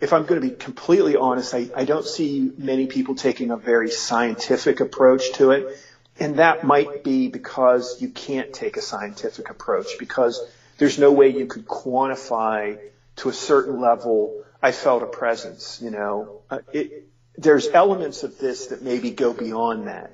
if 0.00 0.12
I'm 0.12 0.24
going 0.24 0.40
to 0.40 0.48
be 0.48 0.54
completely 0.54 1.16
honest, 1.16 1.54
I, 1.54 1.68
I 1.76 1.84
don't 1.84 2.04
see 2.06 2.50
many 2.56 2.86
people 2.86 3.14
taking 3.14 3.50
a 3.50 3.56
very 3.56 3.90
scientific 3.90 4.80
approach 4.80 5.32
to 5.34 5.50
it. 5.52 5.78
And 6.18 6.38
that 6.38 6.64
might 6.64 7.04
be 7.04 7.28
because 7.28 8.00
you 8.00 8.08
can't 8.08 8.52
take 8.52 8.76
a 8.76 8.82
scientific 8.82 9.50
approach 9.50 9.98
because 9.98 10.40
there's 10.78 10.98
no 10.98 11.12
way 11.12 11.28
you 11.28 11.46
could 11.46 11.66
quantify 11.66 12.78
to 13.16 13.28
a 13.28 13.32
certain 13.32 13.80
level. 13.80 14.44
I 14.62 14.72
felt 14.72 15.02
a 15.02 15.06
presence, 15.06 15.80
you 15.82 15.90
know, 15.90 16.42
uh, 16.50 16.58
it, 16.72 17.08
there's 17.36 17.68
elements 17.68 18.22
of 18.24 18.38
this 18.38 18.66
that 18.66 18.82
maybe 18.82 19.10
go 19.10 19.32
beyond 19.32 19.86
that. 19.88 20.12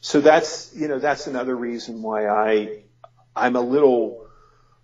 So 0.00 0.20
that's, 0.20 0.74
you 0.74 0.88
know, 0.88 0.98
that's 0.98 1.26
another 1.28 1.54
reason 1.54 2.02
why 2.02 2.26
I, 2.26 2.78
I'm 3.36 3.56
a 3.56 3.60
little 3.60 4.21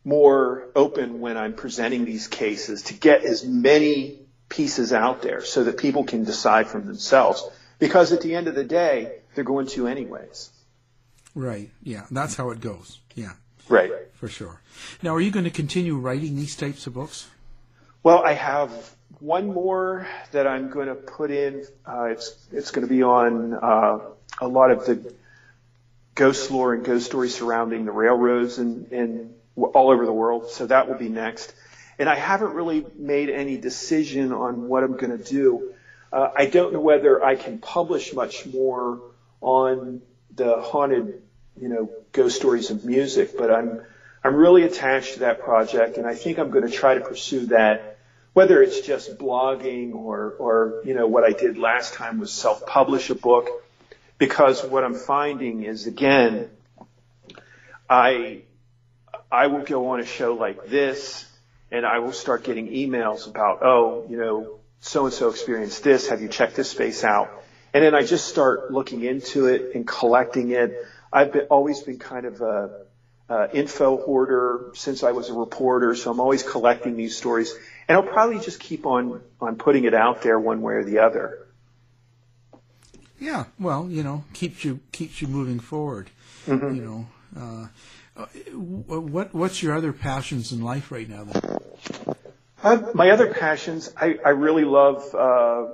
more 0.09 0.64
open 0.74 1.20
when 1.20 1.36
I'm 1.36 1.52
presenting 1.52 2.06
these 2.06 2.28
cases 2.28 2.82
to 2.84 2.94
get 2.94 3.24
as 3.24 3.44
many 3.44 4.20
pieces 4.48 4.94
out 4.94 5.20
there 5.20 5.42
so 5.42 5.64
that 5.64 5.76
people 5.76 6.04
can 6.04 6.24
decide 6.24 6.66
for 6.68 6.80
themselves. 6.80 7.46
Because 7.78 8.11
at 8.12 8.22
the 8.22 8.34
end 8.34 8.48
of 8.48 8.54
the 8.54 8.64
day, 8.64 9.18
they're 9.34 9.44
going 9.44 9.66
to 9.68 9.86
anyways. 9.86 10.50
Right. 11.34 11.70
Yeah. 11.82 12.06
That's 12.11 12.34
how 12.34 12.50
it 12.50 12.61
goes. 12.61 13.00
Yeah. 13.14 13.32
Right. 13.68 13.92
For 14.14 14.28
sure. 14.28 14.62
Now, 15.02 15.14
are 15.14 15.20
you 15.20 15.30
going 15.30 15.44
to 15.44 15.50
continue 15.50 15.96
writing 15.96 16.36
these 16.36 16.56
types 16.56 16.86
of 16.86 16.94
books? 16.94 17.28
Well, 18.02 18.24
I 18.24 18.32
have 18.32 18.70
one 19.20 19.52
more 19.52 20.09
that 20.32 20.46
I'm 20.46 20.70
going 20.70 20.88
to 20.88 20.94
put 20.94 21.30
in. 21.30 21.66
Uh, 21.86 22.04
it's 22.04 22.34
it's 22.50 22.70
going 22.70 22.86
to 22.86 22.92
be 22.92 23.02
on 23.02 23.52
uh, 23.52 23.98
a 24.40 24.48
lot 24.48 24.70
of 24.70 24.86
the 24.86 25.12
ghost 26.14 26.50
lore 26.50 26.72
and 26.74 26.84
ghost 26.84 27.06
stories 27.06 27.34
surrounding 27.34 27.84
the 27.84 27.92
railroads 27.92 28.59
and, 28.59 28.90
and 28.90 29.34
all 29.62 29.90
over 29.90 30.06
the 30.06 30.12
world. 30.12 30.50
So 30.50 30.66
that 30.66 30.88
will 30.88 30.98
be 30.98 31.09
next. 31.09 31.54
And 31.98 32.09
I 32.09 32.14
haven't 32.14 32.54
really 32.54 32.86
made 32.96 33.28
any 33.28 33.56
decision 33.56 34.32
on 34.32 34.68
what 34.68 34.84
I'm 34.84 34.96
going 34.96 35.16
to 35.16 35.22
do. 35.22 35.74
Uh, 36.12 36.30
I 36.36 36.46
don't 36.46 36.72
know 36.72 36.80
whether 36.80 37.22
I 37.22 37.34
can 37.34 37.59
publish 37.59 38.14
much 38.14 38.46
more 38.46 39.00
on 39.40 40.00
the 40.34 40.61
haunted, 40.61 41.22
you 41.61 41.68
know, 41.68 41.90
ghost 42.12 42.36
stories 42.36 42.70
of 42.70 42.84
music, 42.84 43.36
but 43.36 43.50
I'm 43.50 43.82
I'm 44.22 44.34
really 44.34 44.64
attached 44.64 45.14
to 45.14 45.20
that 45.20 45.40
project, 45.40 45.96
and 45.96 46.06
I 46.06 46.14
think 46.14 46.38
I'm 46.38 46.50
going 46.50 46.66
to 46.66 46.72
try 46.72 46.94
to 46.94 47.00
pursue 47.00 47.46
that, 47.46 47.98
whether 48.32 48.61
it's 48.62 48.80
just 48.80 49.18
blogging 49.18 49.94
or 49.94 50.34
or 50.38 50.82
you 50.84 50.94
know 50.94 51.06
what 51.06 51.24
I 51.24 51.32
did 51.32 51.59
last 51.59 51.94
time 51.94 52.18
was 52.18 52.32
self-publish 52.32 53.11
a 53.11 53.14
book, 53.14 53.48
because 54.18 54.64
what 54.64 54.84
I'm 54.84 54.94
finding 54.94 55.62
is 55.62 55.86
again, 55.86 56.50
I 57.88 58.42
I 59.31 59.49
will 59.49 59.62
go 59.62 59.91
on 59.91 60.01
a 60.01 60.07
show 60.07 60.35
like 60.35 60.66
this, 60.66 61.24
and 61.70 61.85
I 61.85 61.99
will 61.99 62.12
start 62.12 62.45
getting 62.45 62.68
emails 62.68 63.29
about, 63.29 63.62
oh, 63.62 64.07
you 64.09 64.16
know, 64.16 64.59
so 64.81 65.05
and 65.05 65.12
so 65.12 65.29
experienced 65.29 65.85
this. 65.85 66.09
Have 66.09 66.22
you 66.22 66.29
checked 66.29 66.57
this 66.57 66.70
space 66.70 67.05
out? 67.05 67.31
And 67.74 67.85
then 67.85 67.95
I 67.95 68.03
just 68.03 68.29
start 68.29 68.72
looking 68.72 69.05
into 69.05 69.47
it 69.47 69.74
and 69.74 69.87
collecting 69.87 70.51
it. 70.53 70.74
I've 71.12 71.33
been, 71.33 71.47
always 71.51 71.81
been 71.81 71.99
kind 71.99 72.24
of 72.24 72.41
a, 72.41 72.87
a 73.29 73.51
info 73.53 73.99
hoarder 73.99 74.70
since 74.74 75.03
I 75.03 75.12
was 75.12 75.29
a 75.29 75.35
reporter, 75.35 75.95
so 75.95 76.11
I'm 76.11 76.20
always 76.20 76.43
collecting 76.43 76.97
these 76.97 77.16
stories, 77.16 77.55
and 77.87 77.97
I'll 77.97 78.03
probably 78.03 78.39
just 78.39 78.61
keep 78.61 78.87
on 78.87 79.20
on 79.41 79.57
putting 79.57 79.85
it 79.85 79.95
out 79.95 80.22
there 80.22 80.39
one 80.39 80.62
way 80.62 80.74
or 80.74 80.85
the 80.85 81.01
other. 81.01 81.47
Yeah, 83.20 83.45
well, 83.59 83.89
you 83.91 84.03
know, 84.03 84.24
keeps 84.33 84.64
you 84.64 84.81
keeps 84.93 85.20
you 85.20 85.29
moving 85.29 85.61
forward. 85.61 86.09
Mm-hmm. 86.47 86.74
You 86.74 86.83
know, 86.83 87.07
uh, 87.37 87.66
what 88.52 89.34
what's 89.34 89.62
your 89.62 89.76
other 89.76 89.92
passions 89.92 90.52
in 90.52 90.62
life 90.62 90.90
right 90.90 91.08
now? 91.08 91.24
Then? 91.24 92.16
Uh, 92.62 92.90
my 92.92 93.10
other 93.10 93.32
passions, 93.32 93.92
I, 93.96 94.18
I 94.24 94.30
really 94.30 94.64
love 94.64 95.14
uh, 95.14 95.66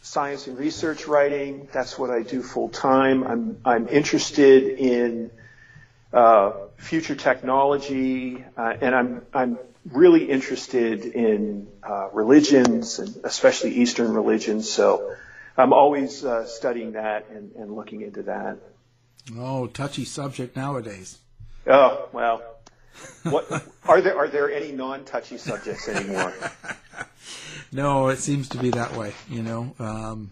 science 0.00 0.46
and 0.46 0.58
research 0.58 1.06
writing. 1.06 1.68
That's 1.72 1.98
what 1.98 2.10
I 2.10 2.22
do 2.22 2.42
full 2.42 2.70
time. 2.70 3.24
I'm 3.24 3.60
I'm 3.64 3.88
interested 3.88 4.78
in 4.78 5.30
uh, 6.12 6.52
future 6.78 7.14
technology, 7.14 8.44
uh, 8.56 8.74
and 8.80 8.94
I'm 8.94 9.26
I'm 9.34 9.58
really 9.90 10.30
interested 10.30 11.04
in 11.04 11.68
uh, 11.82 12.08
religions 12.12 12.98
and 12.98 13.14
especially 13.24 13.72
Eastern 13.72 14.12
religions. 14.12 14.70
So 14.70 15.14
I'm 15.56 15.72
always 15.72 16.24
uh, 16.24 16.46
studying 16.46 16.92
that 16.92 17.28
and, 17.30 17.52
and 17.56 17.74
looking 17.74 18.02
into 18.02 18.22
that. 18.24 18.58
Oh, 19.36 19.66
touchy 19.66 20.04
subject 20.04 20.56
nowadays. 20.56 21.18
Oh 21.66 22.08
well, 22.12 22.42
what 23.24 23.66
are 23.86 24.00
there? 24.00 24.16
Are 24.16 24.28
there 24.28 24.50
any 24.50 24.72
non-touchy 24.72 25.38
subjects 25.38 25.88
anymore? 25.88 26.34
no, 27.72 28.08
it 28.08 28.18
seems 28.18 28.48
to 28.50 28.58
be 28.58 28.70
that 28.70 28.96
way. 28.96 29.12
You 29.28 29.42
know, 29.42 29.74
um, 29.78 30.30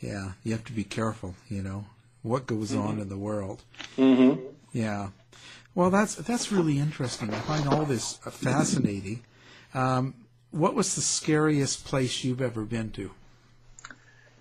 yeah, 0.00 0.32
you 0.44 0.52
have 0.52 0.64
to 0.64 0.72
be 0.72 0.84
careful. 0.84 1.34
You 1.48 1.62
know 1.62 1.84
what 2.22 2.46
goes 2.46 2.72
mm-hmm. 2.72 2.86
on 2.86 3.00
in 3.00 3.08
the 3.08 3.18
world. 3.18 3.62
Mm-hmm. 3.96 4.40
Yeah. 4.72 5.08
Well, 5.74 5.90
that's 5.90 6.16
that's 6.16 6.52
really 6.52 6.78
interesting. 6.78 7.32
I 7.32 7.38
find 7.40 7.68
all 7.68 7.84
this 7.84 8.18
fascinating. 8.18 9.22
Um, 9.74 10.14
what 10.50 10.74
was 10.74 10.94
the 10.94 11.00
scariest 11.00 11.84
place 11.84 12.24
you've 12.24 12.42
ever 12.42 12.62
been 12.64 12.90
to? 12.90 13.10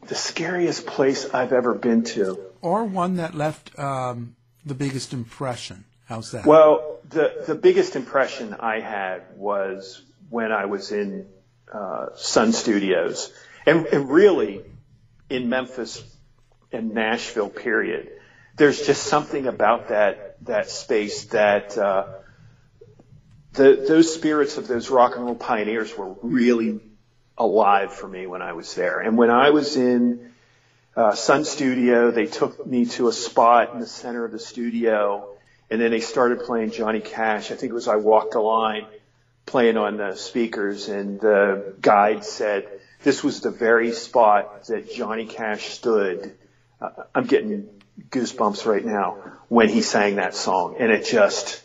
The 0.07 0.15
scariest 0.15 0.85
place 0.85 1.29
I've 1.29 1.53
ever 1.53 1.73
been 1.73 2.03
to, 2.03 2.37
or 2.61 2.83
one 2.83 3.15
that 3.15 3.33
left 3.33 3.77
um, 3.79 4.35
the 4.65 4.73
biggest 4.73 5.13
impression. 5.13 5.85
How's 6.11 6.31
that? 6.31 6.45
Well, 6.45 6.99
the 7.07 7.45
the 7.47 7.55
biggest 7.55 7.95
impression 7.95 8.53
I 8.59 8.81
had 8.81 9.21
was 9.37 10.03
when 10.29 10.51
I 10.51 10.65
was 10.65 10.91
in 10.91 11.25
uh, 11.71 12.07
Sun 12.15 12.51
Studios, 12.51 13.31
and, 13.65 13.85
and 13.85 14.09
really 14.09 14.61
in 15.29 15.47
Memphis 15.47 16.03
and 16.69 16.93
Nashville. 16.93 17.47
Period. 17.47 18.11
There's 18.57 18.85
just 18.85 19.03
something 19.03 19.47
about 19.47 19.87
that 19.87 20.35
that 20.43 20.69
space 20.69 21.27
that 21.27 21.77
uh, 21.77 22.07
the 23.53 23.85
those 23.87 24.13
spirits 24.13 24.57
of 24.57 24.67
those 24.67 24.89
rock 24.89 25.15
and 25.15 25.23
roll 25.23 25.35
pioneers 25.35 25.97
were 25.97 26.13
really 26.21 26.81
alive 27.37 27.93
for 27.93 28.09
me 28.09 28.27
when 28.27 28.41
I 28.41 28.51
was 28.51 28.75
there. 28.75 28.99
And 28.99 29.17
when 29.17 29.29
I 29.29 29.51
was 29.51 29.77
in 29.77 30.33
uh, 30.93 31.15
Sun 31.15 31.45
Studio, 31.45 32.11
they 32.11 32.25
took 32.25 32.67
me 32.67 32.85
to 32.97 33.07
a 33.07 33.13
spot 33.13 33.73
in 33.73 33.79
the 33.79 33.87
center 33.87 34.25
of 34.25 34.33
the 34.33 34.39
studio 34.39 35.30
and 35.71 35.79
then 35.79 35.89
they 35.89 36.01
started 36.01 36.41
playing 36.41 36.71
Johnny 36.71 36.99
Cash. 36.99 37.49
I 37.49 37.55
think 37.55 37.71
it 37.71 37.73
was 37.73 37.87
I 37.87 37.95
Walk 37.95 38.31
the 38.31 38.41
Line 38.41 38.85
playing 39.45 39.77
on 39.77 39.97
the 39.97 40.15
speakers 40.15 40.89
and 40.89 41.19
the 41.19 41.73
guide 41.79 42.25
said 42.25 42.67
this 43.03 43.23
was 43.23 43.39
the 43.39 43.49
very 43.49 43.93
spot 43.93 44.65
that 44.65 44.93
Johnny 44.93 45.25
Cash 45.25 45.69
stood. 45.69 46.35
Uh, 46.79 46.89
I'm 47.15 47.25
getting 47.25 47.69
goosebumps 48.09 48.65
right 48.65 48.83
now 48.83 49.17
when 49.47 49.69
he 49.69 49.81
sang 49.81 50.17
that 50.17 50.35
song 50.35 50.75
and 50.77 50.91
it 50.91 51.05
just, 51.05 51.63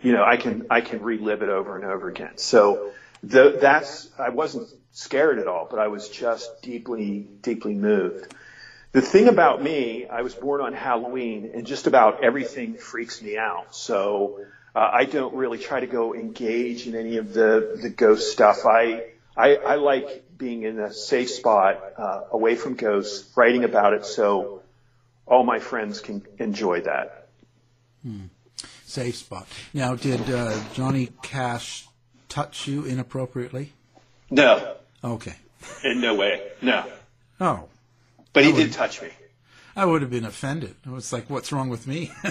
you 0.00 0.12
know, 0.12 0.24
I 0.24 0.36
can, 0.36 0.66
I 0.70 0.80
can 0.80 1.02
relive 1.02 1.42
it 1.42 1.48
over 1.48 1.74
and 1.74 1.84
over 1.84 2.08
again. 2.08 2.38
So 2.38 2.92
the, 3.24 3.58
that's, 3.60 4.08
I 4.16 4.28
wasn't 4.28 4.68
scared 4.92 5.40
at 5.40 5.48
all, 5.48 5.66
but 5.68 5.80
I 5.80 5.88
was 5.88 6.08
just 6.08 6.62
deeply, 6.62 7.26
deeply 7.42 7.74
moved. 7.74 8.32
The 8.92 9.00
thing 9.00 9.28
about 9.28 9.62
me, 9.62 10.06
I 10.06 10.22
was 10.22 10.34
born 10.34 10.60
on 10.60 10.72
Halloween, 10.72 11.52
and 11.54 11.64
just 11.66 11.86
about 11.86 12.24
everything 12.24 12.74
freaks 12.74 13.22
me 13.22 13.38
out. 13.38 13.74
So 13.74 14.40
uh, 14.74 14.90
I 14.92 15.04
don't 15.04 15.34
really 15.34 15.58
try 15.58 15.80
to 15.80 15.86
go 15.86 16.14
engage 16.14 16.88
in 16.88 16.96
any 16.96 17.18
of 17.18 17.32
the 17.32 17.78
the 17.80 17.90
ghost 17.90 18.32
stuff. 18.32 18.66
I 18.66 19.04
I, 19.36 19.56
I 19.56 19.74
like 19.76 20.36
being 20.36 20.64
in 20.64 20.80
a 20.80 20.92
safe 20.92 21.30
spot, 21.30 21.80
uh, 21.96 22.22
away 22.32 22.56
from 22.56 22.74
ghosts, 22.74 23.30
writing 23.36 23.62
about 23.64 23.92
it, 23.92 24.06
so 24.06 24.62
all 25.26 25.44
my 25.44 25.60
friends 25.60 26.00
can 26.00 26.26
enjoy 26.38 26.80
that. 26.80 27.28
Hmm. 28.02 28.26
Safe 28.86 29.14
spot. 29.14 29.46
Now, 29.72 29.94
did 29.94 30.28
uh, 30.28 30.58
Johnny 30.74 31.10
Cash 31.22 31.86
touch 32.28 32.66
you 32.66 32.84
inappropriately? 32.86 33.72
No. 34.30 34.74
Okay. 35.04 35.34
In 35.84 36.00
no 36.00 36.16
way. 36.16 36.42
No. 36.60 36.84
Oh. 37.40 37.68
But 38.32 38.44
he 38.44 38.52
did 38.52 38.72
touch 38.72 39.02
me. 39.02 39.08
I 39.76 39.84
would 39.84 40.02
have 40.02 40.10
been 40.10 40.24
offended. 40.24 40.74
It 40.84 40.90
was 40.90 41.12
like, 41.12 41.30
what's 41.30 41.52
wrong 41.52 41.68
with 41.68 41.86
me? 41.86 42.12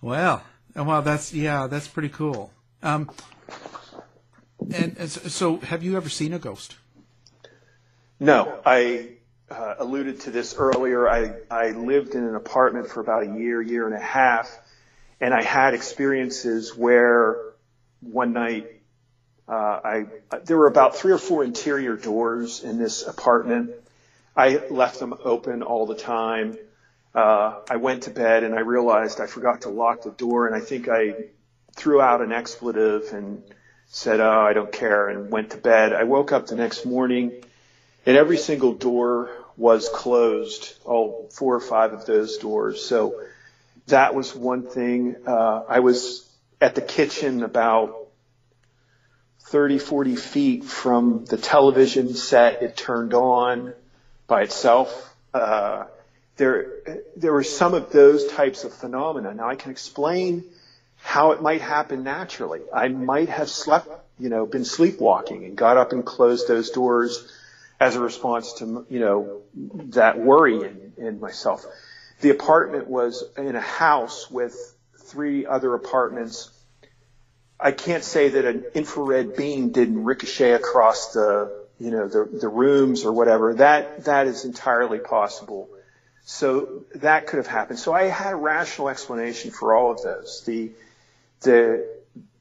well, 0.00 0.42
well, 0.74 1.02
that's 1.02 1.32
yeah, 1.34 1.66
that's 1.66 1.88
pretty 1.88 2.08
cool. 2.08 2.52
Um, 2.82 3.10
and, 4.74 4.96
and 4.98 5.10
so, 5.10 5.58
have 5.58 5.82
you 5.82 5.96
ever 5.96 6.08
seen 6.08 6.32
a 6.32 6.38
ghost? 6.38 6.76
No, 8.20 8.60
I 8.64 9.08
uh, 9.50 9.74
alluded 9.78 10.20
to 10.20 10.30
this 10.30 10.54
earlier. 10.56 11.08
I 11.08 11.34
I 11.50 11.70
lived 11.70 12.14
in 12.14 12.24
an 12.24 12.34
apartment 12.34 12.88
for 12.88 13.00
about 13.00 13.24
a 13.24 13.38
year, 13.38 13.60
year 13.60 13.86
and 13.86 13.94
a 13.94 14.00
half, 14.00 14.56
and 15.20 15.34
I 15.34 15.42
had 15.42 15.74
experiences 15.74 16.76
where 16.76 17.38
one 18.00 18.32
night 18.32 18.81
I, 19.48 20.06
there 20.44 20.56
were 20.56 20.66
about 20.66 20.96
three 20.96 21.12
or 21.12 21.18
four 21.18 21.44
interior 21.44 21.96
doors 21.96 22.62
in 22.62 22.78
this 22.78 23.06
apartment. 23.06 23.70
I 24.36 24.62
left 24.70 24.98
them 24.98 25.14
open 25.24 25.62
all 25.62 25.86
the 25.86 25.94
time. 25.94 26.56
Uh, 27.14 27.56
I 27.68 27.76
went 27.76 28.04
to 28.04 28.10
bed 28.10 28.44
and 28.44 28.54
I 28.54 28.60
realized 28.60 29.20
I 29.20 29.26
forgot 29.26 29.62
to 29.62 29.68
lock 29.68 30.02
the 30.02 30.10
door 30.10 30.46
and 30.46 30.56
I 30.56 30.60
think 30.60 30.88
I 30.88 31.14
threw 31.74 32.00
out 32.00 32.22
an 32.22 32.32
expletive 32.32 33.12
and 33.12 33.42
said, 33.88 34.20
oh, 34.20 34.40
I 34.40 34.54
don't 34.54 34.72
care 34.72 35.08
and 35.08 35.30
went 35.30 35.50
to 35.50 35.58
bed. 35.58 35.92
I 35.92 36.04
woke 36.04 36.32
up 36.32 36.46
the 36.46 36.56
next 36.56 36.86
morning 36.86 37.32
and 38.06 38.16
every 38.16 38.38
single 38.38 38.72
door 38.72 39.30
was 39.56 39.90
closed, 39.90 40.74
all 40.84 41.28
four 41.30 41.54
or 41.54 41.60
five 41.60 41.92
of 41.92 42.06
those 42.06 42.38
doors. 42.38 42.82
So 42.82 43.20
that 43.88 44.14
was 44.14 44.34
one 44.34 44.62
thing. 44.66 45.16
Uh, 45.26 45.64
I 45.68 45.80
was 45.80 46.26
at 46.60 46.74
the 46.74 46.80
kitchen 46.80 47.42
about 47.42 48.01
30, 49.52 49.78
40 49.80 50.16
feet 50.16 50.64
from 50.64 51.26
the 51.26 51.36
television 51.36 52.14
set 52.14 52.62
it 52.62 52.74
turned 52.74 53.12
on 53.12 53.74
by 54.26 54.40
itself. 54.40 55.14
Uh, 55.34 55.84
there, 56.38 56.72
there 57.16 57.34
were 57.34 57.44
some 57.44 57.74
of 57.74 57.92
those 57.92 58.26
types 58.28 58.64
of 58.64 58.72
phenomena. 58.72 59.34
Now 59.34 59.50
I 59.50 59.56
can 59.56 59.70
explain 59.70 60.42
how 61.02 61.32
it 61.32 61.42
might 61.42 61.60
happen 61.60 62.02
naturally. 62.02 62.62
I 62.72 62.88
might 62.88 63.28
have 63.28 63.50
slept, 63.50 63.90
you 64.18 64.30
know, 64.30 64.46
been 64.46 64.64
sleepwalking 64.64 65.44
and 65.44 65.54
got 65.54 65.76
up 65.76 65.92
and 65.92 66.02
closed 66.02 66.48
those 66.48 66.70
doors 66.70 67.30
as 67.78 67.94
a 67.94 68.00
response 68.00 68.54
to, 68.54 68.86
you 68.88 69.00
know, 69.00 69.42
that 69.90 70.18
worry 70.18 70.64
in, 70.64 70.94
in 70.96 71.20
myself. 71.20 71.66
The 72.22 72.30
apartment 72.30 72.86
was 72.86 73.22
in 73.36 73.54
a 73.54 73.60
house 73.60 74.30
with 74.30 74.56
three 74.96 75.44
other 75.44 75.74
apartments. 75.74 76.50
I 77.62 77.70
can't 77.70 78.02
say 78.02 78.30
that 78.30 78.44
an 78.44 78.64
infrared 78.74 79.36
beam 79.36 79.70
didn't 79.70 80.02
ricochet 80.02 80.52
across 80.52 81.12
the, 81.12 81.64
you 81.78 81.92
know, 81.92 82.08
the, 82.08 82.24
the 82.24 82.48
rooms 82.48 83.04
or 83.04 83.12
whatever. 83.12 83.54
That, 83.54 84.04
that 84.06 84.26
is 84.26 84.44
entirely 84.44 84.98
possible. 84.98 85.68
So 86.24 86.84
that 86.96 87.28
could 87.28 87.36
have 87.36 87.46
happened. 87.46 87.78
So 87.78 87.92
I 87.92 88.04
had 88.04 88.32
a 88.32 88.36
rational 88.36 88.88
explanation 88.88 89.52
for 89.52 89.74
all 89.74 89.92
of 89.92 90.02
those. 90.02 90.42
The, 90.44 90.72
the, 91.42 91.88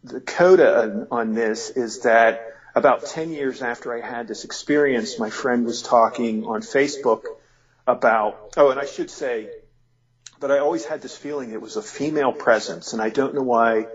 the 0.03 0.21
coda 0.21 0.81
on, 0.81 1.07
on 1.11 1.33
this 1.35 1.69
is 1.69 2.01
that 2.01 2.55
about 2.73 3.05
10 3.05 3.31
years 3.31 3.61
after 3.61 3.93
I 3.93 4.01
had 4.05 4.27
this 4.27 4.43
experience, 4.43 5.19
my 5.19 5.29
friend 5.29 5.65
was 5.65 5.83
talking 5.83 6.45
on 6.45 6.61
Facebook 6.61 7.25
about, 7.85 8.53
oh, 8.57 8.71
and 8.71 8.79
I 8.79 8.85
should 8.85 9.11
say 9.11 9.49
that 10.39 10.51
I 10.51 10.59
always 10.59 10.85
had 10.85 11.01
this 11.01 11.15
feeling 11.15 11.51
it 11.51 11.61
was 11.61 11.75
a 11.75 11.83
female 11.83 12.31
presence, 12.31 12.93
and 12.93 13.01
I 13.01 13.09
don't 13.09 13.35
know 13.35 13.43
why 13.43 13.85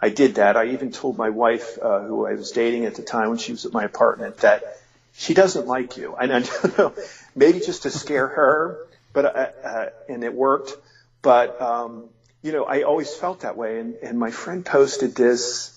I 0.00 0.10
did 0.10 0.36
that. 0.36 0.56
I 0.56 0.66
even 0.66 0.92
told 0.92 1.18
my 1.18 1.30
wife, 1.30 1.78
uh, 1.80 2.00
who 2.00 2.26
I 2.26 2.34
was 2.34 2.52
dating 2.52 2.84
at 2.84 2.94
the 2.94 3.02
time 3.02 3.30
when 3.30 3.38
she 3.38 3.52
was 3.52 3.66
at 3.66 3.72
my 3.72 3.84
apartment, 3.84 4.38
that 4.38 4.78
she 5.12 5.34
doesn't 5.34 5.66
like 5.66 5.96
you. 5.96 6.14
And 6.14 6.32
I 6.32 6.40
don't 6.62 6.78
know, 6.78 6.94
maybe 7.34 7.60
just 7.60 7.82
to 7.82 7.90
scare 7.90 8.28
her, 8.28 8.78
but, 9.12 9.24
uh, 9.24 9.48
uh, 9.64 9.86
and 10.08 10.22
it 10.22 10.32
worked. 10.32 10.72
But, 11.22 11.60
um, 11.60 12.04
you 12.42 12.52
know, 12.52 12.64
I 12.64 12.82
always 12.82 13.12
felt 13.12 13.40
that 13.40 13.56
way. 13.56 13.80
And, 13.80 13.96
and 14.02 14.18
my 14.18 14.30
friend 14.30 14.64
posted 14.64 15.16
this 15.16 15.74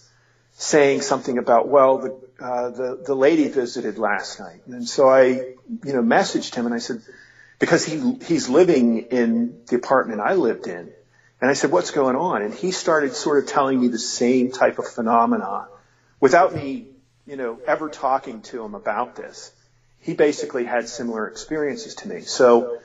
saying 0.54 1.02
something 1.02 1.40
about, 1.40 1.68
well, 1.68 1.98
the, 1.98 2.22
uh, 2.40 2.70
the, 2.70 3.00
the 3.04 3.16
lady 3.16 3.48
visited 3.48 3.98
last 3.98 4.40
night. 4.40 4.62
And 4.68 4.88
so 4.88 5.10
I, 5.10 5.26
you 5.28 5.94
know, 5.94 6.04
messaged 6.04 6.54
him 6.54 6.68
and 6.68 6.76
I 6.76 6.80
said, 6.80 7.02
because 7.58 7.86
he, 7.86 8.16
he's 8.26 8.50
living 8.50 9.08
in 9.10 9.62
the 9.68 9.76
apartment 9.76 10.22
I 10.22 10.34
lived 10.34 10.68
in. 10.68 10.92
And 11.42 11.50
I 11.50 11.54
said, 11.54 11.72
what's 11.72 11.90
going 11.90 12.16
on? 12.16 12.44
And 12.44 12.54
he 12.54 12.70
started 12.70 13.16
sort 13.16 13.44
of 13.44 13.50
telling 13.50 13.82
me 13.82 13.88
the 13.88 14.00
same 14.00 14.52
type 14.52 14.78
of 14.78 14.88
phenomena 14.88 15.68
without 16.20 16.54
me, 16.54 16.86
you 17.26 17.36
know, 17.36 17.60
ever 17.66 17.90
talking 17.90 18.42
to 18.44 18.64
him 18.64 18.76
about 18.76 19.16
this. 19.16 19.52
He 20.00 20.14
basically 20.14 20.66
had 20.66 20.88
similar 20.88 21.28
experiences 21.28 21.96
to 21.96 22.08
me. 22.08 22.22
So, 22.22 22.80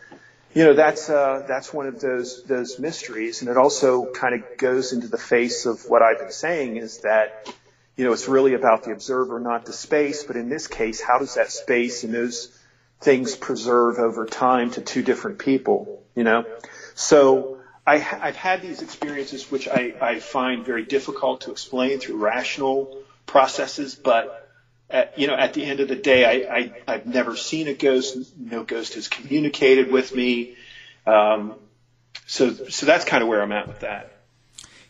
you 0.55 0.65
know, 0.65 0.73
that's, 0.73 1.11
uh, 1.11 1.45
that's 1.47 1.73
one 1.73 1.87
of 1.87 2.01
those, 2.01 2.45
those 2.45 2.79
mysteries. 2.79 3.43
And 3.43 3.51
it 3.51 3.59
also 3.59 4.11
kind 4.13 4.35
of 4.35 4.57
goes 4.57 4.95
into 4.95 5.09
the 5.09 5.19
face 5.19 5.67
of 5.67 5.85
what 5.87 6.01
I've 6.01 6.19
been 6.19 6.33
saying 6.33 6.79
is 6.79 6.99
that, 7.01 7.53
you 7.95 8.07
know, 8.07 8.13
it's 8.13 8.27
really 8.27 8.55
about 8.55 8.85
the 8.85 8.93
observer, 8.93 9.39
not 9.39 9.67
the 9.67 9.75
space. 9.75 10.25
But 10.25 10.37
in 10.37 10.49
this 10.49 10.67
case, 10.67 11.03
how 11.03 11.19
does 11.19 11.35
that 11.35 11.51
space 11.51 12.05
and 12.05 12.15
those 12.15 12.59
things 13.03 13.37
preserve 13.37 13.99
over 13.99 14.25
time 14.25 14.71
to 14.73 14.81
two 14.81 15.03
different 15.03 15.39
people, 15.39 16.03
you 16.15 16.25
know? 16.25 16.47
So 16.95 17.56
I, 17.87 17.99
have 17.99 18.37
had 18.37 18.63
these 18.63 18.83
experiences 18.83 19.51
which 19.51 19.69
I, 19.69 19.95
I 20.01 20.19
find 20.19 20.65
very 20.65 20.85
difficult 20.85 21.43
to 21.43 21.53
explain 21.53 22.01
through 22.01 22.17
rational 22.17 23.03
processes, 23.27 23.95
but 23.95 24.51
at, 24.91 25.19
you 25.19 25.27
know, 25.27 25.35
at 25.35 25.55
the 25.55 25.65
end 25.65 25.81
of 25.81 25.89
the 25.89 25.97
day, 25.97 26.25
I, 26.25 26.57
I, 26.57 26.73
I've 26.89 27.07
never 27.07 27.37
seen 27.37 27.69
a 27.69 27.75
ghost. 27.75 28.37
No 28.37 28.65
ghost 28.65 28.95
has 28.95 29.09
communicated 29.09 29.91
with 29.91 30.15
me. 30.15 30.57
Um, 31.07 31.55
so, 32.27 32.53
so 32.53 32.87
that's 32.87 33.05
kind 33.05 33.23
of 33.23 33.29
where 33.29 33.41
I'm 33.41 33.53
at 33.53 33.69
with 33.69 33.81
that. 33.81 34.13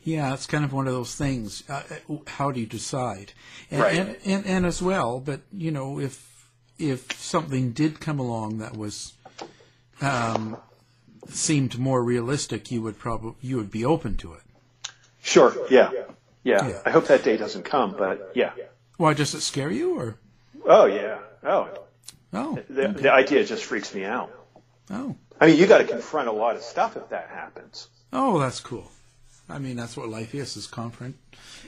Yeah, 0.02 0.32
it's 0.32 0.46
kind 0.46 0.64
of 0.64 0.72
one 0.72 0.86
of 0.86 0.92
those 0.92 1.14
things. 1.14 1.64
Uh, 1.68 1.82
how 2.26 2.52
do 2.52 2.60
you 2.60 2.66
decide? 2.66 3.32
And, 3.70 3.80
right. 3.80 3.98
and, 3.98 4.16
and, 4.24 4.46
and 4.46 4.66
as 4.66 4.80
well, 4.80 5.18
but 5.20 5.40
you 5.52 5.70
know, 5.70 5.98
if 5.98 6.24
if 6.78 7.10
something 7.18 7.72
did 7.72 8.00
come 8.00 8.18
along 8.18 8.58
that 8.58 8.76
was 8.76 9.14
um, 10.00 10.56
seemed 11.30 11.78
more 11.78 12.02
realistic, 12.02 12.70
you 12.70 12.82
would 12.82 12.98
probably 12.98 13.34
you 13.40 13.56
would 13.56 13.70
be 13.70 13.84
open 13.84 14.16
to 14.18 14.32
it. 14.34 14.42
Sure. 15.22 15.54
Yeah. 15.70 15.90
yeah. 15.92 16.04
Yeah. 16.44 16.80
I 16.86 16.90
hope 16.90 17.06
that 17.08 17.24
day 17.24 17.36
doesn't 17.36 17.64
come, 17.64 17.94
but 17.98 18.30
yeah. 18.34 18.52
Why 18.96 19.14
does 19.14 19.34
it 19.34 19.40
scare 19.40 19.70
you, 19.70 19.98
or 19.98 20.16
Oh 20.64 20.86
yeah. 20.86 21.18
Oh, 21.42 21.68
oh 22.32 22.58
the, 22.68 22.88
the 22.88 23.12
idea 23.12 23.44
just 23.44 23.64
freaks 23.64 23.94
me 23.94 24.04
out. 24.04 24.30
oh 24.90 25.16
I 25.40 25.46
mean, 25.46 25.58
you 25.58 25.66
got 25.66 25.78
to 25.78 25.84
confront 25.84 26.28
a 26.28 26.32
lot 26.32 26.56
of 26.56 26.62
stuff 26.62 26.96
if 26.96 27.08
that 27.10 27.28
happens. 27.28 27.88
oh 28.12 28.38
that's 28.38 28.60
cool. 28.60 28.90
I 29.48 29.58
mean, 29.58 29.76
that's 29.76 29.96
what 29.96 30.08
life 30.08 30.34
is: 30.34 30.56
is 30.56 30.66
confront 30.66 31.16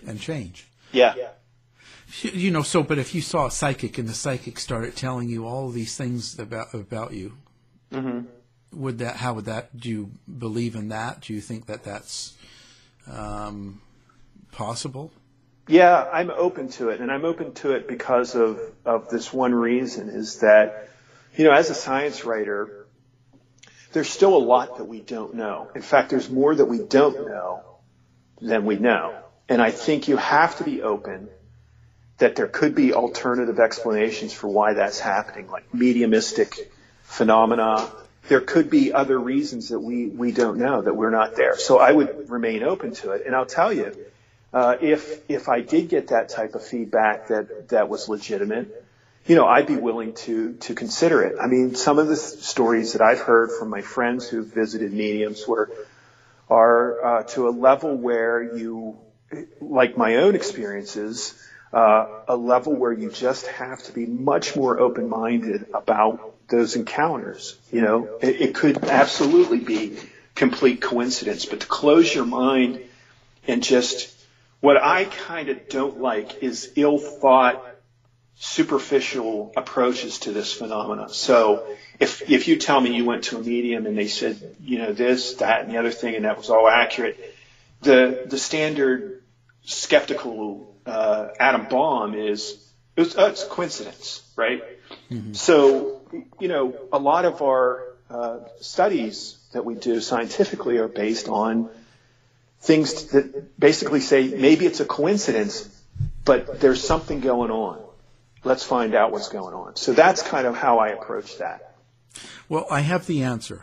and 0.06 0.20
change. 0.20 0.68
Yeah. 0.92 1.14
You- 1.14 2.30
You 2.30 2.50
know, 2.50 2.62
so 2.62 2.82
but 2.82 2.98
if 2.98 3.14
you 3.14 3.20
saw 3.20 3.46
a 3.46 3.50
psychic 3.50 3.98
and 3.98 4.08
the 4.08 4.14
psychic 4.14 4.58
started 4.58 4.96
telling 4.96 5.28
you 5.28 5.44
all 5.46 5.68
these 5.70 5.94
things 5.96 6.38
about 6.38 6.72
about 6.72 7.12
you, 7.12 7.36
mm-hmm. 7.92 8.20
Would 8.72 8.98
that? 8.98 9.16
How 9.16 9.34
would 9.34 9.46
that? 9.46 9.76
Do 9.76 9.88
you 9.88 10.10
believe 10.26 10.74
in 10.74 10.88
that? 10.88 11.20
Do 11.20 11.34
you 11.34 11.40
think 11.40 11.66
that 11.66 11.84
that's 11.84 12.34
um, 13.10 13.80
possible? 14.52 15.10
Yeah, 15.66 16.08
I'm 16.12 16.30
open 16.30 16.70
to 16.70 16.88
it, 16.88 17.00
and 17.00 17.10
I'm 17.10 17.24
open 17.24 17.52
to 17.54 17.72
it 17.72 17.86
because 17.86 18.34
of 18.34 18.60
of 18.84 19.10
this 19.10 19.32
one 19.32 19.54
reason 19.54 20.08
is 20.08 20.40
that, 20.40 20.88
you 21.36 21.44
know, 21.44 21.52
as 21.52 21.70
a 21.70 21.74
science 21.74 22.24
writer, 22.24 22.86
there's 23.92 24.08
still 24.08 24.36
a 24.36 24.38
lot 24.38 24.78
that 24.78 24.84
we 24.84 25.00
don't 25.00 25.34
know. 25.34 25.70
In 25.74 25.82
fact, 25.82 26.10
there's 26.10 26.30
more 26.30 26.54
that 26.54 26.64
we 26.64 26.78
don't 26.78 27.26
know 27.28 27.62
than 28.40 28.64
we 28.64 28.76
know, 28.76 29.14
and 29.48 29.60
I 29.60 29.70
think 29.70 30.08
you 30.08 30.16
have 30.16 30.56
to 30.58 30.64
be 30.64 30.82
open 30.82 31.28
that 32.18 32.34
there 32.34 32.48
could 32.48 32.74
be 32.74 32.92
alternative 32.92 33.60
explanations 33.60 34.32
for 34.32 34.48
why 34.48 34.74
that's 34.74 34.98
happening, 34.98 35.48
like 35.48 35.72
mediumistic 35.72 36.70
phenomena. 37.02 37.90
There 38.28 38.40
could 38.40 38.70
be 38.70 38.92
other 38.92 39.18
reasons 39.18 39.70
that 39.70 39.80
we 39.80 40.06
we 40.06 40.32
don't 40.32 40.58
know 40.58 40.82
that 40.82 40.94
we're 40.94 41.10
not 41.10 41.36
there. 41.36 41.56
So 41.58 41.78
I 41.78 41.92
would 41.92 42.30
remain 42.30 42.62
open 42.62 42.92
to 42.96 43.12
it, 43.12 43.24
and 43.26 43.34
I'll 43.34 43.46
tell 43.46 43.72
you 43.72 43.94
uh, 44.52 44.76
if 44.80 45.30
if 45.30 45.48
I 45.48 45.60
did 45.60 45.88
get 45.88 46.08
that 46.08 46.28
type 46.28 46.54
of 46.54 46.64
feedback 46.64 47.28
that 47.28 47.68
that 47.68 47.88
was 47.88 48.08
legitimate, 48.08 48.84
you 49.26 49.36
know, 49.36 49.46
I'd 49.46 49.66
be 49.66 49.76
willing 49.76 50.14
to 50.24 50.54
to 50.54 50.74
consider 50.74 51.22
it. 51.22 51.36
I 51.40 51.46
mean, 51.46 51.74
some 51.74 51.98
of 51.98 52.08
the 52.08 52.16
th- 52.16 52.42
stories 52.42 52.92
that 52.94 53.02
I've 53.02 53.20
heard 53.20 53.50
from 53.52 53.68
my 53.68 53.82
friends 53.82 54.28
who've 54.28 54.46
visited 54.46 54.92
mediums 54.92 55.46
were 55.46 55.70
are 56.48 57.04
uh, 57.04 57.22
to 57.24 57.48
a 57.48 57.50
level 57.50 57.94
where 57.94 58.42
you, 58.42 58.98
like 59.60 59.98
my 59.98 60.16
own 60.16 60.34
experiences, 60.34 61.34
uh, 61.72 62.06
a 62.26 62.36
level 62.36 62.74
where 62.74 62.92
you 62.92 63.10
just 63.10 63.46
have 63.48 63.82
to 63.82 63.92
be 63.92 64.06
much 64.06 64.56
more 64.56 64.80
open 64.80 65.10
minded 65.10 65.66
about 65.74 66.34
those 66.48 66.76
encounters. 66.76 67.56
You 67.70 67.82
know, 67.82 68.18
it, 68.20 68.40
it 68.40 68.54
could 68.54 68.84
absolutely 68.84 69.60
be 69.60 69.98
complete 70.34 70.80
coincidence, 70.80 71.46
but 71.46 71.60
to 71.60 71.66
close 71.66 72.14
your 72.14 72.26
mind 72.26 72.80
and 73.46 73.62
just 73.62 74.14
what 74.60 74.76
I 74.76 75.04
kind 75.04 75.48
of 75.48 75.68
don't 75.68 76.00
like 76.00 76.42
is 76.42 76.72
ill 76.76 76.98
thought, 76.98 77.64
superficial 78.36 79.52
approaches 79.56 80.20
to 80.20 80.32
this 80.32 80.52
phenomena. 80.52 81.08
So 81.08 81.66
if, 81.98 82.30
if 82.30 82.46
you 82.46 82.56
tell 82.56 82.80
me 82.80 82.94
you 82.94 83.04
went 83.04 83.24
to 83.24 83.38
a 83.38 83.40
medium 83.40 83.86
and 83.86 83.98
they 83.98 84.06
said, 84.06 84.56
you 84.60 84.78
know, 84.78 84.92
this, 84.92 85.34
that, 85.34 85.62
and 85.62 85.72
the 85.72 85.78
other 85.78 85.90
thing, 85.90 86.14
and 86.14 86.24
that 86.24 86.38
was 86.38 86.50
all 86.50 86.68
accurate, 86.68 87.18
the, 87.82 88.24
the 88.26 88.38
standard 88.38 89.22
skeptical, 89.64 90.76
uh, 90.86 91.28
atom 91.38 91.66
bomb 91.68 92.14
is, 92.14 92.64
it 92.96 93.00
was, 93.00 93.16
oh, 93.16 93.26
it's 93.26 93.44
a 93.44 93.48
coincidence, 93.48 94.22
right? 94.36 94.62
So, 95.32 95.97
you 96.40 96.48
know, 96.48 96.74
a 96.92 96.98
lot 96.98 97.24
of 97.24 97.42
our, 97.42 97.84
uh, 98.10 98.38
studies 98.60 99.36
that 99.52 99.64
we 99.64 99.74
do 99.74 100.00
scientifically 100.00 100.78
are 100.78 100.88
based 100.88 101.28
on 101.28 101.68
things 102.60 103.06
that 103.12 103.58
basically 103.58 104.00
say 104.00 104.28
maybe 104.28 104.66
it's 104.66 104.80
a 104.80 104.84
coincidence, 104.84 105.68
but 106.24 106.60
there's 106.60 106.82
something 106.82 107.20
going 107.20 107.50
on. 107.50 107.80
Let's 108.44 108.64
find 108.64 108.94
out 108.94 109.12
what's 109.12 109.28
going 109.28 109.54
on. 109.54 109.76
So 109.76 109.92
that's 109.92 110.22
kind 110.22 110.46
of 110.46 110.56
how 110.56 110.78
I 110.78 110.88
approach 110.88 111.38
that. 111.38 111.76
Well, 112.48 112.66
I 112.70 112.80
have 112.80 113.06
the 113.06 113.22
answer. 113.22 113.62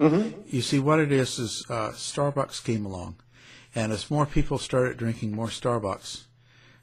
Mm-hmm. 0.00 0.40
You 0.48 0.62
see, 0.62 0.78
what 0.78 1.00
it 1.00 1.10
is 1.10 1.38
is 1.38 1.64
uh, 1.68 1.90
Starbucks 1.90 2.62
came 2.62 2.86
along, 2.86 3.16
and 3.74 3.92
as 3.92 4.10
more 4.10 4.26
people 4.26 4.58
started 4.58 4.96
drinking 4.96 5.32
more 5.32 5.48
Starbucks, 5.48 6.24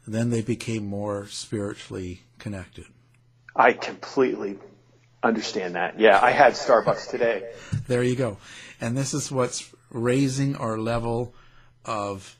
then 0.06 0.30
they 0.30 0.42
became 0.42 0.86
more 0.86 1.28
spiritually 1.28 2.22
connected. 2.40 2.86
I 3.56 3.74
completely 3.74 4.58
understand 5.26 5.76
that. 5.76 6.00
Yeah, 6.00 6.20
I 6.22 6.32
had 6.32 6.54
Starbucks 6.54 7.10
today. 7.10 7.50
There 7.88 8.04
you 8.04 8.16
go. 8.16 8.38
And 8.82 8.96
this 8.98 9.14
is 9.14 9.32
what's 9.32 9.70
raising 9.92 10.56
our 10.56 10.78
level 10.78 11.34
of 11.86 12.38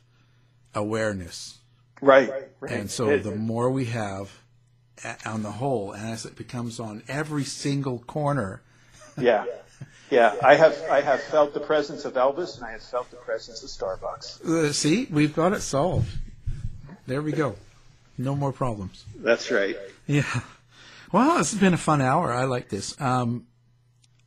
awareness. 0.74 1.58
Right. 2.00 2.30
right. 2.60 2.72
And 2.72 2.90
so 2.90 3.10
It- 3.10 3.22
the 3.22 3.34
more 3.34 3.70
we 3.70 3.86
have 3.86 4.30
on 5.24 5.42
the 5.42 5.52
whole, 5.52 5.92
and 5.92 6.10
as 6.10 6.24
it 6.24 6.36
becomes 6.36 6.80
on 6.80 7.02
every 7.08 7.44
single 7.44 7.98
corner, 8.00 8.62
yeah. 9.18 9.44
Yeah. 10.10 10.34
I 10.42 10.54
have 10.56 10.76
I 10.90 11.00
have 11.00 11.20
felt 11.22 11.52
the 11.54 11.60
presence 11.60 12.04
of 12.04 12.14
Elvis 12.14 12.56
and 12.56 12.64
I 12.64 12.72
have 12.72 12.82
felt 12.82 13.10
the 13.10 13.16
presence 13.16 13.62
of 13.62 13.68
Starbucks. 13.70 14.44
uh, 14.44 14.72
see, 14.72 15.06
we've 15.10 15.34
got 15.34 15.52
it 15.52 15.60
solved. 15.62 16.08
There 17.06 17.22
we 17.22 17.32
go. 17.32 17.56
No 18.18 18.34
more 18.34 18.52
problems. 18.52 19.04
That's 19.16 19.50
right. 19.50 19.76
Yeah. 20.06 20.24
Well, 21.12 21.38
it's 21.38 21.54
been 21.54 21.74
a 21.74 21.78
fun 21.78 22.00
hour. 22.00 22.32
I 22.32 22.44
like 22.44 22.68
this. 22.68 22.98
Um, 23.00 23.46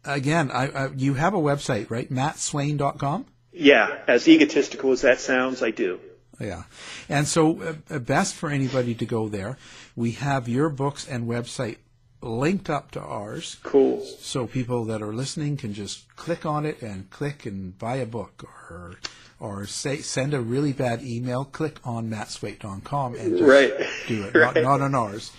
again, 0.06 0.52
I, 0.52 0.68
I, 0.70 0.90
you 0.96 1.14
have 1.16 1.34
a 1.34 1.38
website, 1.40 1.90
right? 1.90 2.10
mattswayne.com? 2.12 3.26
Yeah. 3.52 3.98
As 4.08 4.28
egotistical 4.28 4.92
as 4.92 5.02
that 5.02 5.20
sounds, 5.20 5.62
I 5.62 5.72
do. 5.72 6.00
Yeah. 6.40 6.64
And 7.10 7.28
so, 7.28 7.62
uh, 7.62 7.74
uh, 7.90 8.00
best 8.00 8.36
for 8.36 8.50
anybody 8.50 8.96
to 8.96 9.06
go 9.06 9.28
there. 9.28 9.58
We 9.96 10.12
have 10.14 10.48
your 10.48 10.70
books 10.70 11.06
and 11.08 11.28
website 11.28 11.78
linked 12.22 12.70
up 12.70 12.92
to 12.92 13.02
ours. 13.02 13.58
Cool. 13.64 14.02
So 14.20 14.48
people 14.48 14.86
that 14.86 15.02
are 15.02 15.14
listening 15.14 15.58
can 15.58 15.74
just 15.74 16.14
click 16.16 16.46
on 16.46 16.66
it 16.66 16.82
and 16.82 17.10
click 17.10 17.46
and 17.46 17.78
buy 17.78 17.98
a 17.98 18.06
book 18.06 18.44
or 18.70 18.96
or 19.42 19.66
say 19.66 19.98
send 19.98 20.34
a 20.34 20.42
really 20.42 20.74
bad 20.74 21.02
email, 21.02 21.46
click 21.46 21.78
on 21.86 22.10
mattswayne.com 22.10 23.16
and 23.16 23.38
just 23.38 23.44
Right. 23.50 23.74
do 24.08 24.24
it, 24.26 24.36
Right. 24.36 24.54
not, 24.56 24.64
not 24.64 24.82
on 24.82 24.96
ours. 24.96 25.32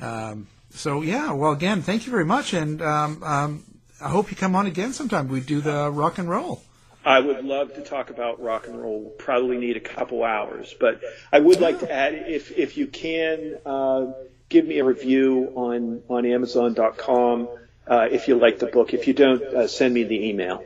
Um, 0.00 0.48
so 0.76 1.02
yeah, 1.02 1.32
well 1.32 1.52
again, 1.52 1.82
thank 1.82 2.06
you 2.06 2.12
very 2.12 2.24
much 2.24 2.54
and 2.54 2.80
um, 2.82 3.22
um, 3.22 3.64
I 4.00 4.08
hope 4.10 4.30
you 4.30 4.36
come 4.36 4.54
on 4.54 4.66
again 4.66 4.92
sometime. 4.92 5.28
We 5.28 5.40
do 5.40 5.60
the 5.60 5.90
rock 5.90 6.18
and 6.18 6.28
roll. 6.28 6.62
I 7.04 7.20
would 7.20 7.44
love 7.44 7.74
to 7.74 7.82
talk 7.82 8.10
about 8.10 8.42
rock 8.42 8.66
and 8.66 8.80
roll. 8.82 9.00
We'll 9.00 9.10
probably 9.10 9.58
need 9.58 9.76
a 9.76 9.80
couple 9.80 10.24
hours, 10.24 10.74
but 10.78 11.00
I 11.32 11.38
would 11.38 11.60
like 11.60 11.78
to 11.80 11.90
add, 11.90 12.14
if 12.14 12.50
if 12.50 12.76
you 12.76 12.88
can, 12.88 13.58
uh, 13.64 14.12
give 14.48 14.66
me 14.66 14.80
a 14.80 14.84
review 14.84 15.52
on 15.54 16.02
on 16.08 16.26
Amazon.com 16.26 17.48
uh, 17.86 18.08
if 18.10 18.26
you 18.26 18.34
like 18.34 18.58
the 18.58 18.66
book. 18.66 18.92
If 18.92 19.06
you 19.06 19.14
don't, 19.14 19.40
uh, 19.42 19.68
send 19.68 19.94
me 19.94 20.02
the 20.02 20.28
email. 20.28 20.64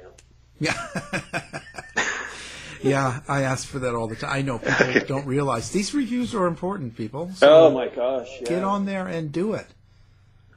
Yeah. 0.59 0.75
yeah, 2.83 3.21
I 3.29 3.43
ask 3.43 3.69
for 3.69 3.79
that 3.81 3.95
all 3.95 4.09
the 4.09 4.17
time. 4.17 4.31
I 4.33 4.41
know 4.43 4.59
people 4.59 5.01
don't 5.07 5.27
realize 5.27 5.71
these 5.71 5.93
reviews 5.93 6.35
are 6.35 6.47
important, 6.47 6.97
people. 6.97 7.33
So 7.35 7.67
Oh 7.67 7.71
my 7.71 7.89
gosh! 7.89 8.29
Yeah. 8.41 8.49
get 8.49 8.65
on 8.65 8.87
there 8.87 9.07
and 9.07 9.31
do 9.31 9.53
it. 9.53 9.67